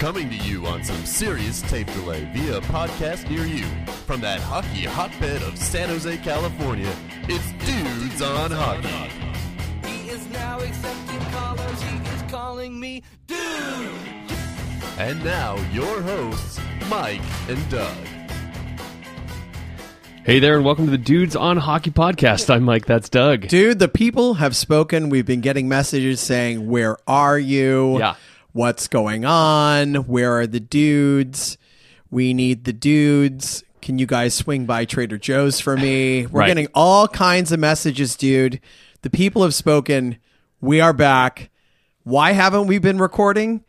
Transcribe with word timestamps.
Coming 0.00 0.30
to 0.30 0.36
you 0.36 0.64
on 0.64 0.82
some 0.82 1.04
serious 1.04 1.60
tape 1.60 1.86
delay 1.88 2.26
via 2.32 2.56
a 2.56 2.60
podcast 2.62 3.28
near 3.28 3.44
you. 3.44 3.66
From 4.06 4.22
that 4.22 4.40
hockey 4.40 4.84
hotbed 4.86 5.42
of 5.42 5.58
San 5.58 5.90
Jose, 5.90 6.16
California, 6.16 6.90
it's 7.24 7.52
Dudes 7.66 8.22
on 8.22 8.50
Hockey. 8.50 9.10
He 9.86 10.08
is 10.08 10.26
now 10.28 10.58
accepting 10.58 11.20
callers. 11.32 11.82
He 11.82 11.98
is 11.98 12.22
calling 12.30 12.80
me 12.80 13.02
dude. 13.26 13.36
And 14.96 15.22
now, 15.22 15.56
your 15.70 16.00
hosts, 16.00 16.58
Mike 16.88 17.20
and 17.50 17.68
Doug. 17.68 17.94
Hey 20.24 20.38
there, 20.38 20.56
and 20.56 20.64
welcome 20.64 20.86
to 20.86 20.90
the 20.90 20.96
Dudes 20.96 21.36
on 21.36 21.58
Hockey 21.58 21.90
podcast. 21.90 22.48
I'm 22.48 22.62
Mike. 22.62 22.86
That's 22.86 23.10
Doug. 23.10 23.48
Dude, 23.48 23.78
the 23.78 23.88
people 23.88 24.32
have 24.34 24.56
spoken. 24.56 25.10
We've 25.10 25.26
been 25.26 25.42
getting 25.42 25.68
messages 25.68 26.20
saying, 26.20 26.66
Where 26.70 26.96
are 27.06 27.38
you? 27.38 27.98
Yeah. 27.98 28.14
What's 28.52 28.88
going 28.88 29.24
on? 29.24 29.94
Where 30.06 30.38
are 30.40 30.46
the 30.46 30.60
dudes? 30.60 31.56
We 32.10 32.34
need 32.34 32.64
the 32.64 32.72
dudes. 32.72 33.62
Can 33.80 33.98
you 33.98 34.06
guys 34.06 34.34
swing 34.34 34.66
by 34.66 34.84
Trader 34.84 35.18
Joe's 35.18 35.60
for 35.60 35.76
me? 35.76 36.26
We're 36.26 36.40
Right. 36.40 36.48
getting 36.48 36.68
all 36.74 37.06
kinds 37.08 37.52
of 37.52 37.60
messages, 37.60 38.16
dude. 38.16 38.60
The 39.02 39.10
people 39.10 39.42
have 39.42 39.54
spoken. 39.54 40.18
We 40.60 40.80
are 40.80 40.92
back. 40.92 41.50
Why 42.02 42.32
haven't 42.32 42.66
we 42.66 42.78
been 42.78 42.98
recording? 42.98 43.62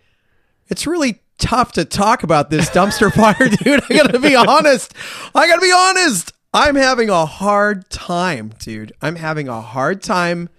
It's 0.67 0.87
really 0.87 1.21
tough 1.37 1.71
to 1.73 1.85
talk 1.85 2.23
about 2.23 2.49
this 2.49 2.69
dumpster 2.69 3.13
fire, 3.13 3.49
dude. 3.49 3.83
I 3.89 3.93
gotta 3.95 4.19
be 4.19 4.35
honest. 4.35 4.93
I 5.35 5.47
gotta 5.47 5.61
be 5.61 5.71
honest. 5.71 6.33
I'm 6.53 6.75
having 6.75 7.09
a 7.09 7.25
hard 7.25 7.89
time, 7.89 8.53
dude. 8.59 8.91
I'm 9.01 9.15
having 9.15 9.47
a 9.47 9.61
hard 9.61 10.01
time 10.01 10.49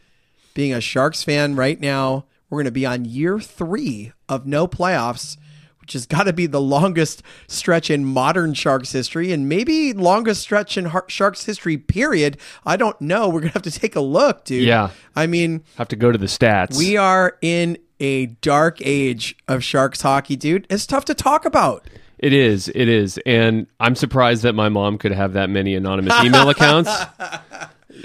being 0.54 0.72
a 0.72 0.80
Sharks 0.80 1.22
fan 1.24 1.56
right 1.56 1.78
now. 1.80 2.24
We're 2.48 2.62
gonna 2.62 2.70
be 2.70 2.86
on 2.86 3.04
year 3.04 3.38
three 3.40 4.12
of 4.34 4.46
no 4.46 4.66
playoffs, 4.66 5.36
which 5.80 5.92
has 5.94 6.06
got 6.06 6.24
to 6.24 6.32
be 6.32 6.46
the 6.46 6.60
longest 6.60 7.22
stretch 7.48 7.90
in 7.90 8.04
modern 8.04 8.54
Sharks 8.54 8.92
history, 8.92 9.32
and 9.32 9.48
maybe 9.48 9.92
longest 9.92 10.40
stretch 10.42 10.76
in 10.78 10.86
Har- 10.86 11.04
Sharks 11.08 11.44
history. 11.44 11.76
Period. 11.76 12.38
I 12.64 12.76
don't 12.76 13.00
know. 13.00 13.28
We're 13.28 13.40
gonna 13.40 13.52
have 13.52 13.62
to 13.62 13.70
take 13.70 13.96
a 13.96 14.00
look, 14.00 14.44
dude. 14.44 14.62
Yeah. 14.64 14.90
I 15.16 15.26
mean, 15.26 15.62
Have 15.78 15.88
to 15.88 15.96
go 15.96 16.12
to 16.12 16.18
the 16.18 16.26
stats. 16.26 16.76
we 16.76 16.96
are 16.96 17.36
in 17.42 17.78
a 18.00 18.26
dark 18.26 18.78
age 18.80 19.36
of 19.48 19.62
Sharks 19.62 20.02
hockey, 20.02 20.36
dude. 20.36 20.66
It's 20.70 20.86
tough 20.86 21.04
to 21.06 21.14
talk 21.14 21.44
about. 21.44 21.86
It 22.18 22.32
is. 22.32 22.68
It 22.74 22.88
is. 22.88 23.18
And 23.26 23.66
I'm 23.80 23.96
surprised 23.96 24.44
that 24.44 24.54
my 24.54 24.68
mom 24.68 24.96
could 24.98 25.10
have 25.12 25.32
that 25.32 25.50
many 25.50 25.74
anonymous 25.74 26.14
email 26.24 26.48
accounts. 26.48 26.90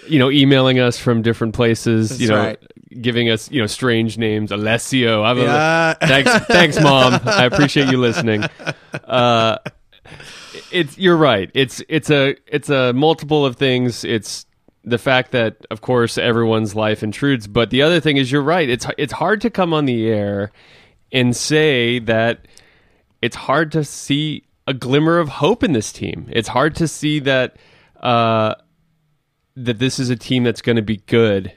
You 0.09 0.19
know, 0.19 0.29
emailing 0.29 0.79
us 0.79 0.97
from 0.97 1.21
different 1.21 1.53
places. 1.53 2.21
you 2.21 2.27
know, 2.29 2.37
right. 2.37 2.59
Giving 3.01 3.29
us 3.29 3.49
you 3.51 3.61
know 3.61 3.67
strange 3.67 4.17
names. 4.17 4.51
Alessio. 4.51 5.23
A- 5.23 5.35
Yeah. 5.35 5.93
thanks, 6.01 6.45
thanks, 6.45 6.81
mom. 6.81 7.19
I 7.25 7.45
appreciate 7.45 7.89
you 7.89 7.97
listening. 7.97 8.43
Uh, 9.03 9.57
it's 10.71 10.97
you're 10.97 11.17
right. 11.17 11.49
It's 11.53 11.81
it's 11.89 12.09
a 12.09 12.35
it's 12.47 12.69
a 12.69 12.93
multiple 12.93 13.45
of 13.45 13.55
things. 13.55 14.03
It's 14.03 14.45
the 14.83 14.97
fact 14.97 15.31
that 15.31 15.57
of 15.69 15.81
course 15.81 16.17
everyone's 16.17 16.75
life 16.75 17.03
intrudes, 17.03 17.47
but 17.47 17.69
the 17.69 17.81
other 17.81 17.99
thing 17.99 18.17
is 18.17 18.31
you're 18.31 18.41
right. 18.41 18.69
It's 18.69 18.85
it's 18.97 19.13
hard 19.13 19.41
to 19.41 19.49
come 19.49 19.73
on 19.73 19.85
the 19.85 20.07
air 20.07 20.51
and 21.11 21.35
say 21.35 21.99
that 21.99 22.47
it's 23.21 23.35
hard 23.35 23.71
to 23.73 23.83
see 23.83 24.43
a 24.65 24.73
glimmer 24.73 25.17
of 25.19 25.29
hope 25.29 25.63
in 25.63 25.73
this 25.73 25.91
team. 25.91 26.27
It's 26.31 26.47
hard 26.49 26.75
to 26.75 26.87
see 26.87 27.19
that 27.19 27.57
uh, 28.01 28.55
that 29.55 29.79
this 29.79 29.99
is 29.99 30.09
a 30.09 30.15
team 30.15 30.43
that's 30.43 30.61
going 30.61 30.75
to 30.75 30.81
be 30.81 30.97
good 30.97 31.51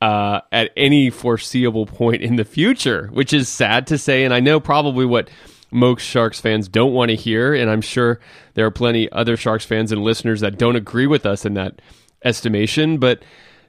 uh, 0.00 0.40
at 0.50 0.70
any 0.76 1.10
foreseeable 1.10 1.86
point 1.86 2.22
in 2.22 2.36
the 2.36 2.44
future, 2.44 3.08
which 3.12 3.32
is 3.32 3.48
sad 3.48 3.86
to 3.88 3.98
say. 3.98 4.24
And 4.24 4.32
I 4.32 4.40
know 4.40 4.60
probably 4.60 5.04
what 5.04 5.28
most 5.70 6.02
Sharks 6.02 6.40
fans 6.40 6.68
don't 6.68 6.92
want 6.92 7.10
to 7.10 7.16
hear, 7.16 7.54
and 7.54 7.70
I'm 7.70 7.82
sure 7.82 8.20
there 8.54 8.66
are 8.66 8.70
plenty 8.70 9.10
other 9.12 9.36
Sharks 9.36 9.64
fans 9.64 9.92
and 9.92 10.02
listeners 10.02 10.40
that 10.40 10.58
don't 10.58 10.76
agree 10.76 11.06
with 11.06 11.26
us 11.26 11.44
in 11.44 11.54
that 11.54 11.80
estimation. 12.24 12.98
But 12.98 13.22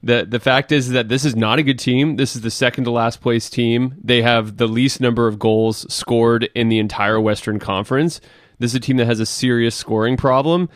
the 0.03 0.25
the 0.27 0.39
fact 0.39 0.71
is 0.71 0.89
that 0.89 1.09
this 1.09 1.25
is 1.25 1.35
not 1.35 1.59
a 1.59 1.63
good 1.63 1.77
team. 1.77 2.15
This 2.15 2.35
is 2.35 2.41
the 2.41 2.51
second 2.51 2.85
to 2.85 2.91
last 2.91 3.21
place 3.21 3.49
team. 3.49 3.95
They 4.03 4.21
have 4.21 4.57
the 4.57 4.67
least 4.67 4.99
number 4.99 5.27
of 5.27 5.37
goals 5.37 5.91
scored 5.93 6.49
in 6.55 6.69
the 6.69 6.79
entire 6.79 7.19
Western 7.19 7.59
Conference. 7.59 8.19
This 8.57 8.71
is 8.71 8.75
a 8.75 8.79
team 8.79 8.97
that 8.97 9.05
has 9.05 9.19
a 9.19 9.25
serious 9.25 9.75
scoring 9.75 10.17
problem. 10.17 10.69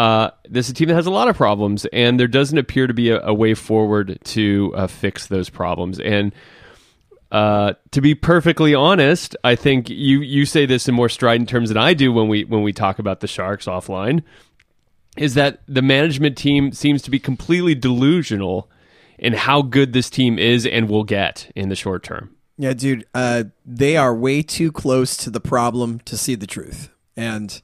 Uh, 0.00 0.30
this 0.48 0.64
is 0.64 0.70
a 0.70 0.74
team 0.74 0.88
that 0.88 0.94
has 0.94 1.04
a 1.04 1.10
lot 1.10 1.28
of 1.28 1.36
problems, 1.36 1.84
and 1.92 2.18
there 2.18 2.26
doesn't 2.26 2.56
appear 2.56 2.86
to 2.86 2.94
be 2.94 3.10
a, 3.10 3.20
a 3.20 3.34
way 3.34 3.52
forward 3.52 4.18
to 4.24 4.72
uh, 4.74 4.86
fix 4.86 5.26
those 5.26 5.50
problems. 5.50 6.00
And 6.00 6.32
uh, 7.30 7.74
to 7.90 8.00
be 8.00 8.14
perfectly 8.14 8.74
honest, 8.74 9.36
I 9.44 9.56
think 9.56 9.90
you 9.90 10.22
you 10.22 10.46
say 10.46 10.64
this 10.64 10.88
in 10.88 10.94
more 10.94 11.10
strident 11.10 11.50
terms 11.50 11.68
than 11.68 11.76
I 11.76 11.92
do 11.92 12.14
when 12.14 12.28
we 12.28 12.44
when 12.44 12.62
we 12.62 12.72
talk 12.72 12.98
about 12.98 13.20
the 13.20 13.26
Sharks 13.26 13.66
offline. 13.66 14.22
Is 15.18 15.34
that 15.34 15.60
the 15.68 15.82
management 15.82 16.38
team 16.38 16.72
seems 16.72 17.02
to 17.02 17.10
be 17.10 17.18
completely 17.18 17.74
delusional 17.74 18.70
in 19.18 19.34
how 19.34 19.60
good 19.60 19.92
this 19.92 20.08
team 20.08 20.38
is 20.38 20.64
and 20.64 20.88
will 20.88 21.04
get 21.04 21.52
in 21.54 21.68
the 21.68 21.76
short 21.76 22.02
term. 22.02 22.34
Yeah, 22.56 22.72
dude, 22.72 23.04
uh, 23.12 23.44
they 23.66 23.98
are 23.98 24.14
way 24.14 24.40
too 24.40 24.72
close 24.72 25.14
to 25.18 25.28
the 25.28 25.40
problem 25.40 26.00
to 26.06 26.16
see 26.16 26.36
the 26.36 26.46
truth. 26.46 26.88
And 27.18 27.60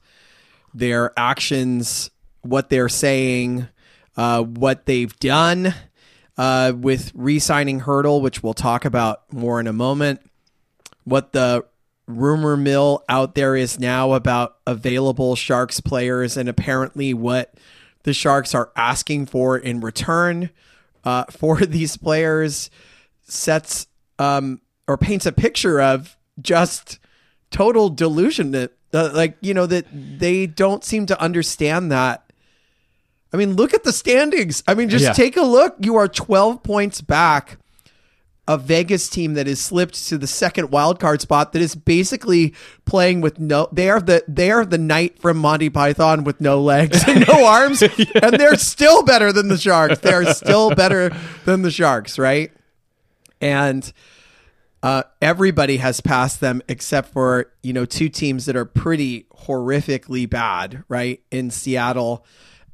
their 0.71 1.17
actions, 1.17 2.11
what 2.49 2.69
they're 2.69 2.89
saying, 2.89 3.67
uh, 4.15 4.43
what 4.43 4.85
they've 4.85 5.17
done 5.19 5.73
uh, 6.37 6.73
with 6.75 7.11
re 7.15 7.39
signing 7.39 7.81
Hertl, 7.81 8.21
which 8.21 8.43
we'll 8.43 8.53
talk 8.53 8.85
about 8.85 9.31
more 9.33 9.59
in 9.59 9.67
a 9.67 9.73
moment, 9.73 10.21
what 11.03 11.33
the 11.33 11.65
rumor 12.05 12.55
mill 12.55 13.03
out 13.09 13.35
there 13.35 13.55
is 13.55 13.79
now 13.79 14.13
about 14.13 14.57
available 14.65 15.35
Sharks 15.35 15.79
players, 15.79 16.37
and 16.37 16.47
apparently 16.47 17.13
what 17.13 17.53
the 18.03 18.13
Sharks 18.13 18.55
are 18.55 18.71
asking 18.75 19.25
for 19.25 19.57
in 19.57 19.81
return 19.81 20.49
uh, 21.03 21.25
for 21.29 21.59
these 21.59 21.97
players 21.97 22.69
sets 23.23 23.87
um, 24.19 24.61
or 24.87 24.97
paints 24.97 25.25
a 25.25 25.31
picture 25.31 25.81
of 25.81 26.17
just 26.41 26.99
total 27.51 27.89
delusion 27.89 28.51
that 28.51 28.71
uh, 28.93 29.09
like 29.13 29.37
you 29.41 29.53
know 29.53 29.65
that 29.65 29.85
they 29.91 30.45
don't 30.47 30.83
seem 30.83 31.05
to 31.05 31.19
understand 31.21 31.91
that 31.91 32.26
i 33.33 33.37
mean 33.37 33.55
look 33.55 33.73
at 33.73 33.83
the 33.83 33.91
standings 33.93 34.63
i 34.67 34.73
mean 34.73 34.89
just 34.89 35.03
Yeah. 35.05 35.13
take 35.13 35.37
a 35.37 35.41
look 35.43 35.75
you 35.79 35.95
are 35.95 36.07
12 36.07 36.63
points 36.63 37.01
back 37.01 37.57
a 38.49 38.57
Vegas 38.57 39.09
team 39.09 39.33
that 39.33 39.45
has 39.45 39.59
slipped 39.59 40.07
to 40.07 40.17
the 40.17 40.25
second 40.25 40.71
wild 40.71 41.01
card 41.01 41.19
spot 41.19 41.51
that 41.51 41.61
is 41.61 41.75
basically 41.75 42.53
playing 42.85 43.19
with 43.19 43.39
no 43.39 43.67
they 43.73 43.89
are 43.89 43.99
the 43.99 44.23
they 44.25 44.49
are 44.51 44.63
the 44.63 44.77
knight 44.77 45.19
from 45.19 45.35
Monty 45.37 45.69
Python 45.69 46.23
with 46.23 46.39
no 46.39 46.61
legs 46.61 47.03
and 47.05 47.27
no 47.27 47.45
arms 47.45 47.81
and 47.81 48.33
they're 48.39 48.55
still 48.55 49.03
better 49.03 49.33
than 49.33 49.49
the 49.49 49.57
Sharks. 49.57 49.99
They 49.99 50.13
are 50.13 50.23
still 50.33 50.73
better 50.73 51.09
than 51.43 51.61
the 51.63 51.71
Sharks, 51.71 52.17
right? 52.17 52.49
And 53.41 53.91
uh, 54.81 55.03
everybody 55.21 55.77
has 55.77 55.99
passed 55.99 56.39
them 56.39 56.61
except 56.69 57.11
for 57.11 57.51
you 57.63 57.73
know 57.73 57.83
two 57.83 58.07
teams 58.07 58.45
that 58.45 58.55
are 58.55 58.63
pretty 58.63 59.25
horrifically 59.45 60.29
bad, 60.29 60.85
right? 60.87 61.21
In 61.31 61.51
Seattle 61.51 62.25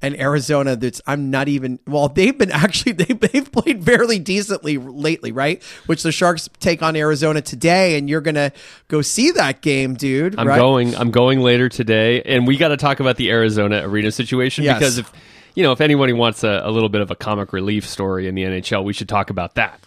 and 0.03 0.19
Arizona. 0.19 0.75
That's 0.75 1.01
I'm 1.07 1.31
not 1.31 1.47
even. 1.47 1.79
Well, 1.87 2.09
they've 2.09 2.37
been 2.37 2.51
actually 2.51 2.91
they 2.91 3.05
they've 3.05 3.51
played 3.51 3.83
fairly 3.83 4.19
decently 4.19 4.77
lately, 4.77 5.31
right? 5.31 5.63
Which 5.87 6.03
the 6.03 6.11
Sharks 6.11 6.49
take 6.59 6.83
on 6.83 6.95
Arizona 6.95 7.41
today, 7.41 7.97
and 7.97 8.07
you're 8.07 8.21
gonna 8.21 8.51
go 8.89 9.01
see 9.01 9.31
that 9.31 9.61
game, 9.61 9.95
dude. 9.95 10.37
I'm 10.37 10.47
right? 10.47 10.57
going. 10.59 10.95
I'm 10.95 11.09
going 11.09 11.39
later 11.39 11.69
today, 11.69 12.21
and 12.21 12.45
we 12.45 12.57
got 12.57 12.67
to 12.67 12.77
talk 12.77 12.99
about 12.99 13.15
the 13.15 13.31
Arizona 13.31 13.81
arena 13.87 14.11
situation 14.11 14.63
Yes. 14.63 14.77
because 14.77 14.97
if 14.99 15.11
you 15.55 15.63
know 15.63 15.71
if 15.71 15.81
anybody 15.81 16.13
wants 16.13 16.43
a, 16.43 16.61
a 16.63 16.69
little 16.69 16.89
bit 16.89 17.01
of 17.01 17.09
a 17.09 17.15
comic 17.15 17.53
relief 17.53 17.87
story 17.87 18.27
in 18.27 18.35
the 18.35 18.43
NHL, 18.43 18.83
we 18.83 18.93
should 18.93 19.09
talk 19.09 19.29
about 19.31 19.55
that. 19.55 19.79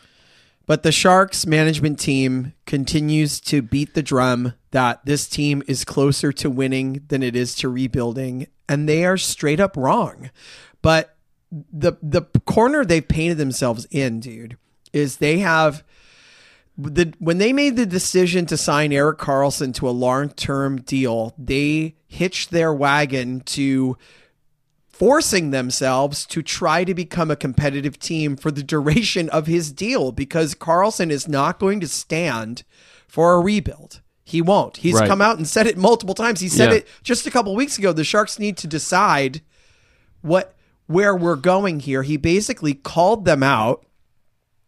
But 0.67 0.82
the 0.82 0.91
Sharks 0.91 1.46
management 1.46 2.00
team 2.00 2.52
continues 2.64 3.38
to 3.43 3.62
beat 3.62 3.94
the 3.94 4.02
drum 4.02 4.55
that 4.76 5.06
this 5.06 5.26
team 5.26 5.62
is 5.67 5.87
closer 5.87 6.31
to 6.31 6.50
winning 6.50 7.00
than 7.08 7.23
it 7.23 7.34
is 7.34 7.55
to 7.55 7.67
rebuilding, 7.67 8.46
and 8.69 8.87
they 8.87 9.06
are 9.06 9.17
straight 9.17 9.58
up 9.58 9.75
wrong. 9.75 10.31
But 10.82 11.17
the 11.50 11.94
the 12.02 12.20
corner 12.44 12.84
they've 12.84 13.08
painted 13.08 13.38
themselves 13.38 13.87
in, 13.90 14.20
dude, 14.20 14.58
is 14.93 15.17
they 15.17 15.38
have 15.38 15.82
the 16.76 17.14
when 17.19 17.38
they 17.38 17.55
made 17.55 17.76
the 17.76 17.87
decision 17.87 18.44
to 18.44 18.58
sign 18.58 18.93
Erik 18.93 19.17
Karlsson 19.17 19.73
to 19.76 19.88
a 19.88 19.96
long 19.96 20.28
term 20.28 20.82
deal, 20.82 21.32
they 21.38 21.96
hitched 22.06 22.50
their 22.50 22.75
wagon 22.75 23.40
to 23.46 23.96
forcing 24.90 25.52
themselves 25.52 26.26
to 26.26 26.43
try 26.43 26.84
to 26.84 26.93
become 26.93 27.31
a 27.31 27.37
competitive 27.37 27.99
team 27.99 28.37
for 28.37 28.50
the 28.50 28.62
duration 28.62 29.31
of 29.31 29.46
his 29.46 29.72
deal 29.72 30.12
because 30.12 30.55
Karlsson 30.55 31.11
is 31.11 31.26
not 31.26 31.58
going 31.58 31.81
to 31.81 31.88
stand 31.88 32.62
for 33.08 33.32
a 33.32 33.40
rebuild. 33.40 34.02
He 34.28 34.43
won't. 34.43 34.78
He's 34.78 34.94
Right. 34.96 35.06
come 35.08 35.23
out 35.23 35.37
and 35.38 35.46
said 35.46 35.69
it 35.69 35.78
multiple 35.78 36.14
times. 36.14 36.40
He 36.40 36.49
said 36.49 36.70
Yeah. 36.70 36.78
it 36.78 36.88
just 37.05 37.28
a 37.28 37.31
couple 37.31 37.55
weeks 37.55 37.78
ago. 37.78 37.93
The 37.93 38.02
Sharks 38.02 38.40
need 38.40 38.56
to 38.56 38.67
decide 38.67 39.40
what 40.20 40.52
where 40.88 41.14
we're 41.14 41.37
going 41.37 41.78
here. 41.81 42.02
He 42.02 42.17
basically 42.17 42.75
called 42.75 43.25
them 43.25 43.43
out, 43.44 43.84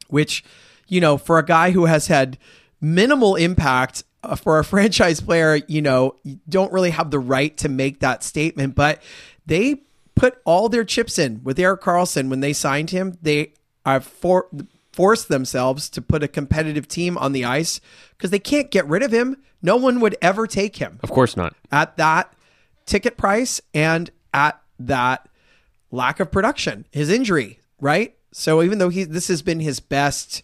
which, 0.09 0.45
you 0.87 1.01
know, 1.01 1.19
for 1.19 1.39
a 1.39 1.45
guy 1.45 1.73
who 1.73 1.87
has 1.87 2.07
had 2.07 2.39
minimal 2.81 3.35
impact 3.37 4.05
uh, 4.23 4.37
for 4.37 4.59
a 4.61 4.65
franchise 4.73 5.21
player. 5.21 5.61
You 5.67 5.83
know, 5.83 6.15
you 6.23 6.39
don't 6.49 6.73
really 6.73 6.91
have 6.91 7.11
the 7.11 7.19
right 7.19 7.57
to 7.59 7.69
make 7.69 7.99
that 8.01 8.23
statement, 8.23 8.75
but 8.77 9.03
they 9.47 9.83
put 10.15 10.39
all 10.45 10.69
their 10.69 10.85
chips 10.85 11.19
in 11.19 11.41
with 11.43 11.59
Erik 11.59 11.81
Karlsson 11.83 12.29
when 12.29 12.41
they 12.41 12.53
signed 12.53 12.91
him. 12.91 13.19
They 13.23 13.53
are 13.85 14.01
for 14.01 14.47
forced 14.99 15.29
themselves 15.29 15.89
to 15.89 16.03
put 16.03 16.25
a 16.25 16.29
competitive 16.29 16.89
team 16.89 17.17
on 17.19 17.31
the 17.31 17.45
ice 17.45 17.81
because 18.17 18.31
they 18.33 18.39
can't 18.41 18.69
get 18.73 18.85
rid 18.89 19.01
of 19.01 19.13
him. 19.13 19.37
No 19.63 19.77
one 19.77 20.01
would 20.01 20.17
ever 20.21 20.49
take 20.49 20.75
him 20.79 20.99
Of 21.05 21.11
course 21.13 21.37
not. 21.37 21.55
at 21.71 21.97
that 21.99 22.33
ticket 22.85 23.17
price 23.17 23.61
and 23.73 24.11
at 24.35 24.61
that 24.81 25.29
lack 25.93 26.19
of 26.19 26.33
production, 26.33 26.85
his 26.91 27.11
injury, 27.11 27.61
right? 27.81 28.17
So 28.33 28.61
even 28.61 28.79
though 28.79 28.89
he 28.89 29.05
this 29.05 29.29
has 29.29 29.41
been 29.41 29.61
his 29.61 29.79
best 29.79 30.43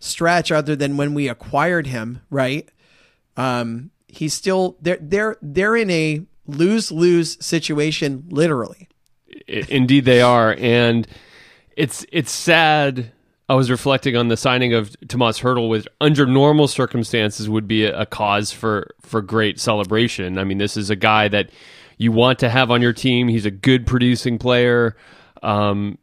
stretch 0.00 0.52
other 0.52 0.76
than 0.76 0.98
when 0.98 1.14
we 1.14 1.26
acquired 1.26 1.86
him, 1.86 2.20
right? 2.28 2.68
Um 3.38 3.90
he's 4.06 4.34
still 4.34 4.76
they're 4.82 4.98
they're 5.00 5.38
they're 5.40 5.76
in 5.76 5.88
a 5.90 6.26
lose-lose 6.46 7.42
situation 7.42 8.26
literally. 8.28 8.86
Indeed, 9.46 10.04
they 10.04 10.20
are, 10.20 10.54
and 10.58 11.08
it's 11.74 12.04
it's 12.12 12.30
sad. 12.32 13.12
I 13.48 13.54
was 13.54 13.70
reflecting 13.70 14.14
on 14.14 14.28
the 14.28 14.36
signing 14.36 14.74
of 14.74 14.94
Tomas 15.08 15.40
Hertl, 15.40 15.70
which 15.70 15.86
under 16.00 16.26
normal 16.26 16.68
circumstances 16.68 17.48
would 17.48 17.66
be 17.66 17.84
a, 17.84 18.04
cause 18.04 18.52
for 18.52 18.94
for 19.00 19.22
great 19.22 19.58
celebration. 19.58 20.38
I 20.38 20.44
mean, 20.44 20.58
this 20.58 20.76
is 20.76 20.90
a 20.90 20.96
guy 20.96 21.28
that 21.28 21.50
you 21.96 22.12
want 22.12 22.38
to 22.40 22.50
have 22.50 22.70
on 22.70 22.82
your 22.82 22.92
team. 22.92 23.26
He's 23.26 23.46
a 23.46 23.50
good 23.50 23.86
producing 23.86 24.38
player, 24.38 24.96
um, 25.42 25.96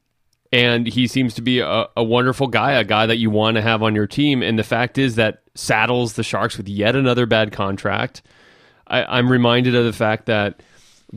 and 0.52 0.88
he 0.88 1.06
seems 1.06 1.36
to 1.36 1.42
be 1.44 1.60
a, 1.60 1.86
a 1.96 2.04
wonderful 2.04 2.48
guy, 2.48 2.74
a 2.74 2.84
guy 2.84 3.06
that 3.06 3.18
you 3.18 3.30
want 3.30 3.56
to 3.56 3.62
have 3.62 3.84
on 3.84 3.94
your 3.94 4.08
team. 4.08 4.42
And 4.42 4.58
the 4.58 4.64
fact 4.64 4.98
is 4.98 5.16
that 5.16 5.44
saddles 5.54 6.14
the 6.14 6.24
Sharks 6.24 6.58
with 6.58 6.68
yet 6.68 6.96
another 6.96 7.28
bad 7.28 7.52
contract. 7.52 8.24
I, 8.88 9.04
I'm 9.04 9.32
reminded 9.32 9.76
of 9.76 9.86
the 9.86 9.94
fact 9.94 10.26
that 10.26 10.62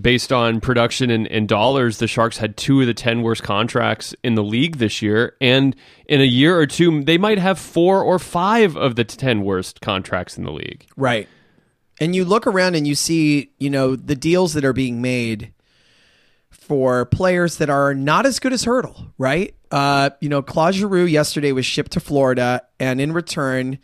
based 0.00 0.32
on 0.32 0.60
production 0.60 1.10
and, 1.10 1.26
and 1.28 1.48
dollars, 1.48 1.98
the 1.98 2.06
Sharks 2.06 2.38
had 2.38 2.56
two 2.56 2.80
of 2.80 2.86
the 2.86 2.94
10 2.94 3.22
worst 3.22 3.42
contracts 3.42 4.14
in 4.22 4.34
the 4.34 4.42
league 4.42 4.76
this 4.76 5.02
year. 5.02 5.36
And 5.40 5.74
in 6.06 6.20
a 6.20 6.24
year 6.24 6.58
or 6.58 6.66
two, 6.66 7.02
they 7.04 7.18
might 7.18 7.38
have 7.38 7.58
four 7.58 8.02
or 8.02 8.18
five 8.18 8.76
of 8.76 8.96
the 8.96 9.04
10 9.04 9.42
worst 9.42 9.80
contracts 9.80 10.38
in 10.38 10.44
the 10.44 10.52
league. 10.52 10.86
Right. 10.96 11.28
And 12.00 12.14
you 12.14 12.24
look 12.24 12.46
around 12.46 12.74
and 12.74 12.86
you 12.86 12.94
see, 12.94 13.50
you 13.58 13.70
know, 13.70 13.96
the 13.96 14.14
deals 14.14 14.54
that 14.54 14.64
are 14.64 14.72
being 14.72 15.02
made 15.02 15.52
for 16.50 17.06
players 17.06 17.56
that 17.56 17.70
are 17.70 17.94
not 17.94 18.26
as 18.26 18.38
good 18.38 18.52
as 18.52 18.64
Hertl, 18.64 19.12
right? 19.16 19.54
Uh, 19.70 20.10
you 20.20 20.28
know, 20.28 20.42
Claude 20.42 20.74
Giroux 20.74 21.06
yesterday 21.06 21.52
was 21.52 21.66
shipped 21.66 21.92
to 21.92 22.00
Florida, 22.00 22.62
and 22.78 23.00
in 23.00 23.12
return, 23.12 23.78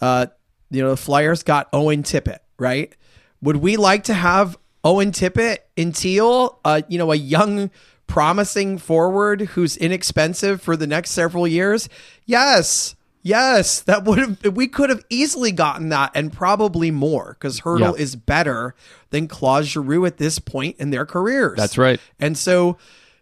uh, 0.00 0.26
you 0.70 0.82
know, 0.82 0.90
the 0.90 0.96
Flyers 0.96 1.42
got 1.42 1.68
Owen 1.72 2.02
Tippett, 2.02 2.38
right? 2.58 2.94
Would 3.42 3.56
we 3.56 3.76
like 3.76 4.04
to 4.04 4.14
have 4.14 4.56
Owen 4.84 5.12
Tippett 5.12 5.58
in 5.76 5.92
Teal, 5.92 6.58
uh, 6.64 6.82
you 6.88 6.98
know, 6.98 7.12
a 7.12 7.16
young, 7.16 7.70
promising 8.06 8.76
forward 8.78 9.40
who's 9.52 9.76
inexpensive 9.76 10.60
for 10.60 10.76
the 10.76 10.86
next 10.86 11.10
several 11.10 11.46
years? 11.46 11.88
Yes. 12.26 12.96
Yes, 13.22 13.80
that 13.82 14.04
would 14.04 14.18
have 14.18 14.56
we 14.56 14.66
could 14.66 14.88
have 14.88 15.04
easily 15.10 15.52
gotten 15.52 15.90
that 15.90 16.10
and 16.14 16.32
probably 16.32 16.90
more 16.90 17.36
because 17.38 17.60
Hertl 17.60 17.80
Yeah. 17.98 18.02
is 18.02 18.16
better 18.16 18.74
than 19.10 19.28
Claude 19.28 19.66
Giroux 19.66 20.06
at 20.06 20.16
this 20.16 20.38
point 20.38 20.76
in 20.78 20.88
their 20.88 21.04
careers. 21.04 21.58
That's 21.58 21.76
right. 21.76 22.00
And 22.18 22.38
so 22.38 22.78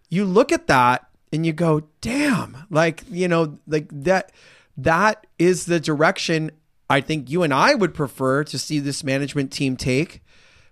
you 0.08 0.24
look 0.24 0.52
at 0.52 0.68
that 0.68 1.08
and 1.32 1.44
you 1.44 1.52
go, 1.52 1.82
damn, 2.00 2.56
like, 2.70 3.02
you 3.10 3.26
know, 3.26 3.58
like 3.66 3.88
that 3.90 4.30
that 4.76 5.26
is 5.36 5.66
the 5.66 5.80
direction 5.80 6.52
I 6.88 7.00
think 7.00 7.28
you 7.28 7.42
and 7.42 7.52
I 7.52 7.74
would 7.74 7.92
prefer 7.92 8.44
to 8.44 8.58
see 8.58 8.78
this 8.78 9.02
management 9.02 9.50
team 9.50 9.76
take, 9.76 10.22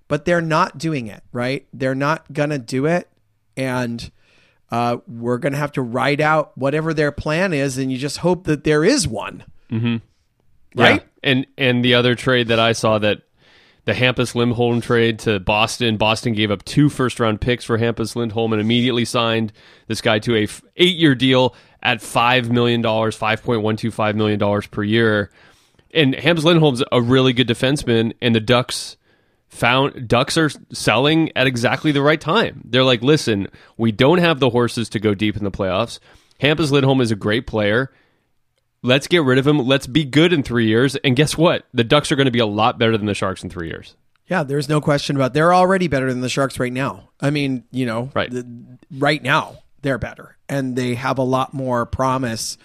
but 0.09 0.25
they're 0.25 0.41
not 0.41 0.79
doing 0.79 1.07
it, 1.07 1.23
right? 1.33 1.67
They're 1.73 1.95
not 1.95 2.33
gonna 2.33 2.59
do 2.59 2.87
it. 2.87 3.09
And 3.57 4.11
uh, 4.71 4.99
we're 5.07 5.39
gonna 5.39 5.57
have 5.57 5.73
to 5.73 5.83
write 5.83 6.21
out 6.21 6.57
whatever 6.57 6.93
their 6.93 7.13
plan 7.13 7.53
is, 7.53 7.79
and 7.79 7.91
you 7.91 7.99
just 7.99 8.19
hope 8.19 8.45
that 8.45 8.65
there 8.65 8.85
is 8.85 9.07
one. 9.07 9.45
Mm-hmm. 9.71 9.97
Right? 10.81 11.03
Yeah. 11.03 11.09
And 11.23 11.47
and 11.57 11.85
the 11.85 11.95
other 11.95 12.15
trade 12.15 12.49
that 12.49 12.61
I 12.61 12.73
saw 12.73 12.99
that 12.99 13.23
the 13.87 13.95
Hampus 13.95 14.35
Lindholm 14.35 14.81
trade 14.81 15.21
to 15.21 15.41
Boston. 15.41 15.97
Boston 15.97 16.35
gave 16.35 16.51
up 16.51 16.65
two 16.65 16.89
first 16.89 17.19
round 17.19 17.41
picks 17.41 17.65
for 17.65 17.79
Hampus 17.79 18.17
Lindholm 18.17 18.53
and 18.53 18.61
immediately 18.61 19.05
signed 19.05 19.53
this 19.87 20.01
guy 20.01 20.19
to 20.19 20.35
a 20.35 20.43
f- 20.45 20.63
eight 20.77 20.97
year 20.97 21.15
deal 21.15 21.55
at 21.83 22.03
five 22.03 22.51
million 22.51 22.83
dollars, 22.83 23.17
five 23.17 23.43
point 23.43 23.63
one 23.63 23.77
two 23.77 23.93
five 23.93 24.17
million 24.17 24.39
dollars 24.39 24.67
per 24.67 24.83
year. 24.83 25.31
And 25.95 26.15
Hampus 26.15 26.43
Lindholm's 26.45 26.83
a 26.91 27.01
really 27.01 27.33
good 27.33 27.49
defenseman, 27.49 28.13
and 28.21 28.35
the 28.35 28.41
Ducks 28.41 28.97
found 29.57 30.07
Ducks 30.09 30.37
are 30.37 30.51
selling 30.73 31.31
at 31.37 31.47
exactly 31.47 31.93
the 31.93 32.03
right 32.03 32.21
time. 32.21 32.63
They're 32.65 32.85
like, 32.85 33.03
listen, 33.03 33.49
we 33.77 33.93
don't 33.93 34.19
have 34.19 34.39
the 34.41 34.51
horses 34.51 34.89
to 34.91 35.01
go 35.01 35.15
deep 35.15 35.37
in 35.37 35.45
the 35.45 35.51
playoffs. 35.51 35.99
Hampus 36.41 36.71
Lindholm 36.71 37.01
is 37.01 37.11
a 37.11 37.17
great 37.17 37.47
player. 37.47 37.91
Let's 38.83 39.07
get 39.09 39.23
rid 39.25 39.39
of 39.39 39.47
him. 39.47 39.59
Let's 39.67 39.87
be 39.87 40.05
good 40.05 40.33
in 40.33 40.43
three 40.43 40.67
years. 40.67 40.95
And 40.97 41.17
guess 41.17 41.37
what? 41.37 41.67
The 41.75 41.83
Ducks 41.85 42.13
are 42.13 42.17
going 42.17 42.27
to 42.27 42.31
be 42.31 42.39
a 42.39 42.47
lot 42.47 42.79
better 42.79 42.97
than 42.97 43.07
the 43.07 43.15
Sharks 43.15 43.43
in 43.43 43.51
three 43.51 43.69
years. 43.69 43.97
Yeah, 44.29 44.43
there's 44.43 44.69
no 44.69 44.81
question 44.81 45.17
about. 45.17 45.27
It. 45.27 45.35
They're 45.35 45.55
already 45.55 45.89
better 45.89 46.11
than 46.13 46.21
the 46.21 46.29
Sharks 46.29 46.59
right 46.61 46.73
now. 46.73 47.09
I 47.21 47.31
mean, 47.31 47.65
you 47.71 47.87
know, 47.87 48.11
Right. 48.15 48.31
the- 48.31 48.47
right 48.97 49.23
now 49.23 49.59
they're 49.83 49.99
better, 49.99 50.37
and 50.49 50.77
they 50.77 50.95
have 50.95 51.19
a 51.19 51.23
lot 51.23 51.55
more 51.55 51.87
promise 51.87 52.59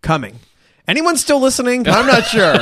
coming. 0.00 0.38
Anyone 0.88 1.16
still 1.16 1.40
listening? 1.40 1.88
I'm 1.88 2.06
not 2.06 2.24
sure. 2.26 2.54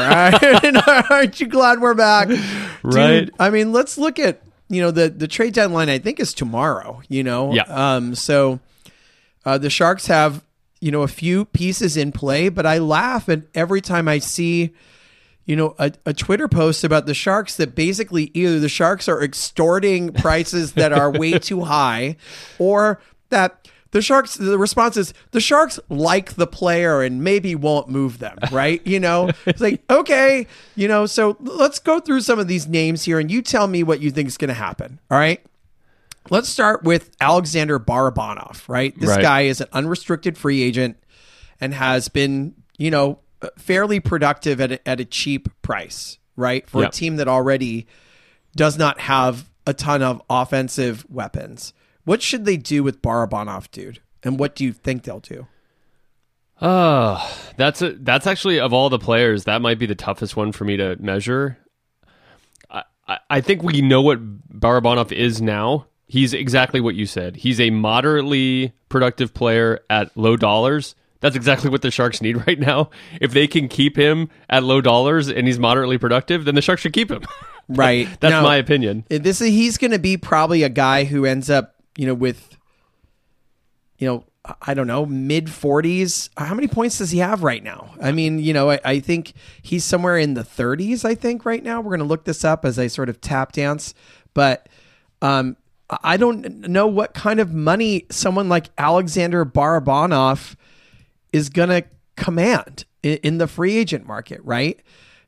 Aren't 1.11 1.41
you 1.41 1.47
glad 1.47 1.81
we're 1.81 1.95
back? 1.95 2.29
Dude, 2.29 2.41
Right. 2.83 3.31
I 3.39 3.51
mean, 3.51 3.73
let's 3.73 3.99
look 3.99 4.19
at 4.19 4.41
you 4.69 4.81
know 4.81 4.91
the 4.91 5.09
the 5.11 5.29
trade 5.29 5.55
deadline. 5.55 5.89
I 5.89 5.99
think 5.99 6.21
is 6.21 6.33
tomorrow. 6.35 7.03
You 7.09 7.23
know. 7.23 7.53
Yeah. 7.53 7.65
Um. 7.69 8.15
So, 8.15 8.61
uh, 9.45 9.59
the 9.59 9.71
Sharks 9.71 10.07
have 10.07 10.43
you 10.81 10.91
know 10.91 11.03
a 11.03 11.09
few 11.09 11.45
pieces 11.45 11.97
in 11.97 12.13
play, 12.13 12.49
but 12.49 12.67
I 12.67 12.79
laugh 12.79 13.29
at 13.29 13.43
every 13.55 13.81
time 13.81 14.09
I 14.09 14.19
see 14.19 14.75
you 15.47 15.57
know, 15.57 15.75
a, 15.79 15.93
a 16.07 16.15
Twitter 16.15 16.49
post 16.49 16.85
about 16.85 17.05
the 17.05 17.13
Sharks 17.13 17.57
that 17.57 17.75
basically 17.75 18.31
either 18.33 18.59
the 18.59 18.69
Sharks 18.69 19.09
are 19.11 19.23
extorting 19.23 20.11
prices 20.11 20.73
that 20.73 20.91
are 20.91 21.11
way 21.11 21.33
too 21.39 21.61
high, 21.65 22.17
or 22.59 22.99
that 23.29 23.69
the 23.95 24.03
Sharks, 24.03 24.35
the 24.35 24.59
response 24.59 24.97
is 24.97 25.15
the 25.31 25.41
Sharks 25.41 25.79
like 25.89 26.35
the 26.35 26.49
player 26.49 27.01
and 27.01 27.23
maybe 27.23 27.55
won't 27.55 27.89
move 27.89 28.19
them, 28.19 28.37
right? 28.53 28.85
You 28.85 28.99
know, 28.99 29.31
it's 29.47 29.61
like, 29.61 29.83
okay, 29.89 30.49
you 30.75 30.89
know, 30.89 31.07
so 31.07 31.37
let's 31.41 31.79
go 31.79 32.01
through 32.01 32.21
some 32.23 32.41
of 32.41 32.49
these 32.49 32.67
names 32.67 33.05
here 33.05 33.21
and 33.21 33.31
you 33.31 33.41
tell 33.41 33.69
me 33.69 33.85
what 33.85 34.01
you 34.01 34.11
think 34.11 34.27
is 34.27 34.37
going 34.37 34.49
to 34.49 34.55
happen. 34.55 34.99
All 35.13 35.17
right. 35.19 35.41
Let's 36.29 36.49
start 36.49 36.83
with 36.83 37.11
Alexander 37.21 37.79
Barabanov, 37.79 38.69
right? 38.69 38.99
This 38.99 39.11
Right. 39.11 39.23
guy 39.23 39.41
is 39.43 39.61
an 39.61 39.69
unrestricted 39.73 40.37
free 40.37 40.61
agent 40.63 40.97
and 41.61 41.73
has 41.73 42.09
been, 42.09 42.55
you 42.77 42.91
know, 42.91 43.21
fairly 43.59 44.01
productive 44.01 44.61
at 44.61 44.73
a, 44.73 44.89
at 44.89 44.99
a 45.01 45.05
cheap 45.05 45.49
price, 45.63 46.19
right? 46.35 46.69
For 46.69 46.83
Yeah. 46.83 46.89
a 46.89 46.91
team 46.91 47.17
that 47.17 47.29
already 47.29 47.87
does 48.57 48.77
not 48.77 48.99
have 49.01 49.49
a 49.67 49.73
ton 49.75 50.03
of 50.03 50.21
offensive 50.29 51.07
weapons. 51.09 51.73
What 52.05 52.23
should 52.23 52.45
they 52.45 52.57
do 52.57 52.83
with 52.83 53.03
Barabanov, 53.03 53.71
dude? 53.71 54.01
And 54.23 54.39
what 54.39 54.55
do 54.55 54.65
you 54.65 54.73
think 54.73 55.03
they'll 55.05 55.21
do? 55.21 55.47
Oh, 56.61 57.37
that's 57.57 57.83
a, 57.83 57.93
that's 57.93 58.27
actually 58.27 58.61
of 58.61 58.73
all 58.73 58.89
the 58.89 58.99
players, 58.99 59.45
that 59.45 59.61
might 59.61 59.79
be 59.79 59.87
the 59.87 59.95
toughest 59.95 60.37
one 60.37 60.53
for 60.53 60.65
me 60.65 60.77
to 60.77 60.97
measure. 60.97 61.59
I, 62.71 62.85
I, 63.09 63.19
I 63.29 63.41
think 63.41 63.63
we 63.63 63.83
know 63.83 64.01
what 64.03 64.21
Barabanov 64.49 65.13
is 65.13 65.43
now. 65.43 65.87
He's 66.07 66.33
exactly 66.33 66.81
what 66.81 66.95
you 66.95 67.07
said. 67.07 67.37
He's 67.37 67.61
a 67.61 67.71
moderately 67.71 68.73
productive 68.89 69.35
player 69.35 69.81
at 69.91 70.17
low 70.17 70.37
dollars. 70.37 70.95
That's 71.21 71.35
exactly 71.37 71.71
what 71.71 71.83
the 71.83 71.91
Sharks 71.91 72.21
need 72.23 72.37
right 72.47 72.59
now. 72.59 72.91
If 73.21 73.33
they 73.33 73.47
can 73.47 73.69
keep 73.69 73.97
him 73.97 74.29
at 74.49 74.63
low 74.63 74.81
dollars 74.81 75.29
and 75.29 75.47
he's 75.47 75.59
moderately 75.59 75.99
productive, 75.99 76.45
then 76.45 76.55
the 76.55 76.63
Sharks 76.63 76.83
should 76.83 76.93
keep 76.93 77.11
him. 77.11 77.23
Right. 77.67 78.07
That's 78.21 78.31
Now, 78.31 78.43
my 78.43 78.57
opinion. 78.57 79.07
This 79.09 79.41
is 79.41 79.49
he's 79.49 79.79
going 79.79 79.93
to 79.93 79.99
be 79.99 80.19
probably 80.19 80.65
a 80.65 80.69
guy 80.69 81.05
who 81.05 81.25
ends 81.25 81.49
up, 81.49 81.74
you 81.97 82.07
know, 82.07 82.15
with, 82.15 82.57
you 83.99 84.07
know, 84.07 84.25
I 84.61 84.75
don't 84.75 84.87
know, 84.87 85.07
mid 85.07 85.51
forties. 85.51 86.29
How 86.37 86.55
many 86.55 86.69
points 86.69 86.99
does 86.99 87.11
he 87.11 87.19
have 87.19 87.43
right 87.43 87.63
now? 87.63 87.95
I 88.01 88.13
mean, 88.13 88.39
you 88.39 88.53
know, 88.53 88.71
I, 88.71 88.81
I 88.85 89.01
think 89.01 89.33
he's 89.63 89.85
somewhere 89.85 90.19
in 90.19 90.35
the 90.35 90.45
thirties. 90.45 91.05
I 91.05 91.15
think 91.15 91.47
right 91.47 91.63
now 91.63 91.81
we're 91.81 91.97
going 91.97 92.01
to 92.01 92.05
look 92.05 92.25
this 92.25 92.45
up 92.45 92.65
as 92.65 92.79
I 92.79 92.89
sort 92.89 93.09
of 93.09 93.23
tap 93.23 93.53
dance, 93.53 93.95
but 94.35 94.69
um, 95.23 95.57
I 96.03 96.17
don't 96.19 96.69
know 96.69 96.87
what 96.87 97.15
kind 97.15 97.41
of 97.41 97.55
money 97.55 98.07
someone 98.11 98.49
like 98.49 98.69
Alexander 98.77 99.47
Barabanov 99.47 100.57
is 101.33 101.49
going 101.49 101.71
to 101.71 101.85
command 102.17 102.85
in, 103.03 103.19
in 103.23 103.39
the 103.39 103.47
free 103.47 103.77
agent 103.77 104.07
market, 104.07 104.41
right? 104.45 104.79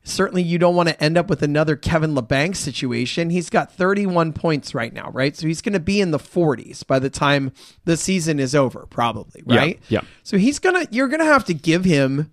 Certainly, 0.07 0.43
you 0.43 0.57
don't 0.57 0.75
want 0.75 0.89
to 0.89 1.03
end 1.03 1.17
up 1.17 1.29
with 1.29 1.41
another 1.43 1.75
Kevin 1.75 2.15
Labanc 2.15 2.55
situation. 2.55 3.29
He's 3.29 3.49
got 3.49 3.71
31 3.73 4.33
points 4.33 4.73
right 4.73 4.93
now, 4.93 5.09
right? 5.11 5.35
So 5.35 5.47
he's 5.47 5.61
going 5.61 5.73
to 5.73 5.79
be 5.79 5.99
in 6.01 6.11
the 6.11 6.17
40s 6.19 6.85
by 6.87 6.99
the 6.99 7.09
time 7.09 7.51
the 7.85 7.97
season 7.97 8.39
is 8.39 8.55
over, 8.55 8.85
probably, 8.89 9.43
right? 9.45 9.79
yeah. 9.89 10.01
So 10.23 10.37
he's 10.37 10.59
gonna, 10.59 10.85
you're 10.91 11.07
gonna 11.09 11.25
have 11.25 11.45
to 11.45 11.53
give 11.53 11.85
him, 11.85 12.31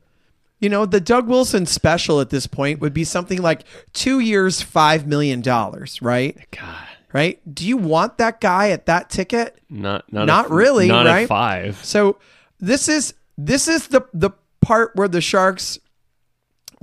You 0.61 0.69
know, 0.71 0.87
the 0.87 1.00
Doug 1.00 1.26
Wilson 1.28 1.66
special 1.66 2.21
at 2.21 2.31
this 2.31 2.47
point 2.47 2.81
would 2.81 2.95
be 2.95 3.04
something 3.04 3.43
like 3.43 3.64
two 3.93 4.21
years, 4.21 4.62
five 4.62 5.07
million 5.07 5.40
dollars, 5.43 6.00
right? 6.00 6.38
God, 6.50 6.87
Right? 7.12 7.40
Do 7.54 7.64
you 7.66 7.76
want 7.76 8.19
that 8.19 8.40
guy 8.40 8.71
at 8.71 8.87
that 8.87 9.09
ticket? 9.11 9.59
not 9.71 10.11
not 10.12 10.25
Not 10.26 10.45
at- 10.47 10.50
really, 10.50 10.88
Not 10.88 11.07
right? 11.07 11.28
five. 11.28 11.85
So 11.85 12.19
this 12.61 12.88
is 12.88 13.14
this 13.37 13.69
is 13.69 13.88
the 13.88 14.02
the 14.14 14.31
part 14.61 14.93
where 14.97 15.09
the 15.09 15.21
Sharks 15.21 15.78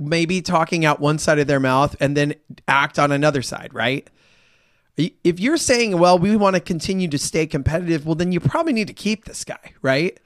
maybe 0.06 0.42
talking 0.42 0.84
out 0.84 1.00
one 1.00 1.18
side 1.18 1.38
of 1.38 1.46
their 1.46 1.60
mouth 1.60 1.96
and 2.00 2.16
then 2.16 2.34
act 2.68 2.98
on 2.98 3.12
another 3.12 3.42
side, 3.42 3.72
right? 3.72 4.08
If 4.96 5.40
you're 5.40 5.56
saying, 5.56 5.98
well, 5.98 6.18
we 6.18 6.36
want 6.36 6.54
to 6.54 6.60
continue 6.60 7.08
to 7.08 7.18
stay 7.18 7.46
competitive, 7.46 8.04
well, 8.04 8.14
then 8.14 8.30
you 8.30 8.40
probably 8.40 8.72
need 8.74 8.88
to 8.88 8.92
keep 8.94 9.24
this 9.24 9.42
guy, 9.44 9.72
right? 9.80 10.18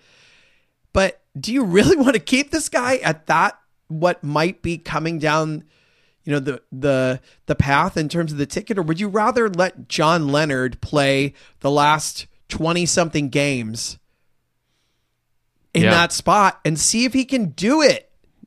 But 0.93 1.21
do 1.39 1.53
you 1.53 1.63
really 1.65 1.97
want 2.03 2.15
to 2.15 2.21
keep 2.21 2.51
this 2.51 2.69
guy 2.69 2.97
at 2.97 3.27
that 3.27 3.59
what 3.89 4.25
might 4.25 4.63
be 4.63 4.79
coming 4.79 5.21
down, 5.21 5.63
you 6.25 6.33
know, 6.33 6.41
the 6.41 6.61
the 6.73 7.21
the 7.47 7.55
path 7.55 7.97
in 7.97 8.09
terms 8.09 8.33
of 8.33 8.39
the 8.39 8.47
ticket, 8.47 8.79
or 8.79 8.83
would 8.83 8.99
you 8.99 9.07
rather 9.07 9.49
let 9.49 9.89
John 9.89 10.27
Leonard 10.29 10.81
play 10.81 11.35
the 11.61 11.71
last 11.71 12.27
twenty 12.49 12.85
something 12.87 13.29
games 13.29 13.99
in 15.73 15.85
Yeah. 15.85 15.91
that 15.91 16.11
spot 16.13 16.59
and 16.65 16.81
see 16.81 17.05
if 17.05 17.13
he 17.13 17.25
can 17.25 17.51
do 17.51 17.81
it? 17.81 18.06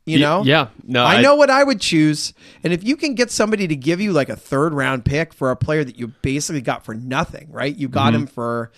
You 0.09 0.19
know, 0.19 0.43
yeah. 0.43 0.67
No, 0.83 1.03
I 1.03 1.15
I- 1.15 1.21
know 1.21 1.35
what 1.35 1.49
I 1.49 1.63
would 1.63 1.79
choose. 1.81 2.33
And 2.63 2.73
if 2.73 2.83
you 2.83 2.95
can 2.95 3.15
get 3.15 3.31
somebody 3.31 3.67
to 3.67 3.75
give 3.75 4.01
you 4.01 4.11
like 4.13 4.29
a 4.29 4.35
third 4.35 4.73
round 4.73 5.05
pick 5.05 5.33
for 5.33 5.51
a 5.51 5.55
player 5.55 5.83
that 5.83 5.97
you 5.97 6.07
basically 6.21 6.61
got 6.61 6.83
for 6.85 6.93
nothing, 6.93 7.47
right? 7.51 7.75
You 7.75 7.87
got 7.89 8.13
Mm-hmm. 8.13 8.21
him 8.23 8.27
for, 8.27 8.71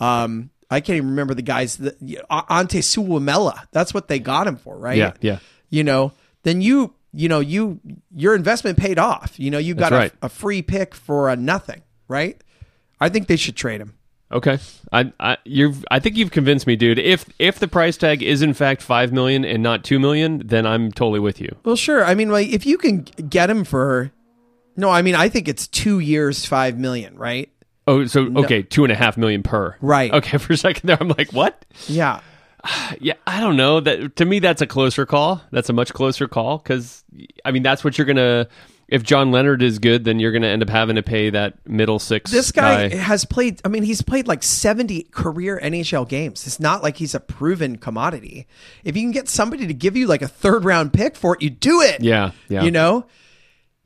um, 0.00 0.50
I 0.70 0.80
can't 0.80 0.96
even 0.96 1.10
remember 1.10 1.34
the 1.34 1.42
guys 1.42 1.78
uh, 1.80 1.90
Antti 2.50 2.80
Suomela. 2.80 3.66
That's 3.72 3.92
what 3.94 4.08
they 4.08 4.18
got 4.18 4.46
him 4.46 4.56
for, 4.56 4.76
right? 4.76 4.96
Yeah, 4.96 5.12
yeah. 5.20 5.38
You 5.70 5.84
know, 5.84 6.12
then 6.44 6.60
you, 6.60 6.94
you 7.12 7.28
know, 7.28 7.40
you 7.40 7.78
your 8.14 8.34
investment 8.34 8.78
paid 8.78 8.98
off. 8.98 9.38
You 9.38 9.50
know, 9.50 9.58
you 9.58 9.74
got 9.74 9.90
That's 9.90 10.12
right. 10.12 10.12
a, 10.22 10.26
a 10.26 10.28
free 10.28 10.62
pick 10.62 10.94
for 10.94 11.28
a 11.28 11.36
nothing, 11.36 11.82
right? 12.08 12.42
I 13.00 13.08
think 13.10 13.26
they 13.28 13.36
should 13.36 13.56
trade 13.56 13.80
him. 13.80 13.94
Okay, 14.32 14.58
I, 14.92 15.12
I, 15.20 15.36
you've, 15.44 15.84
I 15.90 15.98
think 15.98 16.16
you've 16.16 16.30
convinced 16.30 16.66
me, 16.66 16.74
dude. 16.76 16.98
If, 16.98 17.26
if 17.38 17.58
the 17.58 17.68
price 17.68 17.96
tag 17.96 18.22
is 18.22 18.40
in 18.40 18.54
fact 18.54 18.80
five 18.80 19.12
million 19.12 19.44
and 19.44 19.62
not 19.62 19.84
two 19.84 19.98
million, 19.98 20.42
then 20.46 20.66
I'm 20.66 20.90
totally 20.90 21.20
with 21.20 21.40
you. 21.40 21.54
Well, 21.64 21.76
sure. 21.76 22.04
I 22.04 22.14
mean, 22.14 22.30
like 22.30 22.48
if 22.48 22.64
you 22.64 22.78
can 22.78 23.02
get 23.02 23.50
him 23.50 23.64
for, 23.64 24.10
no, 24.76 24.90
I 24.90 25.02
mean, 25.02 25.14
I 25.14 25.28
think 25.28 25.48
it's 25.48 25.66
two 25.66 25.98
years, 25.98 26.46
five 26.46 26.78
million, 26.78 27.16
right? 27.16 27.50
Oh, 27.86 28.06
so 28.06 28.32
okay, 28.38 28.62
two 28.62 28.84
and 28.84 28.92
a 28.92 28.96
half 28.96 29.16
million 29.16 29.42
per. 29.42 29.76
Right. 29.80 30.12
Okay, 30.12 30.38
for 30.38 30.52
a 30.52 30.56
second 30.56 30.86
there, 30.86 30.98
I'm 31.00 31.08
like, 31.08 31.32
what? 31.32 31.64
Yeah. 31.86 32.20
Yeah, 33.00 33.14
I 33.26 33.40
don't 33.40 33.56
know. 33.56 33.80
That 33.80 34.14
to 34.16 34.24
me, 34.24 34.38
that's 34.38 34.62
a 34.62 34.68
closer 34.68 35.04
call. 35.04 35.42
That's 35.50 35.68
a 35.68 35.72
much 35.72 35.92
closer 35.92 36.28
call 36.28 36.58
because 36.58 37.02
I 37.44 37.50
mean, 37.50 37.64
that's 37.64 37.82
what 37.82 37.98
you're 37.98 38.06
gonna. 38.06 38.46
If 38.88 39.02
John 39.02 39.30
Leonard 39.30 39.62
is 39.62 39.78
good, 39.78 40.04
then 40.04 40.18
you're 40.18 40.32
gonna 40.32 40.48
end 40.48 40.62
up 40.62 40.68
having 40.68 40.96
to 40.96 41.02
pay 41.02 41.30
that 41.30 41.66
middle 41.66 41.98
six. 41.98 42.30
This 42.30 42.52
guy, 42.52 42.88
has 42.94 43.24
played. 43.24 43.60
I 43.64 43.68
mean, 43.68 43.82
he's 43.84 44.02
played 44.02 44.28
like 44.28 44.42
seventy 44.42 45.04
career 45.04 45.58
NHL 45.62 46.08
games. 46.08 46.46
It's 46.46 46.60
not 46.60 46.82
like 46.82 46.96
he's 46.98 47.14
a 47.14 47.20
proven 47.20 47.76
commodity. 47.78 48.46
If 48.84 48.96
you 48.96 49.02
can 49.02 49.12
get 49.12 49.28
somebody 49.28 49.66
to 49.66 49.74
give 49.74 49.96
you 49.96 50.06
like 50.06 50.22
a 50.22 50.28
third 50.28 50.64
round 50.64 50.92
pick 50.92 51.16
for 51.16 51.34
it, 51.34 51.42
you 51.42 51.50
do 51.50 51.80
it. 51.80 52.02
Yeah, 52.02 52.32
yeah. 52.48 52.62
You 52.64 52.70
know, 52.70 53.06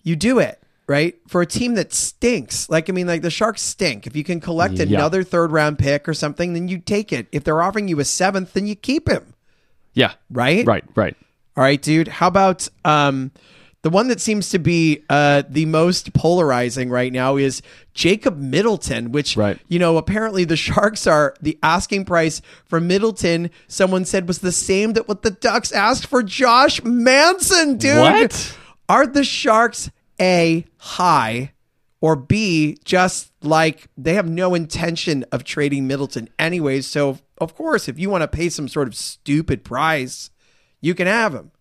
you 0.02 0.16
do 0.16 0.38
it 0.40 0.60
right 0.88 1.16
for 1.28 1.40
a 1.42 1.46
team 1.46 1.74
that 1.74 1.92
stinks. 1.92 2.68
Like 2.68 2.88
I 2.88 2.92
mean, 2.92 3.06
like 3.06 3.22
the 3.22 3.30
Sharks 3.30 3.62
stink. 3.62 4.06
If 4.06 4.16
you 4.16 4.24
can 4.24 4.40
collect 4.40 4.74
Yeah. 4.74 4.84
another 4.98 5.22
third 5.22 5.52
round 5.52 5.78
pick 5.78 6.08
or 6.08 6.14
something, 6.14 6.52
then 6.52 6.68
you 6.68 6.78
take 6.78 7.12
it. 7.12 7.26
If 7.32 7.44
they're 7.44 7.62
offering 7.62 7.88
you 7.88 8.00
a 8.00 8.04
seventh, 8.04 8.54
then 8.54 8.66
you 8.66 8.74
keep 8.74 9.08
him. 9.08 9.34
Yeah. 9.94 10.12
Right. 10.30 10.66
Right. 10.66 10.84
Right. 10.94 11.16
All 11.56 11.62
right, 11.64 11.80
dude. 11.80 12.08
How 12.08 12.28
about 12.28 12.68
um, 12.84 13.32
the 13.86 13.90
one 13.90 14.08
that 14.08 14.20
seems 14.20 14.48
to 14.48 14.58
be 14.58 15.04
uh, 15.08 15.44
the 15.48 15.64
most 15.64 16.12
polarizing 16.12 16.90
right 16.90 17.12
now 17.12 17.36
is 17.36 17.62
Jacob 17.94 18.36
Middleton, 18.36 19.12
which 19.12 19.36
Right. 19.36 19.60
you 19.68 19.78
know 19.78 19.96
apparently 19.96 20.42
the 20.42 20.56
Sharks 20.56 21.06
are 21.06 21.36
the 21.40 21.56
asking 21.62 22.04
price 22.04 22.42
for 22.64 22.80
Middleton. 22.80 23.48
Someone 23.68 24.04
said 24.04 24.26
was 24.26 24.40
the 24.40 24.50
same 24.50 24.94
that 24.94 25.06
what 25.06 25.22
the 25.22 25.30
Ducks 25.30 25.70
asked 25.70 26.08
for 26.08 26.24
Josh 26.24 26.82
Manson, 26.82 27.76
dude. 27.76 27.96
What? 28.00 28.58
are 28.88 29.06
the 29.06 29.22
Sharks 29.22 29.88
a 30.20 30.64
high? 30.78 31.52
Or 32.00 32.16
B, 32.16 32.76
just 32.84 33.30
like 33.40 33.86
they 33.96 34.14
have 34.14 34.28
no 34.28 34.56
intention 34.56 35.24
of 35.30 35.44
trading 35.44 35.86
Middleton 35.86 36.28
anyways. 36.40 36.88
So, 36.88 37.20
of 37.38 37.54
course, 37.54 37.88
if 37.88 38.00
you 38.00 38.10
want 38.10 38.22
to 38.22 38.28
pay 38.28 38.48
some 38.48 38.66
sort 38.66 38.88
of 38.88 38.96
stupid 38.96 39.62
price, 39.62 40.30
you 40.80 40.92
can 40.96 41.06
have 41.06 41.32
him. 41.34 41.52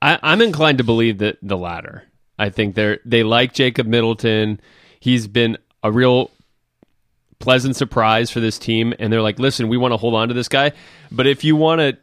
I, 0.00 0.18
I'm 0.22 0.40
inclined 0.40 0.78
to 0.78 0.84
believe 0.84 1.18
that 1.18 1.38
the 1.42 1.56
latter. 1.56 2.04
I 2.38 2.50
think 2.50 2.74
they're 2.74 3.00
they 3.04 3.22
like 3.22 3.54
Jacob 3.54 3.86
Middleton. 3.86 4.60
He's 5.00 5.26
been 5.26 5.56
a 5.82 5.90
real 5.90 6.30
pleasant 7.38 7.76
surprise 7.76 8.30
for 8.30 8.40
this 8.40 8.58
team, 8.58 8.94
and 8.98 9.12
they're 9.12 9.22
like, 9.22 9.38
listen, 9.38 9.68
we 9.68 9.76
want 9.76 9.92
to 9.92 9.96
hold 9.96 10.14
on 10.14 10.28
to 10.28 10.34
this 10.34 10.48
guy, 10.48 10.72
but 11.10 11.26
if 11.26 11.44
you 11.44 11.56
want 11.56 11.80
to 11.80 11.96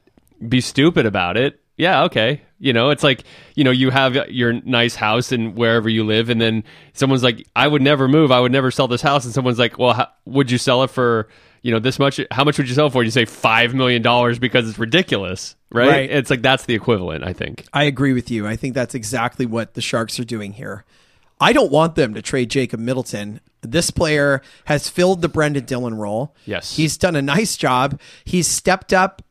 be 0.47 0.61
stupid 0.61 1.05
about 1.05 1.37
it, 1.37 1.59
yeah, 1.77 2.03
okay. 2.03 2.41
You 2.63 2.71
know, 2.71 2.91
it's 2.91 3.03
like 3.03 3.25
you 3.55 3.65
know 3.65 3.71
you 3.71 3.89
have 3.89 4.15
your 4.29 4.53
nice 4.53 4.95
house 4.95 5.33
and 5.33 5.53
wherever 5.53 5.89
you 5.89 6.05
live, 6.05 6.29
and 6.29 6.39
then 6.39 6.63
someone's 6.93 7.21
like, 7.21 7.45
I 7.57 7.67
would 7.67 7.81
never 7.81 8.07
move, 8.07 8.31
I 8.31 8.39
would 8.39 8.53
never 8.53 8.71
sell 8.71 8.87
this 8.87 9.01
house, 9.01 9.25
and 9.25 9.33
someone's 9.33 9.59
like, 9.59 9.77
well, 9.77 9.91
how, 9.91 10.07
would 10.23 10.49
you 10.49 10.57
sell 10.57 10.81
it 10.83 10.89
for? 10.89 11.27
You 11.61 11.71
know 11.71 11.79
this 11.79 11.99
much. 11.99 12.21
How 12.31 12.45
much 12.45 12.57
would 12.57 12.69
you 12.69 12.73
sell 12.73 12.87
it 12.87 12.93
for? 12.93 13.03
You 13.03 13.11
say 13.11 13.25
five 13.25 13.73
million 13.73 14.01
dollars 14.01 14.39
because 14.39 14.69
it's 14.69 14.79
ridiculous, 14.79 15.57
right? 15.71 15.89
Right. 15.89 16.09
It's 16.09 16.29
like 16.29 16.41
that's 16.41 16.63
the 16.63 16.73
equivalent. 16.73 17.25
I 17.25 17.33
think. 17.33 17.65
I 17.73 17.83
agree 17.83 18.13
with 18.13 18.31
you. 18.31 18.47
I 18.47 18.55
think 18.55 18.75
that's 18.75 18.95
exactly 18.95 19.45
what 19.45 19.73
the 19.73 19.81
Sharks 19.81 20.17
are 20.17 20.23
doing 20.25 20.53
here. 20.53 20.85
I 21.41 21.51
don't 21.51 21.71
want 21.71 21.95
them 21.95 22.13
to 22.13 22.21
trade 22.21 22.49
Jacob 22.49 22.79
Middleton. 22.79 23.41
This 23.61 23.91
player 23.91 24.41
has 24.65 24.87
filled 24.87 25.21
the 25.21 25.27
Brendan 25.27 25.65
Dillon 25.65 25.95
role. 25.95 26.33
Yes. 26.45 26.77
He's 26.77 26.97
done 26.97 27.17
a 27.17 27.21
nice 27.21 27.57
job. 27.57 27.99
He's 28.23 28.47
stepped 28.47 28.93
up. 28.93 29.21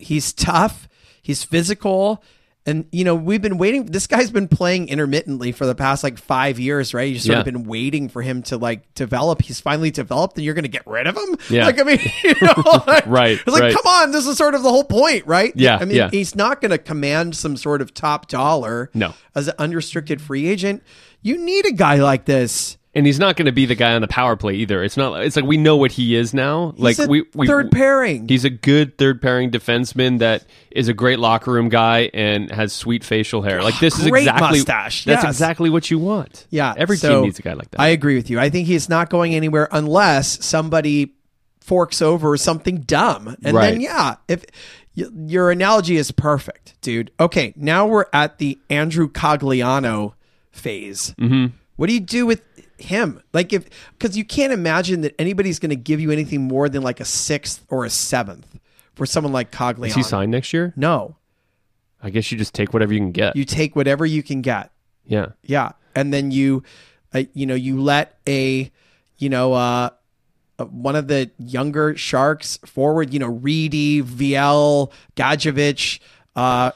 He's 0.00 0.32
tough. 0.32 0.88
He's 1.22 1.44
physical. 1.44 2.24
And, 2.70 2.86
you 2.92 3.04
know, 3.04 3.14
we've 3.14 3.42
been 3.42 3.58
waiting. 3.58 3.84
This 3.86 4.06
guy's 4.06 4.30
been 4.30 4.48
playing 4.48 4.88
intermittently 4.88 5.52
for 5.52 5.66
the 5.66 5.74
past 5.74 6.02
like 6.02 6.18
five 6.18 6.58
years, 6.58 6.94
right? 6.94 7.12
You've 7.12 7.20
sort 7.22 7.38
of 7.38 7.44
been 7.44 7.64
waiting 7.64 8.08
for 8.08 8.22
him 8.22 8.42
to 8.44 8.56
like 8.56 8.94
develop. 8.94 9.42
He's 9.42 9.60
finally 9.60 9.90
developed 9.90 10.36
and 10.36 10.44
you're 10.44 10.54
going 10.54 10.62
to 10.62 10.68
get 10.70 10.86
rid 10.86 11.06
of 11.06 11.16
him? 11.16 11.36
Yeah. 11.50 11.66
Like, 11.66 11.78
I 11.80 11.82
mean, 11.82 11.98
you 12.24 12.34
know, 12.40 12.82
like, 12.86 13.06
Right, 13.06 13.32
It's 13.38 13.46
like, 13.46 13.62
right. 13.62 13.74
come 13.74 13.86
on. 13.86 14.12
This 14.12 14.26
is 14.26 14.38
sort 14.38 14.54
of 14.54 14.62
the 14.62 14.70
whole 14.70 14.84
point, 14.84 15.26
right? 15.26 15.52
Yeah, 15.54 15.76
I 15.80 15.84
mean, 15.84 15.96
yeah. 15.96 16.08
he's 16.10 16.34
not 16.34 16.60
going 16.60 16.70
to 16.70 16.78
command 16.78 17.36
some 17.36 17.56
sort 17.56 17.82
of 17.82 17.92
top 17.92 18.28
dollar 18.28 18.90
No. 18.94 19.12
as 19.34 19.48
an 19.48 19.54
unrestricted 19.58 20.22
free 20.22 20.46
agent. 20.46 20.82
You 21.22 21.36
need 21.36 21.66
a 21.66 21.72
guy 21.72 21.96
like 21.96 22.24
this. 22.24 22.78
And 22.94 23.06
he's 23.06 23.18
not 23.20 23.36
going 23.36 23.46
to 23.46 23.52
be 23.52 23.66
the 23.66 23.74
guy 23.76 23.94
on 23.94 24.00
the 24.00 24.08
power 24.08 24.34
play 24.36 24.54
either. 24.56 24.82
It's 24.82 24.96
not. 24.96 25.22
It's 25.24 25.36
like 25.36 25.44
we 25.44 25.56
know 25.56 25.76
what 25.76 25.92
he 25.92 26.16
is 26.16 26.34
now. 26.34 26.74
like 26.76 26.96
He's 26.96 27.06
a 27.06 27.08
we, 27.08 27.24
we 27.34 27.46
third 27.46 27.70
pairing. 27.70 28.26
He's 28.28 28.44
a 28.44 28.50
good 28.50 28.98
third 28.98 29.22
pairing 29.22 29.50
defenseman 29.50 30.18
that 30.18 30.44
is 30.72 30.88
a 30.88 30.94
great 30.94 31.18
locker 31.20 31.52
room 31.52 31.68
guy 31.68 32.10
and 32.12 32.50
has 32.50 32.72
sweet 32.72 33.04
facial 33.04 33.42
hair. 33.42 33.62
Like 33.62 33.78
this 33.78 33.98
is 33.98 34.06
exactly 34.06 34.58
mustache, 34.58 35.04
That's 35.04 35.22
yes. 35.22 35.32
exactly 35.34 35.70
what 35.70 35.90
you 35.90 35.98
want. 35.98 36.46
yeah, 36.50 36.74
every 36.76 36.96
so 36.96 37.14
team 37.16 37.22
needs 37.24 37.38
a 37.38 37.42
guy 37.42 37.52
like 37.54 37.70
that. 37.70 37.80
I 37.80 37.88
agree 37.88 38.16
with 38.16 38.28
you. 38.30 38.40
I 38.40 38.50
think 38.50 38.66
he's 38.66 38.88
not 38.88 39.08
going 39.10 39.34
anywhere 39.34 39.68
unless 39.70 40.44
somebody 40.44 41.14
forks 41.60 42.02
over 42.02 42.36
something 42.36 42.80
dumb, 42.80 43.36
and 43.44 43.54
Right. 43.56 43.70
then 43.72 43.80
yeah, 43.80 44.16
if 44.26 44.44
your 44.94 45.52
analogy 45.52 45.96
is 45.96 46.10
perfect, 46.10 46.74
dude. 46.82 47.12
Okay, 47.20 47.52
now 47.56 47.86
we're 47.86 48.06
at 48.12 48.38
the 48.38 48.58
Andrew 48.68 49.08
Cogliano 49.08 50.14
phase. 50.50 51.14
Mm-hmm. 51.20 51.54
What 51.76 51.86
do 51.86 51.94
you 51.94 52.00
do 52.00 52.26
with 52.26 52.42
him? 52.82 53.22
Like 53.32 53.52
if 53.52 53.68
because 53.98 54.16
you 54.16 54.24
can't 54.24 54.52
imagine 54.52 55.02
that 55.02 55.14
anybody's 55.18 55.58
going 55.58 55.70
to 55.70 55.76
give 55.76 56.00
you 56.00 56.10
anything 56.10 56.42
more 56.42 56.68
than 56.68 56.82
like 56.82 57.00
a 57.00 57.04
sixth 57.04 57.64
or 57.68 57.84
a 57.84 57.90
seventh 57.90 58.58
for 58.94 59.06
someone 59.06 59.32
like 59.32 59.50
Cogliano. 59.50 59.86
is 59.86 59.94
he 59.94 60.02
signed 60.02 60.30
next 60.30 60.52
year? 60.52 60.72
No, 60.76 61.16
I 62.02 62.10
guess 62.10 62.30
you 62.30 62.38
just 62.38 62.54
take 62.54 62.72
whatever 62.72 62.92
you 62.92 63.00
can 63.00 63.12
get. 63.12 63.36
you 63.36 63.44
take 63.44 63.76
whatever 63.76 64.04
you 64.06 64.22
can 64.22 64.42
get. 64.42 64.72
yeah, 65.06 65.26
Yeah, 65.42 65.72
and 65.94 66.12
then 66.12 66.30
you, 66.30 66.62
uh, 67.14 67.24
you 67.34 67.46
know, 67.46 67.54
you 67.54 67.80
let 67.80 68.18
a, 68.26 68.70
you 69.18 69.28
know, 69.28 69.54
uh, 69.54 69.90
uh, 70.58 70.64
one 70.66 70.96
of 70.96 71.08
the 71.08 71.30
younger 71.38 71.96
sharks 71.96 72.58
forward. 72.66 73.12
You 73.12 73.20
know, 73.20 73.28
Reedy, 73.28 74.02
Viel, 74.02 74.92
Gadjovich, 75.16 76.00
uh, 76.36 76.70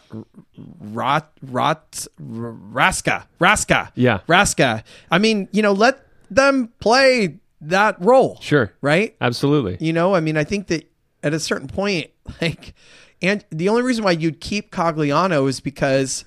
Rot, 0.81 1.31
Rot, 1.43 2.07
Raska, 2.19 3.27
Raska, 3.41 3.93
Yeah. 3.95 4.21
Raska. 4.27 4.83
I 5.11 5.19
mean, 5.19 5.49
you 5.53 5.63
know, 5.63 5.73
let 5.73 6.07
them 6.31 6.73
play 6.81 7.39
that 7.61 7.97
role. 8.01 8.39
sure, 8.41 8.73
right? 8.81 9.15
absolutely. 9.21 9.77
You 9.81 9.93
know, 9.93 10.15
I 10.15 10.21
mean, 10.21 10.37
I 10.37 10.45
think 10.45 10.67
that 10.69 10.91
at 11.23 11.33
a 11.33 11.41
certain 11.41 11.69
point, 11.69 12.11
like, 12.41 12.75
and 13.23 13.45
the 13.51 13.69
only 13.69 13.83
reason 13.83 14.05
why 14.05 14.11
you'd 14.13 14.41
keep 14.41 14.71
Cogliano 14.71 15.49
is 15.49 15.61
because 15.61 16.25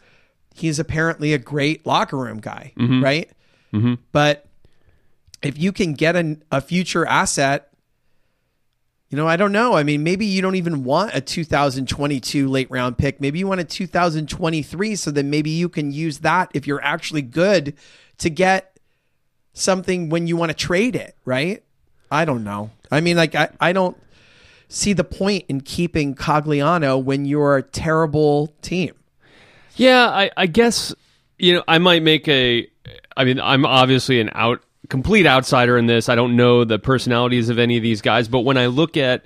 he's 0.56 0.80
apparently 0.80 1.34
a 1.34 1.38
great 1.38 1.86
locker 1.86 2.18
room 2.18 2.40
guy, 2.40 2.74
right? 2.78 3.30
Mm-hmm. 3.74 3.96
But 4.12 4.48
if 5.44 5.60
you 5.60 5.72
can 5.72 5.94
get 5.94 6.16
an, 6.16 6.44
a 6.52 6.62
future 6.62 7.06
asset, 7.06 7.70
You 9.10 9.16
know, 9.16 9.28
I 9.28 9.38
don't 9.38 9.54
know. 9.54 9.74
I 9.74 9.84
mean, 9.84 10.04
maybe 10.04 10.26
you 10.26 10.42
don't 10.42 10.56
even 10.56 10.84
want 10.84 11.16
a 11.16 11.22
2022 11.22 12.50
late 12.50 12.70
round 12.70 12.98
pick. 12.98 13.22
Maybe 13.22 13.40
you 13.40 13.48
want 13.48 13.62
a 13.62 13.64
2023 13.64 14.96
so 14.96 15.12
then 15.12 15.30
maybe 15.30 15.50
you 15.50 15.70
can 15.70 15.92
use 15.92 16.20
that 16.20 16.52
if 16.54 16.68
you're 16.68 16.84
actually 16.84 17.22
good 17.22 17.74
to 18.18 18.30
get 18.30 18.78
something 19.54 20.10
when 20.10 20.28
you 20.28 20.36
want 20.36 20.50
to 20.50 20.56
trade 20.56 20.96
it, 20.96 21.16
right? 21.24 21.64
I 22.12 22.26
don't 22.26 22.44
know. 22.44 22.72
I 22.92 23.02
mean, 23.02 23.16
like 23.18 23.34
I, 23.34 23.50
I 23.60 23.72
don't 23.74 23.98
see 24.68 24.94
the 24.94 25.04
point 25.04 25.46
in 25.48 25.62
keeping 25.62 26.14
Cogliano 26.16 27.02
when 27.02 27.26
you're 27.26 27.58
a 27.58 27.64
terrible 27.64 28.54
team. 28.62 28.94
Yeah, 29.76 30.08
I, 30.08 30.32
I 30.36 30.48
guess 30.48 30.94
you 31.38 31.54
know 31.54 31.64
I 31.68 31.78
might 31.78 32.04
make 32.04 32.28
a. 32.28 32.68
I 33.16 33.26
mean, 33.26 33.40
I'm 33.40 33.66
obviously 33.66 34.20
an 34.20 34.30
out 34.34 34.62
complete 34.90 35.26
outsider 35.26 35.78
in 35.78 35.88
this. 35.88 36.10
I 36.10 36.16
don't 36.16 36.36
know 36.36 36.64
the 36.64 36.80
personalities 36.80 37.50
of 37.50 37.60
any 37.60 37.78
of 37.78 37.84
these 37.84 38.02
guys, 38.02 38.28
but 38.28 38.42
when 38.42 38.58
I 38.58 38.68
look 38.68 38.98
at 38.98 39.26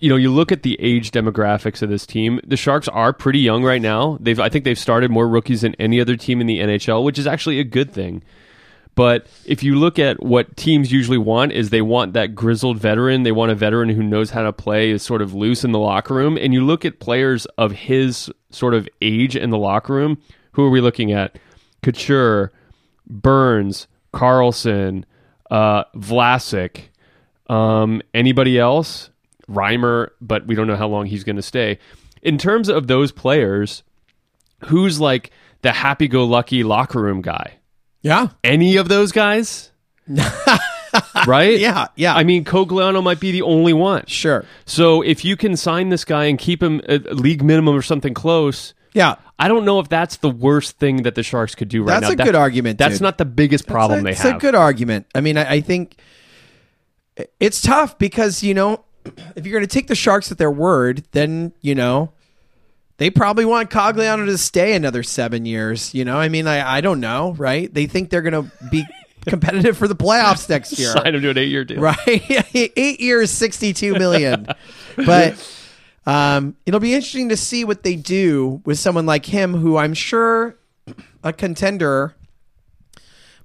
you 0.00 0.10
know, 0.10 0.16
you 0.16 0.30
look 0.30 0.52
at 0.52 0.64
the 0.64 0.76
age 0.80 1.12
demographics 1.12 1.80
of 1.80 1.88
this 1.88 2.04
team. 2.04 2.38
The 2.46 2.58
Sharks 2.58 2.88
are 2.88 3.14
pretty 3.14 3.38
young 3.38 3.64
right 3.64 3.80
now. 3.80 4.18
They've 4.20 4.38
I 4.38 4.50
think 4.50 4.64
they've 4.64 4.78
started 4.78 5.10
more 5.10 5.26
rookies 5.26 5.62
than 5.62 5.74
any 5.76 6.00
other 6.00 6.16
team 6.16 6.42
in 6.42 6.46
the 6.46 6.58
NHL, 6.58 7.04
which 7.04 7.18
is 7.18 7.26
actually 7.26 7.58
a 7.58 7.64
good 7.64 7.90
thing. 7.92 8.22
But 8.96 9.26
if 9.44 9.62
you 9.62 9.76
look 9.76 9.98
at 9.98 10.22
what 10.22 10.56
teams 10.56 10.92
usually 10.92 11.18
want 11.18 11.52
is 11.52 11.70
they 11.70 11.82
want 11.82 12.12
that 12.12 12.34
grizzled 12.34 12.78
veteran. 12.78 13.22
They 13.22 13.32
want 13.32 13.50
a 13.50 13.54
veteran 13.54 13.88
who 13.88 14.02
knows 14.02 14.30
how 14.30 14.42
to 14.42 14.52
play, 14.52 14.90
is 14.90 15.02
sort 15.02 15.22
of 15.22 15.34
loose 15.34 15.64
in 15.64 15.72
the 15.72 15.78
locker 15.78 16.14
room. 16.14 16.36
And 16.36 16.52
you 16.52 16.64
look 16.64 16.84
at 16.84 17.00
players 17.00 17.46
of 17.58 17.72
his 17.72 18.30
sort 18.50 18.74
of 18.74 18.88
age 19.02 19.36
in 19.36 19.50
the 19.50 19.58
locker 19.58 19.94
room. 19.94 20.18
Who 20.52 20.64
are 20.64 20.70
we 20.70 20.80
looking 20.80 21.10
at? 21.12 21.38
Couture, 21.82 22.52
Burns, 23.06 23.88
Karlsson, 24.14 25.04
uh, 25.50 25.84
Vlasic. 25.94 26.84
Um, 27.48 28.00
anybody 28.14 28.58
else? 28.58 29.10
Reimer, 29.48 30.10
but 30.20 30.46
we 30.46 30.54
don't 30.54 30.66
know 30.66 30.76
how 30.76 30.88
long 30.88 31.06
he's 31.06 31.24
going 31.24 31.36
to 31.36 31.42
stay. 31.42 31.78
In 32.22 32.38
terms 32.38 32.68
of 32.70 32.86
those 32.86 33.12
players, 33.12 33.82
who's 34.66 34.98
like 34.98 35.30
the 35.60 35.72
happy-go-lucky 35.72 36.64
locker 36.64 37.00
room 37.00 37.20
guy? 37.20 37.54
Yeah. 38.00 38.28
any 38.42 38.76
of 38.76 38.88
those 38.88 39.12
guys? 39.12 39.70
right? 41.26 41.58
Yeah, 41.58 41.88
yeah. 41.96 42.14
I 42.14 42.24
mean, 42.24 42.44
Cogliano 42.44 43.02
might 43.02 43.20
be 43.20 43.32
the 43.32 43.42
only 43.42 43.72
one. 43.72 44.04
Sure. 44.06 44.44
So 44.66 45.02
if 45.02 45.24
you 45.24 45.36
can 45.36 45.56
sign 45.56 45.88
this 45.88 46.04
guy 46.04 46.24
and 46.26 46.38
keep 46.38 46.62
him 46.62 46.80
at 46.88 47.16
league 47.16 47.42
minimum 47.42 47.74
or 47.74 47.82
something 47.82 48.14
close, 48.14 48.74
Yeah. 48.94 49.16
I 49.38 49.48
don't 49.48 49.64
know 49.64 49.80
if 49.80 49.88
that's 49.88 50.16
the 50.18 50.30
worst 50.30 50.78
thing 50.78 51.02
that 51.02 51.14
the 51.16 51.22
Sharks 51.22 51.54
could 51.54 51.68
do 51.68 51.82
right 51.82 52.00
That's 52.00 52.02
now. 52.02 52.08
That's 52.08 52.14
a 52.14 52.16
That- 52.18 52.24
good 52.24 52.34
argument, 52.36 52.78
That's 52.78 52.94
dude. 52.94 53.02
not 53.02 53.18
the 53.18 53.24
biggest 53.24 53.66
problem 53.66 54.04
they 54.04 54.12
a, 54.12 54.14
have. 54.14 54.26
It's 54.26 54.34
a 54.36 54.38
good 54.38 54.54
argument. 54.54 55.06
I 55.14 55.20
mean, 55.20 55.36
I, 55.36 55.54
I 55.54 55.60
think 55.60 55.96
it's 57.40 57.60
tough 57.60 57.98
because 57.98 58.42
you 58.42 58.54
know 58.54 58.84
if 59.36 59.46
you're 59.46 59.58
going 59.58 59.66
to 59.68 59.72
take 59.72 59.88
the 59.88 59.94
Sharks 59.94 60.30
at 60.32 60.38
their 60.38 60.50
word, 60.50 61.04
then 61.12 61.52
you 61.60 61.74
know 61.74 62.12
they 62.98 63.10
probably 63.10 63.44
want 63.44 63.70
Cogliano 63.70 64.24
to 64.26 64.38
stay 64.38 64.74
another 64.74 65.02
seven 65.02 65.44
years. 65.46 65.92
You 65.94 66.04
know, 66.04 66.16
I 66.18 66.28
mean, 66.28 66.46
I 66.46 66.76
I 66.76 66.80
don't 66.80 67.00
know, 67.00 67.32
right? 67.36 67.72
They 67.72 67.86
think 67.86 68.10
they're 68.10 68.22
going 68.22 68.44
to 68.44 68.50
be 68.70 68.84
competitive 69.26 69.76
for 69.76 69.88
the 69.88 69.96
playoffs 69.96 70.48
next 70.48 70.78
year, 70.78 70.92
Sign 70.92 71.14
him 71.14 71.22
to 71.22 71.30
an 71.30 71.38
eight-year 71.38 71.64
deal. 71.64 71.80
right? 71.80 71.98
Eight 72.54 73.00
years, 73.00 73.30
sixty-two 73.30 73.94
million. 73.94 74.46
but 74.96 75.34
um, 76.06 76.56
it'll 76.66 76.80
be 76.80 76.94
interesting 76.94 77.28
to 77.30 77.36
see 77.36 77.64
what 77.64 77.82
they 77.82 77.96
do 77.96 78.60
with 78.64 78.78
someone 78.78 79.06
like 79.06 79.26
him, 79.26 79.54
who 79.54 79.76
I'm 79.76 79.94
sure 79.94 80.56
a 81.22 81.32
contender 81.32 82.14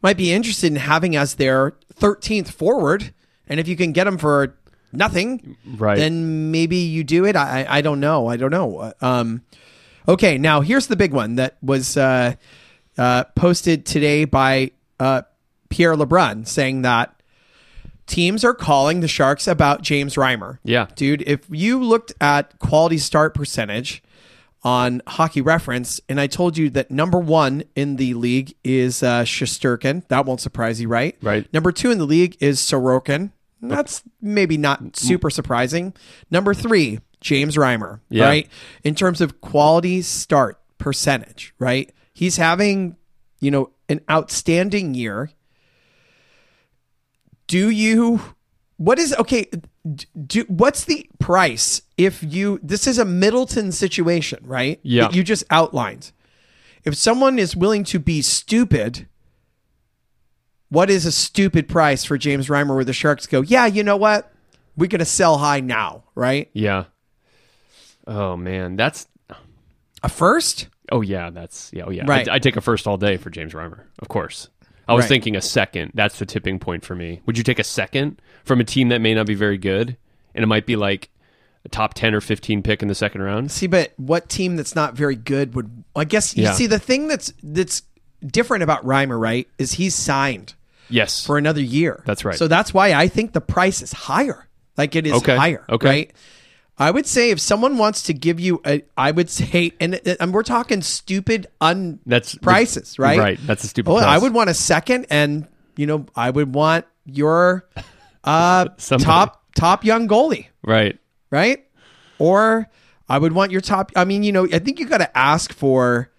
might 0.02 0.18
be 0.18 0.32
interested 0.32 0.68
in 0.68 0.76
having 0.78 1.16
as 1.16 1.36
their 1.36 1.72
13th 1.96 2.50
forward. 2.50 3.14
And 3.48 3.60
if 3.60 3.68
you 3.68 3.76
can 3.76 3.92
get 3.92 4.08
him 4.08 4.18
for 4.18 4.56
nothing, 4.92 5.58
Right. 5.78 5.98
then 5.98 6.52
maybe 6.52 6.78
you 6.78 7.04
do 7.04 7.26
it. 7.26 7.36
I, 7.36 7.66
I 7.70 7.82
don't 7.82 8.00
know. 8.00 8.28
I 8.28 8.38
don't 8.38 8.52
know. 8.52 8.94
Um, 9.02 9.42
okay, 10.08 10.38
now 10.38 10.62
here's 10.62 10.88
the 10.88 10.96
big 10.96 11.14
one 11.14 11.36
that 11.36 11.58
was 11.62 11.98
uh, 11.98 12.36
uh, 12.98 13.24
posted 13.36 13.86
today 13.86 14.26
by 14.26 14.72
uh, 15.00 15.24
Pierre 15.70 15.96
LeBrun 15.96 16.48
saying 16.48 16.82
that 16.84 17.19
teams 18.10 18.44
are 18.44 18.54
calling 18.54 19.00
the 19.00 19.08
Sharks 19.08 19.48
about 19.48 19.82
James 19.82 20.16
Reimer. 20.16 20.60
Yeah. 20.64 20.88
Dude, 20.96 21.22
if 21.26 21.42
you 21.50 21.82
looked 21.82 22.12
at 22.20 22.60
quality 22.60 22.98
start 22.98 23.34
percentage 23.34 24.04
on 24.64 25.02
Hockey 25.08 25.40
Reference, 25.42 26.02
and 26.10 26.20
I 26.20 26.28
told 26.28 26.58
you 26.58 26.70
that 26.72 26.92
number 26.92 27.18
one 27.18 27.64
in 27.76 27.96
the 27.96 28.14
league 28.16 28.54
is 28.64 29.02
uh, 29.02 29.24
Shesterkin, 29.24 30.06
that 30.10 30.26
won't 30.26 30.42
surprise 30.42 30.82
you, 30.82 30.90
right? 30.90 31.16
Right. 31.22 31.52
Number 31.54 31.72
two 31.72 31.92
in 31.92 31.98
the 31.98 32.06
league 32.06 32.36
is 32.42 32.60
Sorokin. 32.60 33.32
That's 33.62 34.04
maybe 34.22 34.58
not 34.58 34.98
super 34.98 35.30
surprising. 35.30 35.94
Number 36.32 36.54
three, 36.54 37.00
James 37.22 37.56
Reimer, 37.56 38.00
Yeah. 38.10 38.26
right? 38.26 38.50
In 38.84 38.96
terms 38.96 39.22
of 39.22 39.40
quality 39.42 40.02
start 40.02 40.60
percentage, 40.78 41.54
right? 41.60 41.92
He's 42.14 42.38
having, 42.38 42.96
you 43.40 43.52
know, 43.52 43.72
an 43.90 44.02
outstanding 44.10 44.94
year. 44.94 45.32
Do 47.50 47.72
you 47.72 48.22
what 48.78 49.00
is 49.00 49.14
okay 49.16 49.50
do 50.28 50.46
what's 50.48 50.86
the 50.86 51.10
price 51.18 51.82
if 51.98 52.22
you 52.24 52.60
this 52.62 52.86
is 52.86 53.00
a 53.00 53.06
Middleton 53.06 53.72
situation, 53.72 54.40
right? 54.44 54.80
Yeah. 54.84 55.08
That 55.08 55.16
you 55.16 55.24
just 55.24 55.44
outlined. 55.50 56.12
If 56.84 56.96
someone 56.96 57.40
is 57.40 57.56
willing 57.56 57.84
to 57.86 57.98
be 57.98 58.22
stupid, 58.22 59.08
what 60.70 60.92
is 60.92 61.08
a 61.08 61.12
stupid 61.12 61.68
price 61.68 62.04
for 62.06 62.20
James 62.20 62.50
Reimer 62.50 62.76
where 62.76 62.86
the 62.86 62.94
Sharks 62.94 63.26
go, 63.26 63.42
yeah, 63.42 63.66
you 63.66 63.84
know 63.84 63.98
what? 63.98 64.32
We're 64.78 64.88
to 64.88 65.06
sell 65.06 65.40
high 65.40 65.60
now, 65.60 66.04
right? 66.14 66.50
Yeah. 66.54 66.86
Oh 68.06 68.38
man, 68.38 68.76
that's. 68.76 69.08
A 70.04 70.08
first? 70.08 70.68
Oh 70.92 71.02
yeah, 71.02 71.32
that's 71.32 71.72
yeah. 71.74 71.86
Oh 71.86 71.90
yeah. 71.90 72.06
Right. 72.08 72.30
I, 72.30 72.36
I 72.36 72.40
take 72.40 72.58
a 72.58 72.62
first 72.62 72.86
all 72.86 72.98
day 72.98 73.18
for 73.18 73.32
James 73.32 73.54
Reimer, 73.54 73.82
of 73.98 74.08
course. 74.08 74.50
I 74.90 74.94
was 74.94 75.04
Right. 75.04 75.10
thinking 75.10 75.36
a 75.36 75.42
second. 75.42 75.92
That's 75.94 76.20
the 76.20 76.26
tipping 76.26 76.60
point 76.60 76.84
for 76.84 76.96
me. 76.96 77.22
Would 77.26 77.38
you 77.38 77.44
take 77.44 77.60
a 77.60 77.64
second 77.64 78.22
from 78.44 78.60
a 78.60 78.64
team 78.64 78.90
that 78.90 79.00
may 79.02 79.14
not 79.14 79.26
be 79.28 79.36
very 79.36 79.58
good, 79.58 79.96
and 80.36 80.44
it 80.44 80.48
might 80.48 80.66
be 80.66 80.76
like 80.76 81.10
a 81.66 81.70
top 81.70 81.94
ten 81.94 82.14
or 82.16 82.22
fifteen 82.22 82.64
pick 82.64 82.82
in 82.82 82.88
the 82.88 82.96
second 82.96 83.22
round? 83.22 83.52
See, 83.52 83.68
but 83.68 83.94
what 83.98 84.30
team 84.30 84.56
that's 84.56 84.76
not 84.76 84.96
very 84.96 85.16
good 85.16 85.54
would 85.56 85.84
I 85.96 86.06
guess 86.06 86.36
you 86.36 86.44
Yeah. 86.44 86.54
see 86.54 86.66
the 86.68 86.80
thing 86.80 87.08
that's 87.08 87.32
that's 87.44 87.84
different 88.26 88.64
about 88.64 88.86
Reimer, 88.86 89.20
right, 89.20 89.48
is 89.58 89.74
he's 89.74 89.96
signed 89.96 90.54
Yes. 90.90 91.26
for 91.26 91.38
another 91.38 91.62
year. 91.62 92.02
That's 92.06 92.26
right. 92.26 92.36
So 92.38 92.48
that's 92.48 92.74
why 92.74 92.94
I 92.94 93.08
think 93.08 93.34
the 93.34 93.42
price 93.42 93.82
is 93.82 93.94
higher. 93.94 94.48
Like 94.78 94.96
it 94.96 95.06
is 95.06 95.14
Okay. 95.14 95.36
higher. 95.36 95.64
Okay. 95.70 95.88
Right. 95.88 96.12
I 96.80 96.92
would 96.92 97.06
say 97.06 97.32
if 97.32 97.40
someone 97.42 97.78
wants 97.78 98.04
to 98.04 98.14
give 98.14 98.40
you 98.40 98.62
a, 98.66 98.84
I 98.98 99.12
would 99.12 99.30
say, 99.30 99.74
and, 99.80 100.00
and 100.20 100.34
we're 100.34 100.44
talking 100.44 100.82
stupid 100.82 101.48
un 101.60 102.00
That's 102.06 102.36
prices, 102.36 102.98
right? 102.98 103.20
Right. 103.20 103.40
That's 103.46 103.64
a 103.64 103.68
stupid. 103.68 103.92
Well, 103.92 104.06
I 104.06 104.18
would 104.18 104.34
want 104.34 104.50
a 104.50 104.54
second, 104.54 105.08
and 105.10 105.46
you 105.76 105.86
know, 105.86 106.06
I 106.16 106.30
would 106.30 106.54
want 106.56 106.86
your 107.06 107.68
uh, 108.24 108.66
top 108.78 109.44
top 109.56 109.84
young 109.84 110.08
goalie, 110.08 110.48
Right. 110.64 110.98
right? 111.32 111.66
Or 112.18 112.70
I 113.10 113.18
would 113.18 113.34
want 113.34 113.52
your 113.52 113.62
top. 113.62 113.92
I 113.96 114.06
mean, 114.06 114.24
you 114.24 114.32
know, 114.32 114.46
I 114.46 114.60
think 114.60 114.80
you 114.80 114.86
got 114.86 115.00
to 115.00 115.18
ask 115.18 115.52
for 115.54 116.12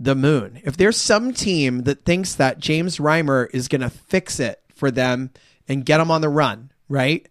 the 0.00 0.14
moon. 0.14 0.60
If 0.64 0.76
there's 0.78 0.96
some 0.96 1.32
team 1.32 1.82
that 1.82 2.04
thinks 2.04 2.34
that 2.36 2.58
James 2.58 2.96
Reimer 2.98 3.48
is 3.52 3.68
going 3.68 3.82
to 3.82 3.90
fix 3.90 4.40
it 4.40 4.60
for 4.74 4.90
them 4.90 5.30
and 5.68 5.84
get 5.84 5.98
them 5.98 6.10
on 6.10 6.22
the 6.22 6.28
run, 6.28 6.72
right? 6.88 7.28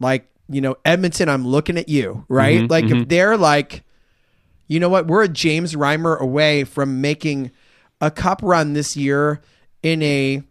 Like, 0.00 0.28
you 0.48 0.60
know, 0.60 0.76
Edmonton, 0.84 1.28
I'm 1.28 1.46
looking 1.46 1.76
at 1.76 1.88
you, 1.88 2.24
right? 2.28 2.68
like, 2.70 2.84
if 3.02 3.08
they're 3.08 3.36
like, 3.36 3.84
you 4.66 4.80
know 4.80 4.88
what, 4.88 5.06
we're 5.06 5.22
a 5.24 5.28
James 5.28 5.74
Reimer 5.74 6.18
away 6.18 6.64
from 6.64 7.00
making 7.00 7.50
a 8.00 8.10
cup 8.10 8.40
run 8.42 8.72
this 8.74 8.96
year 8.96 9.40
in 9.82 10.02
a 10.02 10.42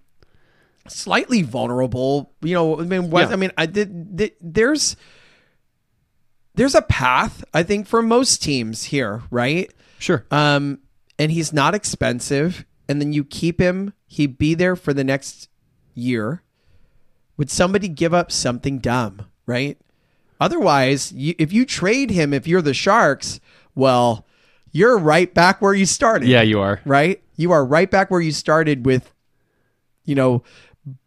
slightly 0.87 1.41
vulnerable, 1.41 2.31
you 2.41 2.53
know, 2.53 2.79
I 2.79 2.83
mean, 2.83 3.09
what, 3.09 3.27
Yeah. 3.27 3.33
I 3.33 3.35
mean, 3.37 3.51
I 3.57 3.65
did, 3.65 4.15
did 4.15 4.31
there's, 4.41 4.95
there's 6.55 6.75
a 6.75 6.81
path, 6.81 7.43
I 7.53 7.63
think, 7.63 7.87
for 7.87 8.01
most 8.01 8.41
teams 8.41 8.85
here, 8.85 9.21
right? 9.29 9.71
Sure. 9.99 10.25
Um, 10.31 10.79
and 11.19 11.31
he's 11.31 11.53
not 11.53 11.75
expensive. 11.75 12.65
And 12.89 13.01
then 13.01 13.13
you 13.13 13.23
keep 13.23 13.59
him, 13.59 13.93
he'd 14.07 14.37
be 14.37 14.53
there 14.53 14.75
for 14.75 14.93
the 14.93 15.03
next 15.03 15.49
year. 15.93 16.41
Would 17.35 17.51
somebody 17.51 17.87
give 17.87 18.13
up 18.13 18.31
something 18.31 18.79
dumb, 18.79 19.27
right? 19.45 19.77
Otherwise, 20.39 21.11
you, 21.13 21.33
if 21.37 21.51
you 21.51 21.65
trade 21.65 22.11
him, 22.11 22.33
if 22.33 22.47
you're 22.47 22.61
the 22.61 22.73
Sharks, 22.73 23.39
well, 23.75 24.25
you're 24.71 24.97
right 24.97 25.33
back 25.33 25.61
where 25.61 25.73
you 25.73 25.85
started. 25.85 26.27
yeah, 26.29 26.41
you 26.41 26.59
are. 26.59 26.81
Right? 26.85 27.21
You 27.35 27.51
are 27.51 27.65
right 27.65 27.89
back 27.89 28.11
where 28.11 28.21
you 28.21 28.31
started 28.31 28.85
with, 28.85 29.13
you 30.05 30.15
know, 30.15 30.43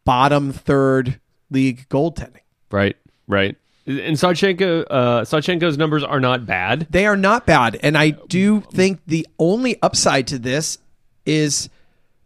bottom 0.04 0.52
third 0.52 1.20
league 1.50 1.88
goaltending. 1.88 2.40
Right. 2.70 2.96
Right. 3.26 3.56
And 3.86 4.16
Sawchenko, 4.16 4.86
uh, 4.90 5.20
Sawchenko's 5.22 5.76
numbers 5.78 6.04
are 6.04 6.20
not 6.20 6.46
bad. 6.46 6.86
They 6.90 7.06
are 7.06 7.16
not 7.16 7.46
bad. 7.46 7.78
And 7.82 7.96
I 7.98 8.10
do 8.10 8.60
think 8.60 9.00
the 9.06 9.26
only 9.38 9.80
upside 9.82 10.26
to 10.28 10.38
this 10.38 10.78
is 11.26 11.68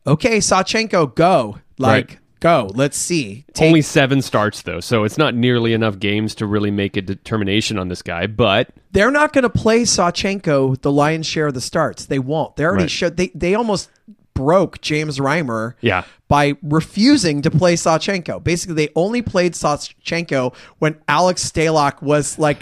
okay, 0.07 0.39
Sawchenko, 0.39 1.15
go. 1.15 1.59
Like, 1.79 2.09
Right. 2.11 2.19
Go. 2.45 2.71
Let's 2.75 2.99
see. 2.99 3.47
Take- 3.55 3.69
Only 3.69 3.81
seven 3.81 4.21
starts 4.21 4.61
though, 4.63 4.81
so 4.81 5.05
it's 5.05 5.17
not 5.17 5.35
nearly 5.35 5.73
enough 5.73 5.99
games 5.99 6.35
to 6.37 6.47
really 6.47 6.71
make 6.71 6.95
a 6.97 7.01
determination 7.03 7.79
on 7.79 7.89
this 7.89 8.03
guy. 8.03 8.27
But 8.27 8.69
they're 8.93 9.11
not 9.11 9.33
going 9.33 9.45
to 9.45 9.49
play 9.49 9.83
Sawchenko 9.85 10.81
the 10.83 10.93
lion's 10.93 11.27
share 11.27 11.47
of 11.47 11.55
the 11.55 11.63
starts. 11.63 12.05
They 12.05 12.19
won't. 12.19 12.57
They 12.57 12.65
already 12.65 12.83
Right. 12.85 12.91
showed. 12.91 13.17
They 13.17 13.29
they 13.35 13.55
almost 13.55 13.89
broke 14.35 14.83
James 14.83 15.19
Reimer. 15.19 15.73
Yeah. 15.81 16.03
By 16.29 16.55
refusing 16.63 17.41
to 17.43 17.51
play 17.51 17.77
Sawchenko. 17.77 18.45
Basically, 18.45 18.75
they 18.75 18.89
only 18.95 19.23
played 19.23 19.55
Sawchenko 19.55 20.55
when 20.81 20.97
Alex 21.09 21.51
Stalock 21.51 22.03
was 22.03 22.39
like, 22.39 22.59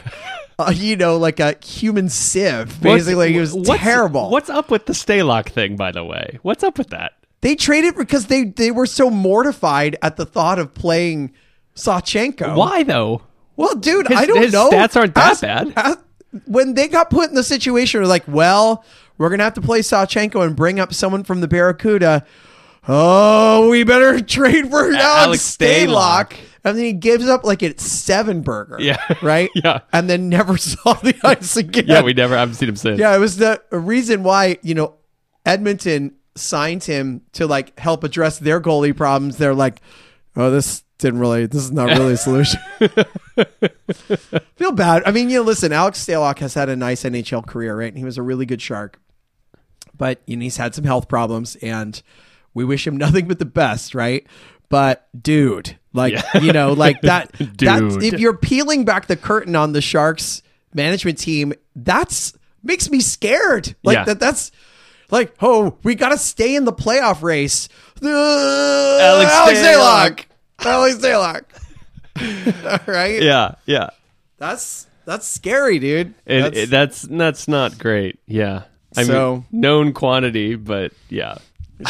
uh, 0.61 0.73
you 0.77 0.95
know, 0.97 1.16
like 1.16 1.40
a 1.40 1.57
human 1.64 2.09
sieve. 2.09 2.81
Basically, 2.81 3.33
he 3.33 3.40
was 3.40 3.53
what's- 3.53 3.81
terrible. 3.83 4.31
What's 4.31 4.49
up 4.51 4.71
with 4.71 4.87
the 4.87 4.92
Stalock 4.92 5.49
thing, 5.49 5.75
by 5.77 5.90
the 5.90 6.05
way? 6.05 6.38
What's 6.42 6.62
up 6.62 6.79
with 6.79 6.90
that? 6.90 7.14
They 7.42 7.55
traded 7.57 7.96
because 7.96 8.26
they 8.26 8.44
they 8.44 8.70
were 8.70 8.87
so 8.87 9.11
mortified 9.11 9.96
at 10.02 10.16
the 10.16 10.24
thought 10.24 10.59
of 10.59 10.72
playing 10.74 11.33
Sawchenko. 11.76 12.57
Why 12.57 12.83
though? 12.83 13.22
Well, 13.57 13.74
dude, 13.74 14.09
His- 14.09 14.16
I 14.18 14.26
don't 14.26 14.42
his 14.42 14.52
know. 14.52 14.70
stats 14.70 14.96
aren't 14.96 15.14
that 15.14 15.33
As- 15.33 15.40
bad. 15.42 15.72
as- 15.76 15.96
when 16.46 16.72
they 16.74 16.88
got 16.88 17.11
put 17.11 17.28
in 17.28 17.35
the 17.35 17.42
situation, 17.42 18.00
they're 18.00 18.09
like, 18.09 18.24
well, 18.26 18.85
we're 19.18 19.28
gonna 19.28 19.42
have 19.44 19.55
to 19.55 19.61
play 19.61 19.81
Sawchenko 19.81 20.46
and 20.46 20.57
bring 20.57 20.81
up 20.81 20.94
someone 20.94 21.24
from 21.24 21.42
the 21.42 21.48
Barracuda. 21.48 22.24
Oh, 22.88 23.68
we 23.68 23.85
better 23.85 24.20
trade 24.22 24.70
for 24.70 24.87
Alex, 24.87 24.96
Alex 24.96 25.57
Stalock. 25.57 25.88
Stalock. 26.31 26.33
And 26.64 26.78
then 26.78 26.85
he 26.85 26.92
gives 26.92 27.28
up 27.28 27.44
like 27.44 27.62
a 27.62 27.76
seven 27.78 28.42
burger. 28.42 28.76
Yeah. 28.81 28.98
Right? 29.22 29.50
Yeah. 29.55 29.81
And 29.92 30.09
then 30.09 30.28
never 30.28 30.57
saw 30.59 30.94
the 30.94 31.14
ice 31.24 31.57
again. 31.57 31.85
Yeah, 31.87 32.02
we 32.02 32.14
never 32.14 32.37
haven't 32.37 32.55
seen 32.55 32.68
him 32.68 32.76
since. 32.76 32.98
Yeah, 32.98 33.14
it 33.14 33.18
was 33.18 33.37
the 33.37 33.61
reason 33.70 34.22
why, 34.22 34.59
you 34.62 34.74
know, 34.74 34.94
Edmonton 35.44 36.14
signed 36.35 36.85
him 36.85 37.23
to 37.33 37.47
like 37.47 37.79
help 37.79 38.05
address 38.05 38.38
their 38.38 38.61
goalie 38.61 38.97
problems. 38.97 39.37
They're 39.37 39.55
like, 39.55 39.81
oh, 40.37 40.51
this 40.51 40.85
didn't 40.99 41.21
really, 41.21 41.47
this 41.47 41.64
is 41.64 41.73
not 41.73 41.88
really 41.90 42.14
a 42.14 42.16
solution. 42.16 42.61
Feel 44.57 44.73
bad. 44.73 45.03
I 45.05 45.11
mean, 45.11 45.31
you 45.31 45.38
know, 45.38 45.45
listen, 45.45 45.73
Alex 45.73 46.05
Stalock 46.05 46.38
has 46.38 46.55
had 46.55 46.68
a 46.68 46.77
nice 46.77 47.03
NHL 47.05 47.47
career, 47.47 47.77
right? 47.77 47.88
And 47.88 47.99
he 47.99 48.05
was 48.05 48.18
a 48.18 48.23
really 48.23 48.47
good 48.47 48.62
shark. 48.62 48.99
But, 49.97 50.23
you 50.27 50.37
know, 50.37 50.42
he's 50.42 50.57
had 50.57 50.75
some 50.75 50.85
health 50.85 51.09
problems 51.09 51.57
and 51.57 52.01
we 52.55 52.64
wish 52.64 52.87
him 52.87 52.97
nothing 52.99 53.29
but 53.29 53.38
the 53.38 53.45
best, 53.45 53.95
right? 53.95 54.27
But 54.68 55.07
dude, 55.21 55.77
like, 55.92 56.14
you 56.40 56.53
know, 56.53 56.73
like 56.73 57.03
that, 57.03 57.31
that 57.33 57.57
Dude. 57.57 58.03
if 58.03 58.18
you're 58.18 58.37
peeling 58.37 58.87
back 58.87 59.07
the 59.07 59.16
curtain 59.16 59.55
on 59.55 59.73
the 59.73 59.83
Sharks 59.83 60.42
management 60.73 61.18
team, 61.18 61.53
that's 61.77 62.33
makes 62.62 62.88
me 62.90 63.01
scared. 63.01 63.75
Like 63.83 63.97
Yeah. 63.97 64.05
that 64.05 64.21
that's 64.21 64.51
like, 65.12 65.35
oh, 65.40 65.77
we 65.85 65.94
got 65.94 66.09
to 66.09 66.18
stay 66.18 66.57
in 66.57 66.64
the 66.64 66.72
playoff 66.72 67.22
race. 67.22 67.68
Uh, 68.03 68.09
Alex. 69.01 69.61
Stalock. 69.61 70.25
Alex 70.59 70.96
Stalock. 70.96 71.42
All 72.88 72.92
right. 72.92 73.22
yeah, 73.22 73.55
yeah. 73.66 73.90
That's 74.38 74.87
that's 75.05 75.27
scary, 75.27 75.79
dude. 75.79 76.14
And 76.27 76.44
That's- 76.46 76.68
that's, 76.68 77.03
that's 77.03 77.03
that's 77.03 77.48
not 77.48 77.79
great. 77.79 78.18
Yeah, 78.27 78.64
I 78.96 79.05
So- 79.05 79.37
mean 79.37 79.44
known 79.53 79.92
quantity, 79.92 80.55
but 80.57 80.92
yeah, 81.09 81.38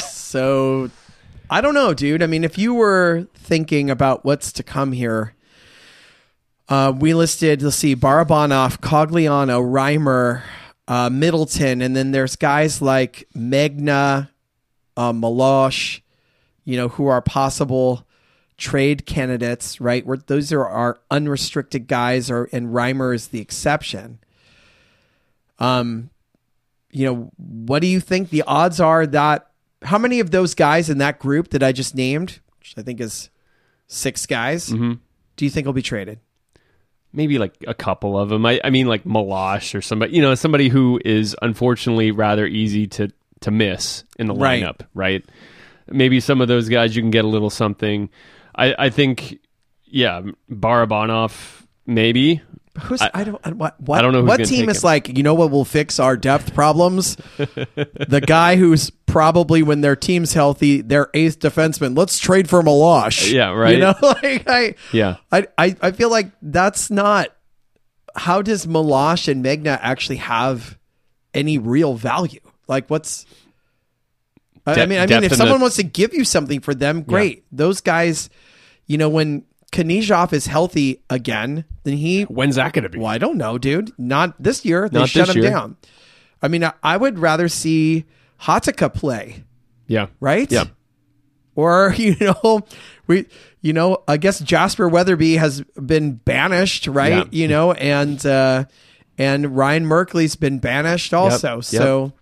so 0.00 0.90
I 1.50 1.60
don't 1.60 1.74
know, 1.74 1.92
dude. 1.94 2.22
I 2.22 2.26
mean, 2.26 2.44
if 2.44 2.56
you 2.58 2.74
were 2.74 3.26
thinking 3.34 3.90
about 3.90 4.24
what's 4.24 4.52
to 4.52 4.62
come 4.62 4.92
here, 4.92 5.34
uh, 6.68 6.92
we 6.96 7.12
listed, 7.14 7.60
let's 7.62 7.76
see, 7.76 7.94
Barabanov, 7.96 8.80
Cogliano, 8.80 9.60
Reimer, 9.62 10.42
uh, 10.92 11.08
Middleton, 11.10 11.80
and 11.80 11.96
then 11.96 12.10
there's 12.12 12.36
guys 12.36 12.82
like 12.82 13.26
Megna, 13.34 14.28
uh, 14.96 15.12
Meloche, 15.12 16.02
you 16.64 16.76
know, 16.76 16.88
who 16.88 17.06
are 17.06 17.22
possible 17.22 18.06
trade 18.58 19.06
candidates, 19.06 19.80
right? 19.80 20.04
Where 20.04 20.18
those 20.18 20.52
are 20.52 20.68
our 20.68 21.00
unrestricted 21.10 21.86
guys, 21.88 22.30
or 22.30 22.48
and 22.52 22.68
Reimer 22.74 23.14
is 23.14 23.28
the 23.28 23.40
exception. 23.40 24.18
Um, 25.58 26.10
you 26.90 27.06
know, 27.06 27.30
what 27.36 27.80
do 27.80 27.86
you 27.88 27.98
think 28.00 28.28
the 28.28 28.42
odds 28.42 28.78
are 28.80 29.06
that 29.06 29.46
how 29.82 29.98
many 29.98 30.20
of 30.20 30.30
those 30.30 30.54
guys 30.54 30.90
in 30.90 30.98
that 30.98 31.18
group 31.18 31.48
that 31.50 31.62
I 31.62 31.72
just 31.72 31.94
named, 31.94 32.40
which 32.58 32.74
I 32.76 32.82
think 32.82 33.00
is 33.00 33.30
six 33.86 34.26
guys, 34.26 34.68
Mm-hmm. 34.68 34.92
do 35.36 35.44
you 35.44 35.50
think 35.50 35.64
will 35.66 35.72
be 35.72 35.82
traded? 35.82 36.18
Maybe 37.12 37.38
like 37.38 37.54
a 37.66 37.74
couple 37.74 38.18
of 38.18 38.28
them. 38.30 38.46
I, 38.46 38.60
I 38.64 38.70
mean, 38.70 38.86
like 38.86 39.04
Meloche 39.04 39.74
or 39.74 39.82
somebody, 39.82 40.14
you 40.16 40.22
know, 40.22 40.34
somebody 40.34 40.68
who 40.68 41.00
is 41.04 41.36
unfortunately 41.42 42.10
rather 42.10 42.46
easy 42.46 42.86
to 42.88 43.08
to 43.40 43.50
miss 43.50 44.04
in 44.18 44.28
the 44.28 44.34
Right. 44.34 44.62
lineup, 44.62 44.80
right? 44.94 45.24
Maybe 45.88 46.20
some 46.20 46.40
of 46.40 46.48
those 46.48 46.68
guys 46.68 46.94
you 46.96 47.02
can 47.02 47.10
get 47.10 47.24
a 47.24 47.28
little 47.28 47.50
something. 47.50 48.08
I 48.54 48.74
I 48.78 48.90
think, 48.90 49.40
yeah, 49.84 50.22
Barabanov 50.50 51.64
maybe. 51.86 52.40
Who's 52.84 53.02
I, 53.02 53.24
don't 53.24 53.38
I, 53.44 53.50
what 53.50 53.78
what, 53.80 53.98
I 53.98 54.02
don't 54.02 54.12
know 54.14 54.20
who's 54.22 54.28
what 54.28 54.44
team 54.46 54.70
is 54.70 54.78
him. 54.82 54.86
like 54.86 55.14
you 55.14 55.22
know 55.22 55.34
what 55.34 55.50
will 55.50 55.66
fix 55.66 56.00
our 56.00 56.16
depth 56.16 56.54
problems 56.54 57.16
the 57.36 58.22
guy 58.26 58.56
who's 58.56 58.88
probably 59.12 59.62
when 59.62 59.82
their 59.82 59.94
team's 59.94 60.32
healthy 60.32 60.80
their 60.80 61.08
eighth 61.12 61.38
defenseman 61.38 61.96
let's 61.96 62.18
trade 62.18 62.48
for 62.48 62.62
Meloche 62.62 63.30
Yeah, 63.30 63.50
right. 63.52 63.74
you 63.74 63.78
know 63.80 63.94
like 64.02 64.48
I 64.48 64.74
Yeah. 64.92 65.16
I, 65.30 65.46
I 65.58 65.76
I 65.82 65.90
feel 65.92 66.10
like 66.10 66.30
that's 66.40 66.90
not 66.90 67.28
how 68.16 68.40
does 68.42 68.66
Meloche 68.66 69.28
and 69.30 69.44
Megna 69.44 69.78
actually 69.82 70.16
have 70.16 70.78
any 71.34 71.58
real 71.58 71.94
value 71.94 72.40
like 72.68 72.88
what's 72.88 73.26
I, 74.66 74.82
I 74.82 74.86
mean 74.86 74.98
I 74.98 75.06
mean 75.06 75.24
if 75.24 75.34
someone 75.34 75.58
the- 75.58 75.62
wants 75.62 75.76
to 75.76 75.82
give 75.82 76.14
you 76.14 76.24
something 76.24 76.60
for 76.60 76.74
them 76.74 77.02
great 77.02 77.44
those 77.52 77.80
guys 77.82 78.30
you 78.86 78.96
know 78.98 79.08
when 79.10 79.44
Knyzhov 79.72 80.32
is 80.32 80.46
healthy 80.46 81.02
again 81.10 81.64
then 81.84 81.96
he 81.96 82.22
When's 82.24 82.56
that 82.56 82.72
going 82.72 82.84
to 82.84 82.88
be? 82.88 82.98
well, 82.98 83.08
I 83.08 83.18
don't 83.18 83.36
know, 83.38 83.58
dude. 83.58 83.90
Not 83.98 84.40
this 84.42 84.64
year. 84.64 84.88
They 84.88 85.00
Not 85.00 85.08
shut 85.08 85.26
this 85.28 85.34
him 85.36 85.42
year. 85.42 85.50
down. 85.50 85.76
I 86.40 86.46
mean, 86.48 86.62
I, 86.62 86.74
I 86.82 86.96
would 86.96 87.18
rather 87.18 87.48
see 87.48 88.04
Hatakka 88.42 88.92
play, 88.92 89.44
Yeah. 89.86 90.06
right? 90.20 90.50
Yeah. 90.50 90.64
Or 91.54 91.94
you 91.98 92.16
know, 92.20 92.62
we, 93.06 93.26
you 93.60 93.72
know, 93.72 94.02
I 94.08 94.16
guess 94.16 94.40
Jasper 94.40 94.88
Weatherby 94.88 95.36
has 95.36 95.60
been 95.84 96.12
banished, 96.14 96.86
right? 96.86 97.12
Yeah. 97.12 97.24
You 97.30 97.48
know, 97.48 97.72
and 97.72 98.24
uh, 98.24 98.64
and 99.18 99.56
Ryan 99.56 99.84
Merkley's 99.86 100.36
been 100.36 100.58
banished 100.58 101.12
also. 101.14 101.56
Yep. 101.56 101.64
So 101.64 102.12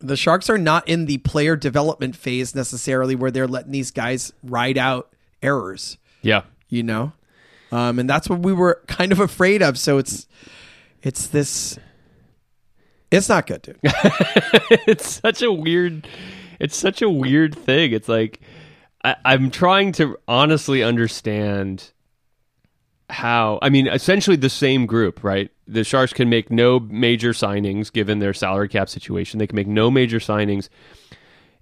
the 0.00 0.16
Sharks 0.16 0.50
are 0.50 0.58
not 0.58 0.88
in 0.88 1.06
the 1.06 1.18
player 1.18 1.54
development 1.56 2.16
phase 2.16 2.54
necessarily, 2.54 3.14
where 3.14 3.30
they're 3.30 3.46
letting 3.46 3.70
these 3.72 3.92
guys 3.92 4.32
ride 4.42 4.76
out 4.76 5.08
errors 5.42 5.96
Yeah. 6.22 6.42
you 6.68 6.82
know 6.84 7.12
um, 7.72 7.98
and 7.98 8.08
that's 8.08 8.28
what 8.30 8.40
we 8.40 8.52
were 8.52 8.80
kind 8.86 9.10
of 9.10 9.18
afraid 9.18 9.60
of 9.62 9.76
so 9.76 9.98
it's 9.98 10.28
it's 11.02 11.26
this 11.26 11.78
it's 13.12 13.28
not 13.28 13.46
good 13.46 13.62
dude. 13.62 13.78
It's 14.86 15.20
such 15.20 15.42
a 15.42 15.52
weird 15.52 16.06
it's 16.58 16.76
such 16.76 17.02
a 17.02 17.08
weird 17.10 17.56
thing. 17.56 17.92
It's 17.92 18.08
like 18.08 18.40
I, 19.04 19.16
i'm 19.24 19.50
trying 19.50 19.92
to 19.92 20.16
honestly 20.28 20.82
understand 20.82 21.90
how 23.10 23.58
i 23.60 23.68
mean 23.68 23.88
essentially 23.88 24.36
the 24.36 24.48
same 24.50 24.86
group 24.86 25.22
right? 25.22 25.50
The 25.66 25.84
sharks 25.84 26.12
can 26.12 26.28
make 26.28 26.50
no 26.50 26.80
major 26.80 27.30
signings 27.32 27.92
given 27.92 28.18
their 28.18 28.34
salary 28.34 28.68
cap 28.68 28.88
situation. 28.88 29.38
They 29.38 29.46
can 29.46 29.56
make 29.56 29.66
no 29.66 29.90
major 29.90 30.18
signings. 30.18 30.68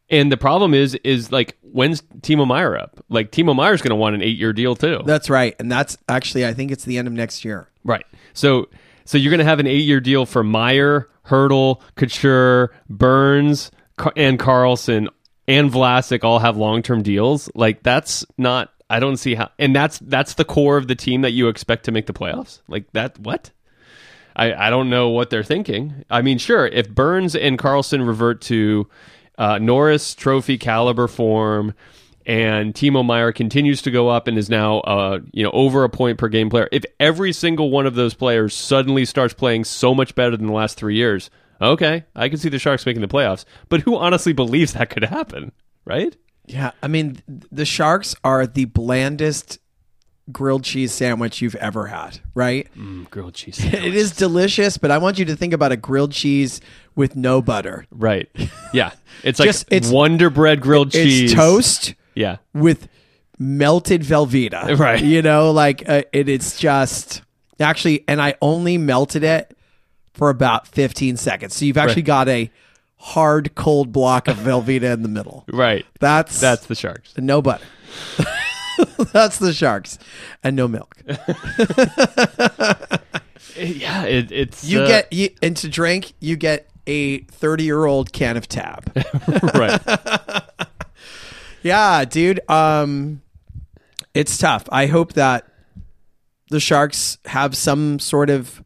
And 0.09 0.33
the 0.33 0.37
problem 0.37 0.75
is 0.75 0.95
is 1.05 1.31
like 1.31 1.57
when's 1.63 2.03
timo 2.21 2.47
meier 2.47 2.77
up? 2.77 3.05
Like 3.09 3.31
timo 3.31 3.55
meier's 3.57 3.81
going 3.81 3.91
to 3.91 3.97
want 3.97 4.17
an 4.17 4.23
eight 4.23 4.37
year 4.37 4.53
deal 4.53 4.75
too. 4.75 5.03
That's 5.05 5.31
right. 5.31 5.55
And 5.59 5.71
that's 5.71 5.97
actually 6.09 6.45
i 6.47 6.53
think 6.53 6.71
it's 6.71 6.85
the 6.85 6.99
end 6.99 7.09
of 7.09 7.15
next 7.15 7.45
year. 7.45 7.69
Right. 7.85 8.05
So 8.33 8.69
so 9.05 9.19
you're 9.19 9.31
going 9.31 9.39
to 9.39 9.45
have 9.45 9.61
an 9.61 9.67
eight 9.67 9.85
year 9.85 10.01
deal 10.01 10.27
for 10.27 10.45
Meier, 10.45 11.09
Hertl, 11.31 11.81
Couture, 11.95 12.75
Burns, 12.89 13.71
and 14.17 14.39
Karlsson 14.39 15.09
and 15.47 15.71
Vlasic 15.71 16.25
all 16.25 16.41
have 16.41 16.57
long 16.57 16.83
term 16.83 17.03
deals. 17.03 17.51
Like 17.55 17.83
that's 17.83 18.27
not. 18.37 18.73
I 18.89 18.99
don't 18.99 19.17
see 19.17 19.37
how. 19.37 19.51
And 19.59 19.75
that's 19.75 19.99
that's 20.01 20.35
the 20.35 20.45
core 20.45 20.77
of 20.77 20.89
the 20.89 20.97
team 20.97 21.23
that 21.23 21.31
you 21.31 21.49
expect 21.49 21.85
to 21.85 21.93
make 21.93 22.07
the 22.07 22.13
playoffs. 22.13 22.61
Like 22.69 22.91
that. 22.93 23.19
What? 23.19 23.51
I 24.35 24.53
I 24.53 24.71
don't 24.71 24.91
know 24.91 25.11
what 25.11 25.31
they're 25.31 25.45
thinking. 25.45 26.05
I 26.11 26.23
mean, 26.23 26.39
sure, 26.39 26.67
if 26.67 26.89
Burns 26.89 27.37
and 27.37 27.59
Karlsson 27.59 28.07
revert 28.07 28.41
to 28.43 28.89
uh, 29.39 29.59
Norris 29.59 30.15
Trophy 30.15 30.59
caliber 30.59 31.09
form. 31.09 31.75
And 32.31 32.75
Timo 32.75 33.05
Meier 33.05 33.33
continues 33.33 33.83
to 33.83 33.91
go 33.91 34.09
up 34.09 34.29
and 34.29 34.39
is 34.39 34.49
now, 34.49 34.79
uh, 34.81 35.19
you 35.33 35.43
know, 35.43 35.51
over 35.53 35.83
a 35.85 35.89
point 35.89 36.17
per 36.19 36.29
game 36.29 36.49
player. 36.49 36.69
If 36.71 36.85
every 37.01 37.33
single 37.33 37.71
one 37.71 37.87
of 37.87 37.95
those 37.97 38.15
players 38.15 38.55
suddenly 38.55 39.05
starts 39.05 39.35
playing 39.35 39.65
so 39.65 39.95
much 39.95 40.15
better 40.15 40.37
than 40.37 40.47
the 40.47 40.53
last 40.53 40.77
three 40.77 40.95
years, 40.95 41.29
okay, 41.61 42.05
I 42.15 42.29
can 42.29 42.39
see 42.39 42.49
the 42.49 42.59
Sharks 42.59 42.87
making 42.87 43.03
the 43.03 43.09
playoffs. 43.09 43.45
But 43.69 43.81
who 43.81 43.97
honestly 43.97 44.33
believes 44.33 44.75
that 44.75 44.91
could 44.91 45.05
happen, 45.05 45.53
right? 45.85 46.17
yeah 46.47 46.73
i 46.83 46.89
mean 46.89 47.23
the 47.53 47.65
sharks 47.65 48.17
are 48.25 48.45
the 48.45 48.65
blandest 48.65 49.59
grilled 50.33 50.65
cheese 50.65 50.91
sandwich 50.93 51.41
you've 51.41 51.55
ever 51.57 51.87
had 51.87 52.19
right 52.35 52.67
grilled 53.11 53.35
cheese. 53.35 53.63
it 53.65 53.95
is 53.95 54.11
delicious 54.17 54.77
but 54.77 54.91
i 54.91 54.99
want 54.99 55.17
you 55.19 55.25
to 55.25 55.37
think 55.37 55.53
about 55.53 55.71
a 55.71 55.77
grilled 55.77 56.11
cheese 56.11 56.61
with 56.97 57.15
no 57.15 57.41
butter 57.41 57.85
right. 57.93 58.29
Yeah, 58.73 58.91
it's 59.23 59.39
like 59.39 59.47
Just- 59.49 59.67
it's- 59.71 59.93
Wonder 59.93 60.29
Bread 60.29 60.61
grilled 60.61 60.91
cheese. 60.91 61.31
it's 61.31 61.35
toast 61.35 61.95
Yeah, 62.15 62.37
with 62.55 62.89
melted 63.39 64.03
Velveeta. 64.03 64.79
Right. 64.79 65.03
You 65.03 65.23
know, 65.23 65.51
like 65.51 65.89
uh, 65.89 66.03
it, 66.13 66.29
it's 66.29 66.59
just 66.59 67.23
actually, 67.59 68.05
and 68.09 68.21
I 68.21 68.35
only 68.43 68.77
melted 68.79 69.23
it 69.25 69.57
for 70.15 70.29
about 70.31 70.67
15 70.67 71.17
seconds. 71.17 71.55
So 71.55 71.65
you've 71.65 71.77
actually 71.79 72.03
Right. 72.03 72.07
got 72.07 72.29
a 72.29 72.51
hard, 72.97 73.55
cold 73.55 73.93
block 73.93 74.29
of 74.29 74.37
Velveeta 74.37 74.93
in 74.93 75.03
the 75.03 75.09
middle. 75.09 75.45
Right. 75.53 75.87
That's 76.01 76.39
That's 76.41 76.67
the 76.67 76.75
Sharks. 76.75 77.15
no 77.17 77.41
butter. 77.41 77.65
That's 79.13 79.39
the 79.39 79.53
sharks, 79.53 79.99
and 80.43 80.57
no 80.57 80.67
milk. 80.69 80.95
Yeah, 83.57 84.05
it, 84.05 84.33
it's 84.33 84.65
You 84.65 84.81
uh, 84.83 84.87
get 84.87 85.13
you, 85.13 85.31
and 85.43 85.57
to 85.59 85.69
drink, 85.69 86.13
you 86.21 86.37
get 86.37 86.69
a 86.87 87.19
thirty-year-old 87.25 88.13
can 88.13 88.37
of 88.37 88.49
Tab. 88.49 88.91
right. 89.55 89.81
Yeah, 91.63 92.05
dude. 92.05 92.41
Um, 92.49 93.23
it's 94.15 94.37
tough. 94.39 94.65
I 94.73 94.87
hope 94.87 95.15
that 95.15 95.47
the 96.51 96.61
Sharks 96.61 97.19
have 97.27 97.57
some 97.57 97.99
sort 97.99 98.31
of 98.31 98.63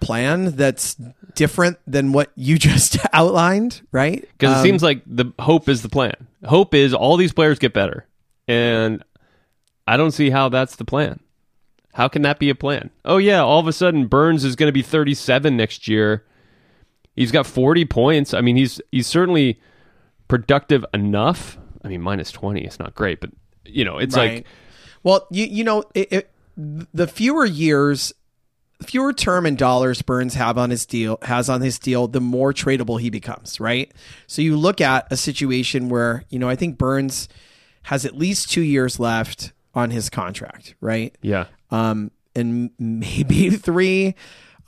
plan 0.00 0.52
that's 0.56 0.94
different 1.34 1.78
than 1.86 2.12
what 2.12 2.30
you 2.36 2.58
just 2.70 2.96
outlined, 3.12 3.82
right? 3.92 4.20
Because 4.38 4.54
Um, 4.54 4.60
it 4.60 4.62
seems 4.62 4.82
like 4.82 5.02
the 5.06 5.32
hope 5.38 5.68
is 5.68 5.82
the 5.82 5.88
plan. 5.88 6.14
Hope 6.44 6.74
is 6.74 6.94
all 6.94 7.16
these 7.16 7.32
players 7.32 7.58
get 7.58 7.72
better, 7.74 8.06
and 8.48 9.02
I 9.86 9.96
don't 9.96 10.12
see 10.12 10.30
how 10.30 10.48
that's 10.48 10.76
the 10.76 10.84
plan. 10.84 11.20
How 11.92 12.06
can 12.08 12.22
that 12.22 12.38
be 12.38 12.50
a 12.50 12.54
plan? 12.54 12.90
Oh 13.04 13.16
yeah, 13.18 13.40
all 13.42 13.58
of 13.58 13.66
a 13.66 13.72
sudden 13.72 14.06
Burns 14.06 14.44
is 14.44 14.54
going 14.56 14.68
to 14.68 14.72
be 14.72 14.82
37 14.82 15.56
next 15.56 15.88
year. 15.88 16.24
He's 17.16 17.32
got 17.32 17.46
40 17.46 17.84
points. 17.86 18.32
I 18.32 18.40
mean, 18.40 18.56
he's 18.56 18.80
he's 18.92 19.08
certainly 19.08 19.60
productive 20.28 20.84
enough. 20.94 21.58
I 21.84 21.88
mean, 21.88 22.00
minus 22.02 22.30
20 22.30 22.62
is 22.64 22.78
not 22.78 22.94
great, 22.94 23.20
but 23.20 23.30
you 23.64 23.84
know, 23.84 23.98
it's 23.98 24.16
Right. 24.16 24.34
like 24.36 24.46
well, 25.02 25.26
you 25.30 25.44
you 25.46 25.64
know, 25.64 25.84
it, 25.94 26.12
it, 26.12 26.30
the 26.56 27.06
fewer 27.06 27.44
years, 27.46 28.12
fewer 28.82 29.12
term 29.12 29.46
and 29.46 29.56
dollars 29.56 30.02
Burns 30.02 30.34
have 30.34 30.58
on 30.58 30.70
his 30.70 30.84
deal 30.86 31.18
has 31.22 31.48
on 31.48 31.60
his 31.62 31.78
deal, 31.78 32.06
the 32.08 32.20
more 32.20 32.52
tradable 32.52 33.00
he 33.00 33.08
becomes, 33.10 33.60
right? 33.60 33.90
So 34.26 34.42
you 34.42 34.56
look 34.56 34.80
at 34.80 35.06
a 35.10 35.16
situation 35.16 35.88
where 35.88 36.24
you 36.28 36.38
know 36.38 36.48
I 36.48 36.56
think 36.56 36.76
Burns 36.78 37.28
has 37.84 38.04
at 38.04 38.16
least 38.16 38.50
two 38.50 38.60
years 38.62 39.00
left 39.00 39.52
on 39.74 39.90
his 39.90 40.10
contract, 40.10 40.74
right? 40.80 41.16
yeah, 41.22 41.46
um, 41.70 42.10
and 42.34 42.70
maybe 42.78 43.50
three. 43.56 44.14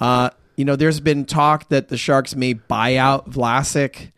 Uh, 0.00 0.30
you 0.56 0.64
know, 0.64 0.76
there's 0.76 1.00
been 1.00 1.24
talk 1.24 1.68
that 1.70 1.88
the 1.88 1.96
Sharks 1.96 2.34
may 2.36 2.52
buy 2.54 2.96
out 2.96 3.30
Vlasic 3.30 4.12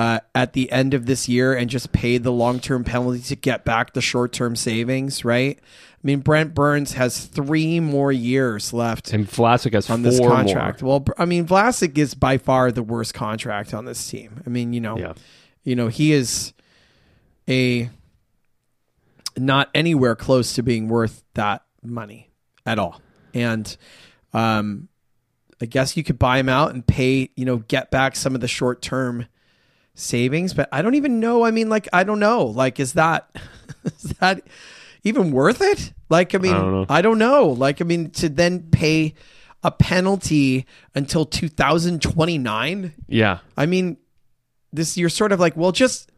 uh, 0.00 0.20
at 0.34 0.54
the 0.54 0.72
end 0.72 0.94
of 0.94 1.04
this 1.04 1.28
year 1.28 1.52
and 1.54 1.68
just 1.68 1.92
pay 1.92 2.16
the 2.16 2.32
long 2.32 2.58
term 2.58 2.84
penalty 2.84 3.20
to 3.20 3.36
get 3.36 3.66
back 3.66 3.92
the 3.92 4.00
short 4.00 4.32
term 4.32 4.56
savings, 4.56 5.26
right? 5.26 5.58
I 5.62 6.00
mean, 6.02 6.20
Brent 6.20 6.54
Burns 6.54 6.94
has 6.94 7.26
three 7.26 7.80
more 7.80 8.10
years 8.10 8.72
left 8.72 9.12
and 9.12 9.28
Vlasic 9.28 9.74
has 9.74 9.90
on 9.90 10.00
this 10.00 10.18
contract. 10.18 10.80
more. 10.82 11.00
Well, 11.00 11.14
I 11.18 11.26
mean, 11.26 11.46
Vlasic 11.46 11.98
is 11.98 12.14
by 12.14 12.38
far 12.38 12.72
the 12.72 12.82
worst 12.82 13.12
contract 13.12 13.74
on 13.74 13.84
this 13.84 14.08
team. 14.08 14.42
I 14.46 14.48
mean, 14.48 14.72
you 14.72 14.80
know, 14.80 14.96
Yeah. 14.96 15.12
you 15.64 15.76
know, 15.76 15.88
he 15.88 16.12
is 16.12 16.54
a 17.46 17.90
not 19.36 19.68
anywhere 19.74 20.16
close 20.16 20.54
to 20.54 20.62
being 20.62 20.88
worth 20.88 21.22
that 21.34 21.62
money 21.82 22.30
at 22.64 22.78
all. 22.78 23.02
And 23.34 23.76
um 24.32 24.88
I 25.60 25.66
guess 25.66 25.94
you 25.94 26.02
could 26.04 26.18
buy 26.18 26.38
him 26.38 26.48
out 26.48 26.72
and 26.72 26.86
pay, 26.86 27.28
you 27.36 27.44
know, 27.44 27.58
get 27.58 27.90
back 27.90 28.16
some 28.16 28.34
of 28.34 28.40
the 28.40 28.48
short 28.48 28.80
term 28.80 29.26
savings, 30.00 30.54
but 30.54 30.68
I 30.72 30.82
don't 30.82 30.94
even 30.94 31.20
know. 31.20 31.44
I 31.44 31.50
mean, 31.50 31.68
like, 31.68 31.88
I 31.92 32.04
don't 32.04 32.20
know. 32.20 32.44
Like, 32.46 32.80
is 32.80 32.94
that 32.94 33.30
is 33.84 34.02
that 34.20 34.42
even 35.04 35.30
worth 35.30 35.60
it? 35.60 35.92
Like, 36.08 36.34
I 36.34 36.38
mean, 36.38 36.52
don't 36.52 36.72
know. 36.72 36.86
I 36.88 37.02
don't 37.02 37.18
know. 37.18 37.46
Like, 37.48 37.80
I 37.80 37.84
mean, 37.84 38.10
to 38.12 38.28
then 38.28 38.68
pay 38.70 39.14
a 39.62 39.70
penalty 39.70 40.66
until 40.94 41.24
2029. 41.26 42.94
Yeah, 43.08 43.38
I 43.56 43.66
mean, 43.66 43.96
this 44.72 44.96
you're 44.96 45.08
sort 45.08 45.32
of 45.32 45.40
like, 45.40 45.56
well, 45.56 45.72
just 45.72 46.10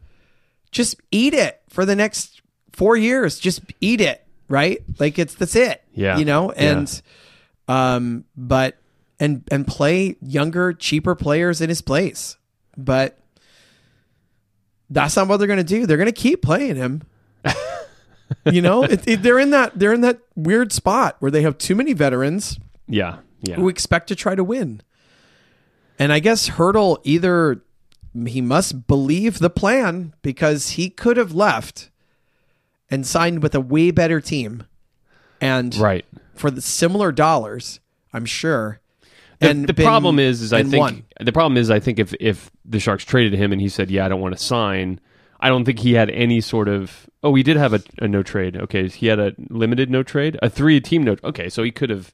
just 0.71 0.95
eat 1.11 1.33
it 1.33 1.61
for 1.69 1.85
the 1.85 1.95
next 1.95 2.41
four 2.71 2.95
years. 2.97 3.39
Just 3.39 3.61
eat 3.81 4.01
it, 4.01 4.25
right? 4.47 4.79
Like 4.99 5.19
it's 5.19 5.35
that's 5.35 5.55
it. 5.55 5.83
Yeah. 5.93 6.17
you 6.17 6.25
know, 6.25 6.51
Yeah. 6.53 6.71
and 6.71 7.01
um, 7.67 8.25
but 8.35 8.77
and 9.19 9.43
and 9.51 9.67
play 9.67 10.15
younger, 10.21 10.73
cheaper 10.73 11.15
players 11.15 11.61
in 11.61 11.69
his 11.69 11.81
place, 11.81 12.37
but 12.77 13.17
that's 14.93 15.15
not 15.15 15.27
what 15.27 15.37
they're 15.37 15.47
going 15.47 15.57
to 15.57 15.63
do. 15.63 15.85
They're 15.85 15.97
going 15.97 16.05
to 16.05 16.11
keep 16.11 16.41
playing 16.41 16.75
him. 16.75 17.01
you 18.45 18.61
know, 18.61 18.83
it, 18.83 19.07
it- 19.07 19.23
they're 19.23 19.39
in 19.39 19.51
that 19.51 19.77
they're 19.77 19.93
in 19.93 20.01
that 20.01 20.19
weird 20.35 20.71
spot 20.71 21.17
where 21.19 21.31
they 21.31 21.41
have 21.41 21.57
too 21.57 21.75
many 21.75 21.93
veterans 21.93 22.59
yeah, 22.87 23.17
yeah. 23.41 23.55
who 23.55 23.69
expect 23.69 24.07
to 24.07 24.15
try 24.15 24.35
to 24.35 24.43
win. 24.43 24.81
And 25.99 26.11
I 26.11 26.19
guess 26.19 26.49
Hertl 26.51 26.99
either 27.03 27.61
he 28.27 28.41
must 28.41 28.87
believe 28.87 29.39
the 29.39 29.49
plan 29.49 30.13
because 30.21 30.71
he 30.71 30.89
could 30.89 31.17
have 31.17 31.33
left 31.33 31.89
and 32.89 33.05
signed 33.07 33.41
with 33.41 33.55
a 33.55 33.61
way 33.61 33.89
better 33.91 34.21
team 34.21 34.65
and 35.41 35.75
right. 35.75 36.05
for 36.35 36.51
the 36.51 36.61
similar 36.61 37.11
dollars, 37.11 37.79
I'm 38.13 38.25
sure. 38.25 38.79
The, 39.39 39.49
and 39.49 39.67
the 39.67 39.73
been- 39.73 39.85
problem 39.85 40.19
is, 40.19 40.41
is 40.41 40.53
I 40.53 40.63
think 40.63 40.75
won. 40.79 41.03
the 41.19 41.31
problem 41.31 41.57
is 41.57 41.69
I 41.69 41.79
think 41.79 41.99
if 41.99 42.13
if 42.19 42.49
the 42.65 42.79
Sharks 42.79 43.03
traded 43.03 43.33
him 43.33 43.51
and 43.51 43.59
he 43.61 43.69
said, 43.69 43.89
"Yeah, 43.91 44.05
I 44.05 44.09
don't 44.09 44.21
want 44.21 44.37
to 44.37 44.43
sign," 44.43 44.99
I 45.39 45.49
don't 45.49 45.65
think 45.65 45.79
he 45.79 45.93
had 45.93 46.09
any 46.09 46.39
sort 46.41 46.67
of. 46.67 47.09
Oh, 47.23 47.33
he 47.35 47.43
did 47.43 47.57
have 47.57 47.73
a, 47.73 47.81
a 47.99 48.07
no 48.07 48.21
trade. 48.23 48.55
Okay, 48.57 48.87
he 48.89 49.07
had 49.07 49.19
a 49.19 49.33
limited 49.49 49.89
no 49.89 50.03
trade, 50.03 50.37
a 50.41 50.49
three 50.49 50.79
team 50.81 51.03
no. 51.03 51.15
Okay, 51.23 51.49
so 51.49 51.63
he 51.63 51.71
could 51.71 51.89
have 51.89 52.13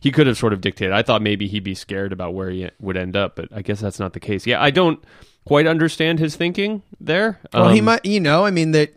he 0.00 0.10
could 0.10 0.26
have 0.26 0.36
sort 0.36 0.52
of 0.52 0.60
dictated. 0.60 0.92
I 0.92 1.02
thought 1.02 1.22
maybe 1.22 1.46
he'd 1.48 1.64
be 1.64 1.74
scared 1.74 2.12
about 2.12 2.34
where 2.34 2.50
he 2.50 2.68
would 2.80 2.96
end 2.96 3.16
up, 3.16 3.36
but 3.36 3.48
I 3.54 3.62
guess 3.62 3.80
that's 3.80 3.98
not 3.98 4.12
the 4.12 4.20
case. 4.20 4.46
Yeah, 4.46 4.62
I 4.62 4.70
don't 4.70 5.02
quite 5.46 5.66
understand 5.66 6.18
his 6.18 6.36
thinking 6.36 6.82
there. 7.00 7.40
Well, 7.52 7.70
he 7.70 7.78
Um, 7.80 7.86
might, 7.86 8.04
you 8.04 8.20
know, 8.20 8.44
I 8.44 8.50
mean 8.50 8.72
that 8.72 8.94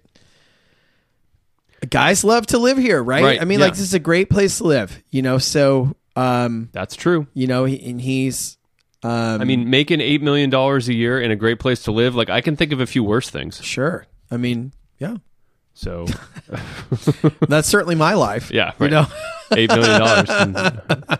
guys 1.89 2.23
love 2.23 2.47
to 2.47 2.57
live 2.57 2.77
here, 2.77 3.01
right? 3.01 3.23
Right, 3.23 3.41
I 3.41 3.45
mean, 3.45 3.59
yeah. 3.59 3.65
like 3.65 3.73
this 3.73 3.81
is 3.81 3.93
a 3.93 3.99
great 3.99 4.29
place 4.29 4.57
to 4.57 4.65
live, 4.65 5.01
you 5.11 5.21
know. 5.21 5.37
So, 5.37 5.95
um, 6.17 6.69
That's 6.73 6.95
true. 6.95 7.27
you 7.33 7.47
know, 7.47 7.65
he, 7.65 7.89
and 7.89 8.01
he's, 8.01 8.57
um, 9.03 9.39
I 9.41 9.43
mean, 9.45 9.69
making 9.69 10.01
eight 10.01 10.21
million 10.21 10.49
dollars 10.49 10.89
a 10.89 10.93
year 10.93 11.21
in 11.21 11.31
a 11.31 11.35
great 11.35 11.59
place 11.59 11.83
to 11.83 11.91
live, 11.91 12.15
like 12.15 12.29
I 12.29 12.41
can 12.41 12.55
think 12.55 12.71
of 12.71 12.79
a 12.81 12.85
few 12.87 13.03
worse 13.03 13.29
things. 13.29 13.63
sure. 13.63 14.07
I 14.31 14.37
mean, 14.37 14.73
yeah, 14.99 15.17
So 15.73 16.05
that's 17.47 17.67
certainly 17.69 17.95
my 17.95 18.13
life. 18.15 18.51
Yeah, 18.51 18.71
you 18.79 18.85
right. 18.87 18.91
know. 18.91 19.05
eight 19.51 19.69
million 19.69 19.99
dollars. 20.01 21.19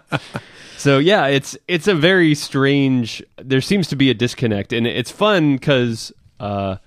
so 0.77 0.97
yeah, 0.97 1.27
it's 1.27 1.57
it's 1.67 1.87
a 1.87 1.95
very 1.95 2.35
strange. 2.35 3.23
There 3.37 3.61
seems 3.61 3.87
to 3.89 3.95
be 3.95 4.09
a 4.09 4.13
disconnect, 4.13 4.73
and 4.73 4.85
it's 4.87 5.11
fun 5.11 5.55
because 5.55 6.11
uh, 6.39 6.77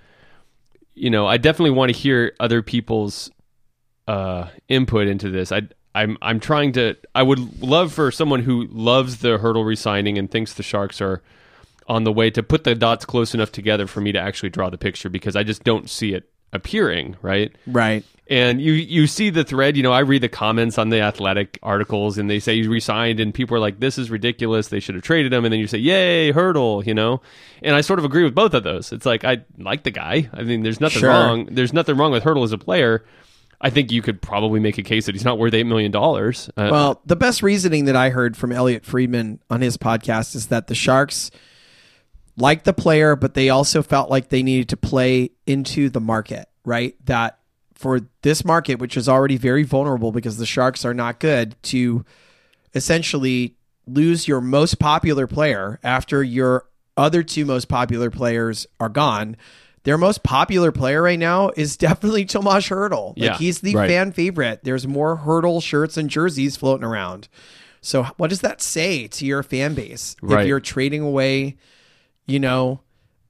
you 0.95 1.09
know 1.11 1.27
I 1.27 1.37
definitely 1.39 1.71
want 1.71 1.93
to 1.95 1.99
hear 1.99 2.33
other 2.41 2.61
people's 2.63 3.31
uh, 4.09 4.49
input 4.69 5.07
into 5.07 5.31
this. 5.31 5.51
I 5.53 5.63
I'm 5.95 6.17
I'm 6.23 6.41
trying 6.41 6.73
to. 6.73 6.97
I 7.15 7.23
would 7.23 7.63
love 7.63 7.93
for 7.93 8.11
someone 8.11 8.43
who 8.43 8.67
loves 8.71 9.19
the 9.19 9.39
hertl 9.39 9.65
resigning 9.67 10.19
and 10.19 10.31
thinks 10.31 10.55
the 10.55 10.63
Sharks 10.63 11.01
are 11.01 11.23
on 11.89 12.05
the 12.05 12.13
way 12.13 12.31
to 12.31 12.43
put 12.43 12.65
the 12.65 12.75
dots 12.75 13.05
close 13.05 13.35
enough 13.35 13.51
together 13.51 13.87
for 13.89 14.01
me 14.01 14.13
to 14.13 14.19
actually 14.19 14.51
draw 14.51 14.71
the 14.71 14.79
picture 14.79 15.09
because 15.09 15.35
I 15.35 15.43
just 15.43 15.65
don't 15.65 15.91
see 15.91 16.15
it 16.15 16.31
appearing 16.53 17.17
right 17.23 17.55
Right. 17.65 18.05
and 18.29 18.61
you 18.61 18.73
you 18.73 19.07
see 19.07 19.31
the 19.31 19.45
thread 19.45 19.77
you 19.77 19.85
know 19.85 19.93
i 19.93 20.01
read 20.01 20.21
the 20.21 20.29
comments 20.29 20.79
on 20.79 20.89
the 20.89 20.99
athletic 21.01 21.61
articles 21.63 22.19
and 22.19 22.29
they 22.29 22.41
say 22.41 22.61
he 22.61 22.67
resigned 22.67 23.21
and 23.21 23.33
people 23.33 23.57
are 23.57 23.61
like 23.61 23.79
this 23.79 23.99
is 23.99 24.11
ridiculous 24.11 24.67
they 24.67 24.81
should 24.81 24.97
have 24.97 25.05
traded 25.05 25.33
him 25.33 25.45
and 25.45 25.53
then 25.53 25.61
you 25.61 25.69
say 25.69 25.79
yay 25.79 26.33
hertl 26.33 26.85
you 26.85 26.93
know 26.93 27.21
and 27.63 27.77
i 27.77 27.81
sort 27.81 28.01
of 28.01 28.05
agree 28.05 28.25
with 28.25 28.35
both 28.35 28.53
of 28.53 28.65
those 28.65 28.91
it's 28.91 29.07
like 29.07 29.23
i 29.25 29.39
like 29.59 29.85
the 29.85 29.93
guy 29.93 30.29
i 30.33 30.43
mean 30.43 30.65
there's 30.65 30.81
nothing 30.81 30.99
Sure. 30.99 31.09
wrong 31.11 31.47
there's 31.53 31.73
nothing 31.73 31.97
wrong 31.97 32.11
with 32.11 32.25
hertl 32.25 32.43
as 32.43 32.51
a 32.51 32.59
player 32.59 33.05
i 33.61 33.71
think 33.71 33.91
you 33.93 34.03
could 34.03 34.21
probably 34.23 34.61
make 34.61 34.79
a 34.79 34.83
case 34.83 35.07
that 35.07 35.15
he's 35.15 35.25
not 35.25 35.39
worth 35.39 35.55
eight 35.55 35.67
million 35.67 35.91
dollars 35.91 36.51
uh, 36.57 36.69
Well, 36.71 37.01
the 37.05 37.17
best 37.17 37.43
reasoning 37.43 37.87
that 37.87 37.97
I 37.97 38.11
heard 38.11 38.37
from 38.37 38.53
Elliotte 38.53 38.85
Friedman 38.85 39.41
on 39.51 39.61
his 39.61 39.77
podcast 39.77 40.35
is 40.35 40.47
that 40.49 40.67
the 40.67 40.75
Sharks 40.75 41.31
liked 42.37 42.65
the 42.65 42.73
player, 42.73 43.17
but 43.17 43.35
they 43.35 43.51
also 43.51 43.83
felt 43.83 44.11
like 44.11 44.29
they 44.29 44.43
needed 44.43 44.69
to 44.71 44.77
play 44.77 45.31
into 45.47 45.91
the 45.91 46.01
market, 46.01 46.49
right? 46.65 46.95
That 47.07 47.39
for 47.75 48.01
this 48.23 48.45
market, 48.45 48.79
which 48.79 48.97
is 48.97 49.09
already 49.09 49.37
very 49.37 49.63
vulnerable 49.63 50.13
because 50.13 50.37
the 50.39 50.47
Sharks 50.47 50.85
are 50.85 50.95
not 50.95 51.21
good, 51.21 51.57
to 51.65 52.05
essentially 52.75 53.57
lose 53.87 54.29
your 54.29 54.41
most 54.41 54.79
popular 54.79 55.27
player 55.27 55.81
after 55.83 56.23
your 56.23 56.67
other 56.97 57.23
two 57.23 57.45
most 57.45 57.69
popular 57.69 58.11
players 58.11 58.67
are 58.79 58.89
gone. 58.89 59.37
Their 59.85 59.97
most 59.99 60.23
popular 60.23 60.73
player 60.73 61.03
right 61.03 61.19
now 61.19 61.51
is 61.57 61.77
definitely 61.79 62.25
Tomas 62.25 62.69
Hertl. 62.69 63.09
Like 63.11 63.17
Yeah, 63.17 63.37
he's 63.39 63.61
the 63.61 63.75
right. 63.75 63.89
fan 63.89 64.13
favorite. 64.13 64.61
There's 64.63 64.87
more 64.87 65.19
Hertl 65.19 65.63
shirts 65.63 65.97
and 65.97 66.11
jerseys 66.11 66.57
floating 66.57 66.85
around. 66.85 67.29
So 67.81 68.03
what 68.19 68.29
does 68.31 68.43
that 68.43 68.61
say 68.61 69.07
to 69.09 69.25
your 69.25 69.43
fan 69.43 69.75
base 69.75 70.17
Right. 70.21 70.43
if 70.43 70.49
you're 70.49 70.61
trading 70.61 71.01
away, 71.01 71.57
you 72.27 72.39
know, 72.39 72.81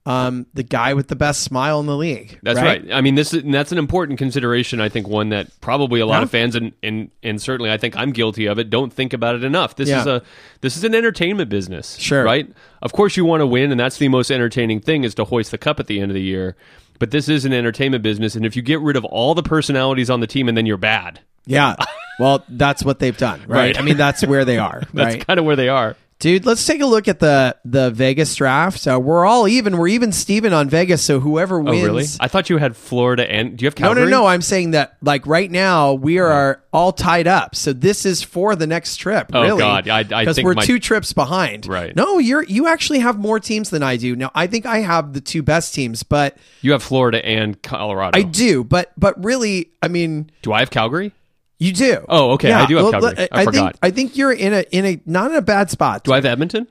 um, 0.05 0.47
the 0.55 0.63
guy 0.63 0.93
with 0.95 1.07
the 1.09 1.15
best 1.15 1.41
smile 1.43 1.79
in 1.79 1.85
the 1.85 1.95
league. 1.95 2.39
That's 2.41 2.59
right. 2.59 2.83
I 2.91 3.01
mean, 3.01 3.15
this 3.15 3.33
is, 3.33 3.43
and 3.43 3.53
that's 3.53 3.71
an 3.71 3.77
important 3.77 4.17
consideration. 4.17 4.81
I 4.81 4.89
think 4.89 5.07
one 5.07 5.29
that 5.29 5.47
probably 5.61 5.99
a 5.99 6.05
lot 6.07 6.17
Yeah. 6.17 6.23
of 6.23 6.31
fans 6.31 6.55
and, 6.55 6.71
and 6.81 7.11
and 7.21 7.39
certainly 7.41 7.69
I 7.71 7.77
think 7.77 7.95
I'm 7.95 8.11
guilty 8.11 8.47
of 8.47 8.57
it. 8.57 8.69
Don't 8.71 8.91
think 8.91 9.13
about 9.13 9.35
it 9.35 9.43
enough. 9.43 9.75
This 9.75 9.89
is 9.89 10.07
a 10.07 10.23
this 10.61 10.75
is 10.75 10.83
an 10.83 10.95
entertainment 10.95 11.49
business. 11.49 11.97
Sure. 11.97 12.23
right? 12.23 12.51
Of 12.81 12.93
course, 12.93 13.15
you 13.15 13.25
want 13.25 13.41
to 13.41 13.47
win, 13.47 13.69
and 13.71 13.79
that's 13.79 13.97
the 13.97 14.07
most 14.07 14.31
entertaining 14.31 14.79
thing 14.79 15.03
is 15.03 15.13
to 15.15 15.23
hoist 15.25 15.51
the 15.51 15.57
cup 15.59 15.79
at 15.79 15.85
the 15.87 15.99
end 16.01 16.09
of 16.09 16.15
the 16.15 16.21
year. 16.21 16.55
But 16.97 17.11
this 17.11 17.29
is 17.29 17.45
an 17.45 17.53
entertainment 17.53 18.03
business, 18.03 18.35
and 18.35 18.45
if 18.45 18.55
you 18.55 18.61
get 18.61 18.79
rid 18.79 18.95
of 18.95 19.05
all 19.05 19.33
the 19.35 19.43
personalities 19.43 20.09
on 20.09 20.19
the 20.19 20.27
team, 20.27 20.47
and 20.47 20.57
then 20.57 20.65
you're 20.65 20.77
bad. 20.77 21.19
Yeah. 21.45 21.75
Well, 22.19 22.43
that's 22.49 22.83
what 22.85 22.99
they've 22.99 23.17
done, 23.17 23.39
right? 23.47 23.75
Right. 23.75 23.79
I 23.79 23.81
mean, 23.81 23.97
that's 23.97 24.23
where 24.25 24.45
they 24.45 24.59
are, 24.59 24.83
That's 24.93 25.15
right? 25.15 25.25
kind 25.27 25.39
of 25.39 25.45
where 25.45 25.55
they 25.55 25.69
are. 25.69 25.95
Dude, 26.21 26.45
let's 26.45 26.65
take 26.65 26.81
a 26.81 26.85
look 26.85 27.07
at 27.07 27.19
the 27.19 27.57
the 27.65 27.89
Vegas 27.91 28.35
draft. 28.35 28.87
Uh, 28.87 28.99
we're 28.99 29.25
all 29.25 29.47
even. 29.47 29.77
We're 29.77 29.87
even 29.87 30.11
Steven 30.11 30.53
on 30.53 30.69
Vegas. 30.69 31.01
So 31.01 31.19
whoever 31.19 31.59
wins. 31.59 31.81
Oh, 31.81 31.85
really? 31.85 32.05
I 32.19 32.27
thought 32.27 32.49
you 32.49 32.57
had 32.57 32.77
Florida 32.77 33.29
and 33.29 33.57
do 33.57 33.63
you 33.63 33.67
have 33.67 33.77
no, 33.79 33.87
Calgary? 33.87 34.03
no, 34.05 34.21
no. 34.21 34.25
I'm 34.27 34.43
saying 34.43 34.71
that 34.71 34.97
like 35.01 35.25
right 35.25 35.49
now 35.49 35.93
we 35.93 36.19
are 36.19 36.61
all 36.71 36.93
tied 36.93 37.25
up. 37.25 37.55
So 37.55 37.73
this 37.73 38.05
is 38.05 38.21
for 38.21 38.55
the 38.55 38.67
next 38.67 38.97
trip. 38.97 39.31
Oh, 39.33 39.41
really? 39.41 39.57
God. 39.59 39.89
I- 39.89 39.99
I 39.99 40.03
because 40.03 40.35
think 40.35 40.45
we're 40.45 40.53
my- 40.53 40.63
two 40.65 40.79
trips 40.79 41.11
behind. 41.11 41.65
Right. 41.65 41.95
No, 41.95 42.19
you're 42.19 42.43
you 42.43 42.67
actually 42.67 42.99
have 42.99 43.17
more 43.17 43.39
teams 43.39 43.71
than 43.71 43.81
I 43.81 43.97
do. 43.97 44.15
Now 44.15 44.29
I 44.35 44.45
think 44.45 44.67
I 44.67 44.77
have 44.81 45.13
the 45.13 45.21
two 45.21 45.41
best 45.41 45.73
teams, 45.73 46.03
but 46.03 46.37
You 46.61 46.73
have 46.73 46.83
Florida 46.83 47.25
and 47.25 47.59
Colorado. 47.63 48.17
I 48.17 48.21
do. 48.21 48.63
But 48.63 48.91
but 48.95 49.21
really, 49.23 49.71
I 49.81 49.87
mean, 49.87 50.29
do 50.43 50.53
I 50.53 50.59
have 50.59 50.69
Calgary? 50.69 51.13
You 51.61 51.73
do. 51.73 52.03
Oh, 52.09 52.31
okay. 52.31 52.51
I 52.51 52.65
do 52.65 52.77
have 52.77 52.91
Calgary. 52.91 53.27
I 53.31 53.43
think 53.43 53.45
forgot. 53.45 53.77
I 53.83 53.91
think 53.91 54.17
you're 54.17 54.33
in 54.33 54.51
a 54.53 54.61
in 54.71 54.85
a 54.85 54.99
not 55.05 55.29
in 55.29 55.37
a 55.37 55.41
bad 55.43 55.69
spot. 55.69 56.03
Do 56.03 56.11
I 56.11 56.15
have 56.15 56.25
Edmonton? 56.25 56.67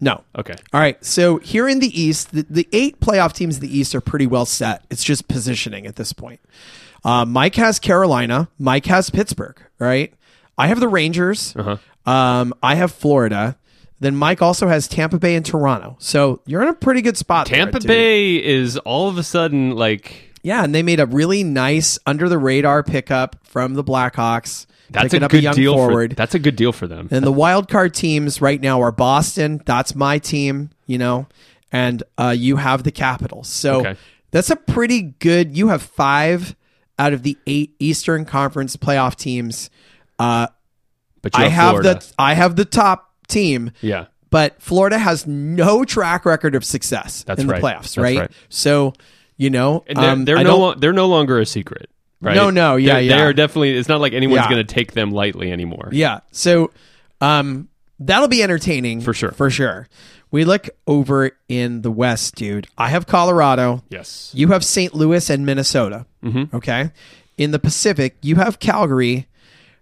no. 0.00 0.24
Okay. 0.36 0.54
All 0.72 0.80
right. 0.80 1.02
So 1.04 1.38
here 1.38 1.68
in 1.68 1.78
the 1.78 1.88
East, 2.00 2.32
the, 2.32 2.46
the 2.48 2.68
eight 2.72 3.00
playoff 3.00 3.32
teams 3.34 3.56
in 3.56 3.60
the 3.60 3.78
East 3.78 3.94
are 3.94 4.00
pretty 4.00 4.26
well 4.26 4.46
set. 4.46 4.84
It's 4.90 5.04
just 5.04 5.28
positioning 5.28 5.86
at 5.86 5.96
this 5.96 6.12
point. 6.12 6.40
Uh, 7.04 7.24
Mike 7.26 7.54
has 7.56 7.78
Carolina. 7.78 8.48
Mike 8.58 8.86
has 8.86 9.10
Pittsburgh. 9.10 9.60
Right. 9.78 10.14
I 10.56 10.68
have 10.68 10.80
the 10.80 10.88
Rangers. 10.88 11.54
Uh-huh. 11.56 11.76
Um, 12.10 12.54
I 12.62 12.76
have 12.76 12.92
Florida. 12.92 13.58
Then 14.00 14.16
Mike 14.16 14.42
also 14.42 14.68
has 14.68 14.88
Tampa 14.88 15.18
Bay 15.18 15.34
and 15.36 15.44
Toronto. 15.44 15.96
So 15.98 16.40
you're 16.46 16.62
in 16.62 16.68
a 16.68 16.74
pretty 16.74 17.02
good 17.02 17.16
spot. 17.16 17.46
Tampa 17.46 17.78
dude. 17.80 17.88
Bay 17.88 18.42
is 18.42 18.76
all 18.78 19.08
of 19.08 19.18
a 19.18 19.22
sudden 19.22 19.72
like 19.72 20.33
Yeah, 20.44 20.62
and 20.62 20.72
they 20.74 20.82
made 20.84 21.00
a 21.00 21.06
really 21.06 21.42
nice 21.42 21.98
under 22.06 22.28
the 22.28 22.38
radar 22.38 22.82
pickup 22.84 23.36
from 23.44 23.74
the 23.74 23.82
Blackhawks. 23.82 24.66
that's 24.90 25.12
a 25.14 25.18
good 25.20 25.42
young 25.42 25.54
deal 25.56 25.74
forward. 25.74 26.10
for 26.12 26.16
that's 26.16 26.34
a 26.34 26.38
good 26.38 26.54
deal 26.54 26.70
for 26.72 26.86
them. 26.86 27.08
And 27.10 27.24
the 27.24 27.32
wild 27.32 27.68
card 27.68 27.94
teams 27.94 28.40
right 28.40 28.60
now 28.60 28.80
are 28.82 28.92
Boston. 28.92 29.60
That's 29.64 29.94
my 29.96 30.18
team, 30.18 30.70
you 30.86 30.98
know, 30.98 31.26
and 31.72 32.02
uh, 32.18 32.34
you 32.36 32.56
have 32.56 32.84
the 32.84 32.92
Capitals. 32.92 33.48
So 33.48 33.80
Okay. 33.80 33.96
that's 34.30 34.50
a 34.50 34.56
pretty 34.56 35.00
good. 35.18 35.56
You 35.56 35.68
have 35.68 35.82
five 35.82 36.54
out 36.98 37.12
of 37.12 37.22
the 37.24 37.36
eight 37.46 37.74
Eastern 37.80 38.24
Conference 38.26 38.76
playoff 38.76 39.16
teams. 39.16 39.70
Uh, 40.18 40.46
But 41.22 41.36
you 41.38 41.44
I 41.44 41.48
have 41.48 41.70
Florida. 41.70 41.94
the 41.94 42.12
I 42.18 42.34
have 42.34 42.54
the 42.56 42.66
top 42.66 43.10
team, 43.28 43.70
yeah. 43.80 44.06
but 44.30 44.60
Florida 44.60 44.98
has 44.98 45.26
no 45.26 45.84
track 45.86 46.26
record 46.26 46.54
of 46.54 46.64
success 46.64 47.24
That's 47.26 47.40
in 47.40 47.46
the 47.46 47.54
right. 47.54 47.62
playoffs, 47.62 47.94
That's 47.94 47.98
right? 47.98 48.18
right. 48.18 48.30
So 48.50 48.92
you 49.36 49.50
know, 49.50 49.84
And 49.86 49.96
they're, 49.98 50.10
um, 50.10 50.24
they're 50.24 50.44
no 50.44 50.58
lo- 50.58 50.74
they're 50.74 50.92
no 50.92 51.06
longer 51.06 51.40
a 51.40 51.46
secret. 51.46 51.90
Right? 52.20 52.36
No, 52.36 52.48
no, 52.50 52.76
yeah, 52.76 52.94
They're- 52.94 53.02
yeah. 53.02 53.16
They 53.16 53.22
are 53.22 53.32
definitely. 53.34 53.76
It's 53.76 53.88
not 53.88 54.00
like 54.00 54.12
anyone's 54.14 54.42
Yeah. 54.44 54.50
going 54.50 54.66
to 54.66 54.74
take 54.74 54.92
them 54.92 55.10
lightly 55.10 55.52
anymore. 55.52 55.90
Yeah. 55.92 56.20
So 56.32 56.70
um 57.20 57.68
that'll 58.00 58.28
be 58.28 58.42
entertaining 58.42 59.00
For 59.00 59.12
sure. 59.14 59.32
For 59.32 59.50
sure. 59.50 59.88
We 60.30 60.44
look 60.44 60.68
over 60.86 61.30
in 61.48 61.82
the 61.82 61.90
West, 61.92 62.34
dude. 62.34 62.66
I 62.76 62.88
have 62.88 63.06
Colorado. 63.06 63.84
Yes. 63.88 64.32
You 64.34 64.48
have 64.48 64.64
St. 64.64 64.92
Louis 64.94 65.30
and 65.30 65.46
Minnesota. 65.46 66.06
Mm-hmm. 66.24 66.56
Okay. 66.56 66.90
In 67.38 67.50
the 67.52 67.58
Pacific, 67.60 68.16
you 68.20 68.36
have 68.36 68.58
Calgary, 68.58 69.26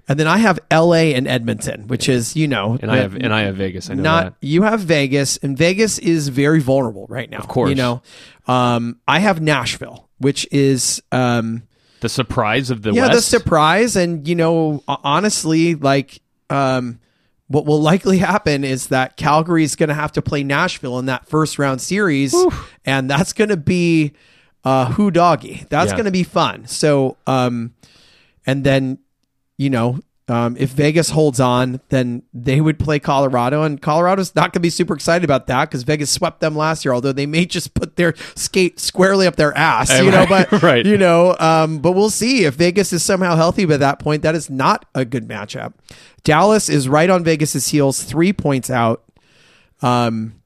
and 0.09 0.19
then 0.19 0.27
I 0.27 0.39
have 0.39 0.59
LA 0.71 1.13
and 1.15 1.27
Edmonton, 1.29 1.87
which 1.89 2.09
is, 2.09 2.35
you 2.37 2.49
know, 2.49 2.77
And 2.81 2.91
I 2.91 2.97
have 2.99 3.15
and 3.15 3.33
I 3.33 3.43
have 3.43 3.57
Vegas. 3.57 3.89
I 3.91 3.95
know 3.95 4.03
not 4.03 4.25
that. 4.41 4.47
you 4.47 4.63
have 4.63 4.81
Vegas, 4.81 5.37
and 5.39 5.57
Vegas 5.57 5.99
is 5.99 6.29
very 6.29 6.61
vulnerable 6.61 7.07
right 7.09 7.31
now. 7.31 7.39
Of 7.39 7.49
course. 7.49 7.71
You 7.71 7.77
know. 7.77 8.03
Um, 8.47 8.99
I 9.07 9.21
have 9.21 9.41
Nashville, 9.41 10.09
which 10.19 10.47
is 10.51 11.01
um 11.13 11.63
The 12.01 12.09
surprise 12.09 12.71
of 12.71 12.83
the 12.83 12.93
yeah, 12.93 13.03
West. 13.09 13.13
the 13.15 13.23
surprise, 13.23 13.95
and 13.97 14.27
you 14.27 14.35
know, 14.35 14.83
honestly, 14.89 15.75
like, 15.77 16.21
um, 16.51 16.99
what 17.47 17.65
will 17.67 17.81
likely 17.81 18.19
happen 18.19 18.65
is 18.65 18.89
that 18.89 19.17
Calgary 19.17 19.63
is 19.63 19.77
going 19.77 19.89
to 19.91 19.95
have 19.95 20.11
to 20.13 20.23
play 20.23 20.43
Nashville 20.43 20.99
in 20.99 21.07
that 21.07 21.29
first 21.29 21.59
round 21.59 21.81
series, 21.81 22.35
and 22.85 23.09
that's 23.09 23.33
going 23.33 23.51
to 23.51 23.57
be 23.57 24.13
uh, 24.65 24.87
who 24.93 25.11
doggy. 25.11 25.65
That's 25.71 25.91
Yeah. 25.91 25.97
going 25.97 26.05
to 26.07 26.11
be 26.13 26.23
fun. 26.25 26.67
So, 26.67 27.17
um, 27.27 27.75
and 28.47 28.65
then, 28.65 28.99
you 29.63 29.71
know. 29.71 30.01
Um, 30.29 30.57
if 30.57 30.71
Vegas 30.71 31.11
holds 31.11 31.41
on, 31.41 31.81
then 31.89 32.23
they 32.33 32.61
would 32.61 32.79
play 32.79 32.99
Colorado, 32.99 33.65
and 33.65 33.83
Colorado's 33.83 34.35
not 34.35 34.45
going 34.45 34.53
to 34.53 34.61
be 34.61 34.71
super 34.71 34.95
excited 34.95 35.25
about 35.25 35.49
that 35.49 35.69
because 35.69 35.83
Vegas 35.83 36.11
swept 36.11 36.41
them 36.41 36.57
last 36.57 36.85
year. 36.85 36.95
Although 36.95 37.13
they 37.13 37.27
may 37.27 37.45
just 37.45 37.75
put 37.75 37.97
their 37.97 38.15
skate 38.37 38.79
squarely 38.79 39.27
up 39.27 39.37
their 39.37 39.55
ass, 39.57 39.91
you 39.99 40.11
know. 40.11 40.25
But 40.27 40.51
right. 40.63 40.87
you 40.87 40.97
know, 40.97 41.37
um, 41.39 41.81
but 41.81 41.93
we'll 41.93 42.09
see 42.09 42.45
if 42.45 42.55
Vegas 42.55 42.93
is 42.93 43.05
somehow 43.05 43.35
healthy 43.35 43.65
by 43.65 43.77
that 43.79 43.99
point. 43.99 44.23
That 44.23 44.35
is 44.35 44.49
not 44.49 44.87
a 44.95 45.05
good 45.05 45.27
matchup. 45.29 45.75
Dallas 46.23 46.69
is 46.69 46.89
right 46.89 47.11
on 47.11 47.25
Vegas's 47.25 47.69
heels, 47.69 48.03
three 48.03 48.33
points 48.33 48.71
out. 48.71 49.05
Um, 49.83 50.41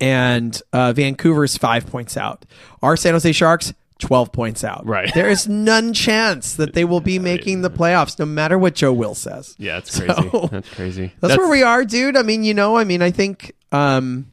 and 0.00 0.60
uh, 0.72 0.92
Vancouver's 0.92 1.56
five 1.56 1.86
points 1.86 2.16
out. 2.16 2.44
Our 2.82 2.96
San 2.96 3.12
Jose 3.12 3.32
Sharks, 3.32 3.72
12 4.00 4.32
points 4.32 4.64
out. 4.64 4.84
Right. 4.86 5.12
There 5.14 5.28
is 5.30 5.46
none 5.48 5.92
chance 5.92 6.54
that 6.54 6.74
they 6.74 6.84
will 6.84 7.00
be 7.00 7.18
making 7.18 7.62
the 7.62 7.70
playoffs, 7.70 8.18
no 8.18 8.26
matter 8.26 8.58
what 8.58 8.74
Joe 8.74 8.92
Will 8.92 9.14
says. 9.14 9.54
yeah, 9.58 9.78
it's 9.78 9.96
crazy. 9.98 10.30
So- 10.30 10.48
that's 10.50 10.68
crazy. 10.70 11.12
That's, 11.20 11.36
where 11.36 11.48
we 11.48 11.62
are, 11.62 11.84
dude. 11.84 12.16
I 12.16 12.22
mean, 12.22 12.42
you 12.44 12.54
know, 12.54 12.76
I 12.76 12.84
mean, 12.84 13.02
I 13.02 13.10
think 13.10 13.54
um, 13.72 14.30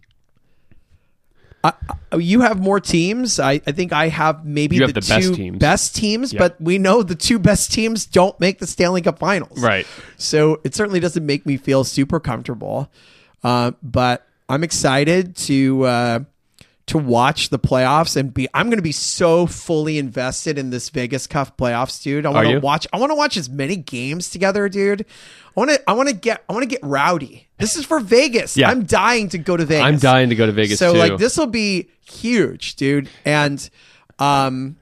I, 1.63 1.73
I- 2.11 2.17
you 2.17 2.41
have 2.41 2.59
more 2.59 2.79
teams. 2.79 3.39
I, 3.39 3.53
I 3.67 3.71
think 3.73 3.91
I 3.91 4.07
have 4.07 4.45
maybe 4.45 4.77
You 4.77 4.83
have 4.83 4.93
the, 4.93 5.01
the 5.01 5.07
best 5.07 5.27
two 5.27 5.35
teams. 5.35 5.57
best 5.59 5.95
teams, 5.95 6.33
but 6.33 6.59
we 6.61 6.77
know 6.77 7.03
the 7.03 7.15
two 7.15 7.37
best 7.39 7.71
teams 7.73 8.05
don't 8.05 8.39
make 8.39 8.59
the 8.59 8.67
Stanley 8.67 9.01
Cup 9.01 9.19
Finals. 9.19 9.59
Right. 9.61 9.85
So 10.17 10.61
it 10.63 10.73
certainly 10.73 10.99
doesn't 11.01 11.25
make 11.25 11.45
me 11.45 11.57
feel 11.57 11.83
super 11.83 12.19
comfortable. 12.21 12.89
Uh, 13.43 13.71
but 13.83 14.25
I'm 14.49 14.63
excited 14.63 15.35
to 15.35 15.83
uh, 15.83 16.19
to 16.87 16.97
watch 16.97 17.49
the 17.49 17.59
playoffs 17.59 18.15
and 18.15 18.33
be. 18.33 18.47
I'm 18.53 18.67
going 18.67 18.77
to 18.77 18.83
be 18.83 18.91
so 18.93 19.45
fully 19.45 19.97
invested 19.97 20.57
in 20.57 20.69
this 20.69 20.89
Vegas 20.89 21.27
Cup 21.27 21.57
playoffs, 21.57 22.01
dude. 22.01 22.25
I 22.25 22.29
want 22.29 22.47
to 22.47 22.59
watch. 22.59 22.87
I 22.91 22.97
want 22.97 23.11
to 23.11 23.15
watch 23.15 23.37
as 23.37 23.49
many 23.49 23.75
games 23.75 24.29
together, 24.29 24.67
dude. 24.69 25.01
I 25.01 25.59
want 25.59 25.71
to. 25.71 25.89
I 25.89 25.93
want 25.93 26.09
to 26.09 26.15
get. 26.15 26.43
I 26.49 26.53
want 26.53 26.63
to 26.63 26.69
get 26.69 26.79
rowdy. 26.83 27.47
This 27.57 27.75
is 27.75 27.85
for 27.85 27.99
Vegas. 27.99 28.55
Yeah. 28.55 28.69
I'm 28.69 28.85
dying 28.85 29.29
to 29.29 29.37
go 29.37 29.57
to 29.57 29.65
Vegas. 29.65 29.85
I'm 29.85 29.97
dying 29.97 30.29
to 30.29 30.35
go 30.35 30.45
to 30.45 30.51
Vegas 30.51 30.79
So 30.79 30.93
too. 30.93 30.99
like 30.99 31.17
this 31.17 31.37
will 31.37 31.47
be 31.47 31.89
huge, 32.05 32.75
dude. 32.75 33.09
And 33.25 33.69
um, 34.19 34.77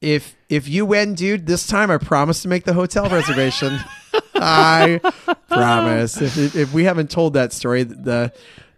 if 0.00 0.36
if 0.48 0.68
you 0.68 0.86
win, 0.86 1.14
dude, 1.14 1.46
this 1.46 1.66
time 1.66 1.90
I 1.90 1.98
promise 1.98 2.42
to 2.42 2.48
make 2.48 2.64
the 2.64 2.74
hotel 2.74 3.08
reservation. 3.08 3.78
I 4.36 5.00
promise. 5.48 6.20
If, 6.20 6.54
if 6.54 6.72
we 6.72 6.84
haven't 6.84 7.10
told 7.10 7.34
that 7.34 7.52
story, 7.52 7.82
the 7.82 8.32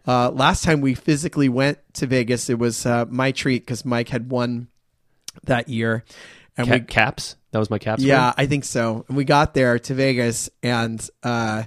uh, 0.07 0.31
last 0.31 0.65
time 0.65 0.81
we 0.81 0.95
physically 0.95 1.49
went 1.49 1.79
to 1.95 2.07
Vegas, 2.07 2.49
it 2.51 2.59
was 2.59 2.87
uh, 2.87 3.05
my 3.09 3.33
treat 3.33 3.63
because 3.65 3.85
Mike 3.85 4.09
had 4.09 4.31
won 4.31 4.69
that 5.45 5.69
year, 5.69 6.05
and 6.57 6.67
Ca- 6.69 6.75
we 6.75 6.81
caps. 6.81 7.37
That 7.53 7.59
was 7.59 7.71
my 7.71 7.79
caps. 7.79 8.03
yeah, 8.03 8.27
one? 8.27 8.35
I 8.39 8.47
think 8.47 8.65
so. 8.65 9.05
And 9.09 9.17
we 9.17 9.25
got 9.25 9.55
there 9.55 9.79
to 9.79 9.95
Vegas, 9.95 10.51
and 10.63 11.07
uh, 11.23 11.65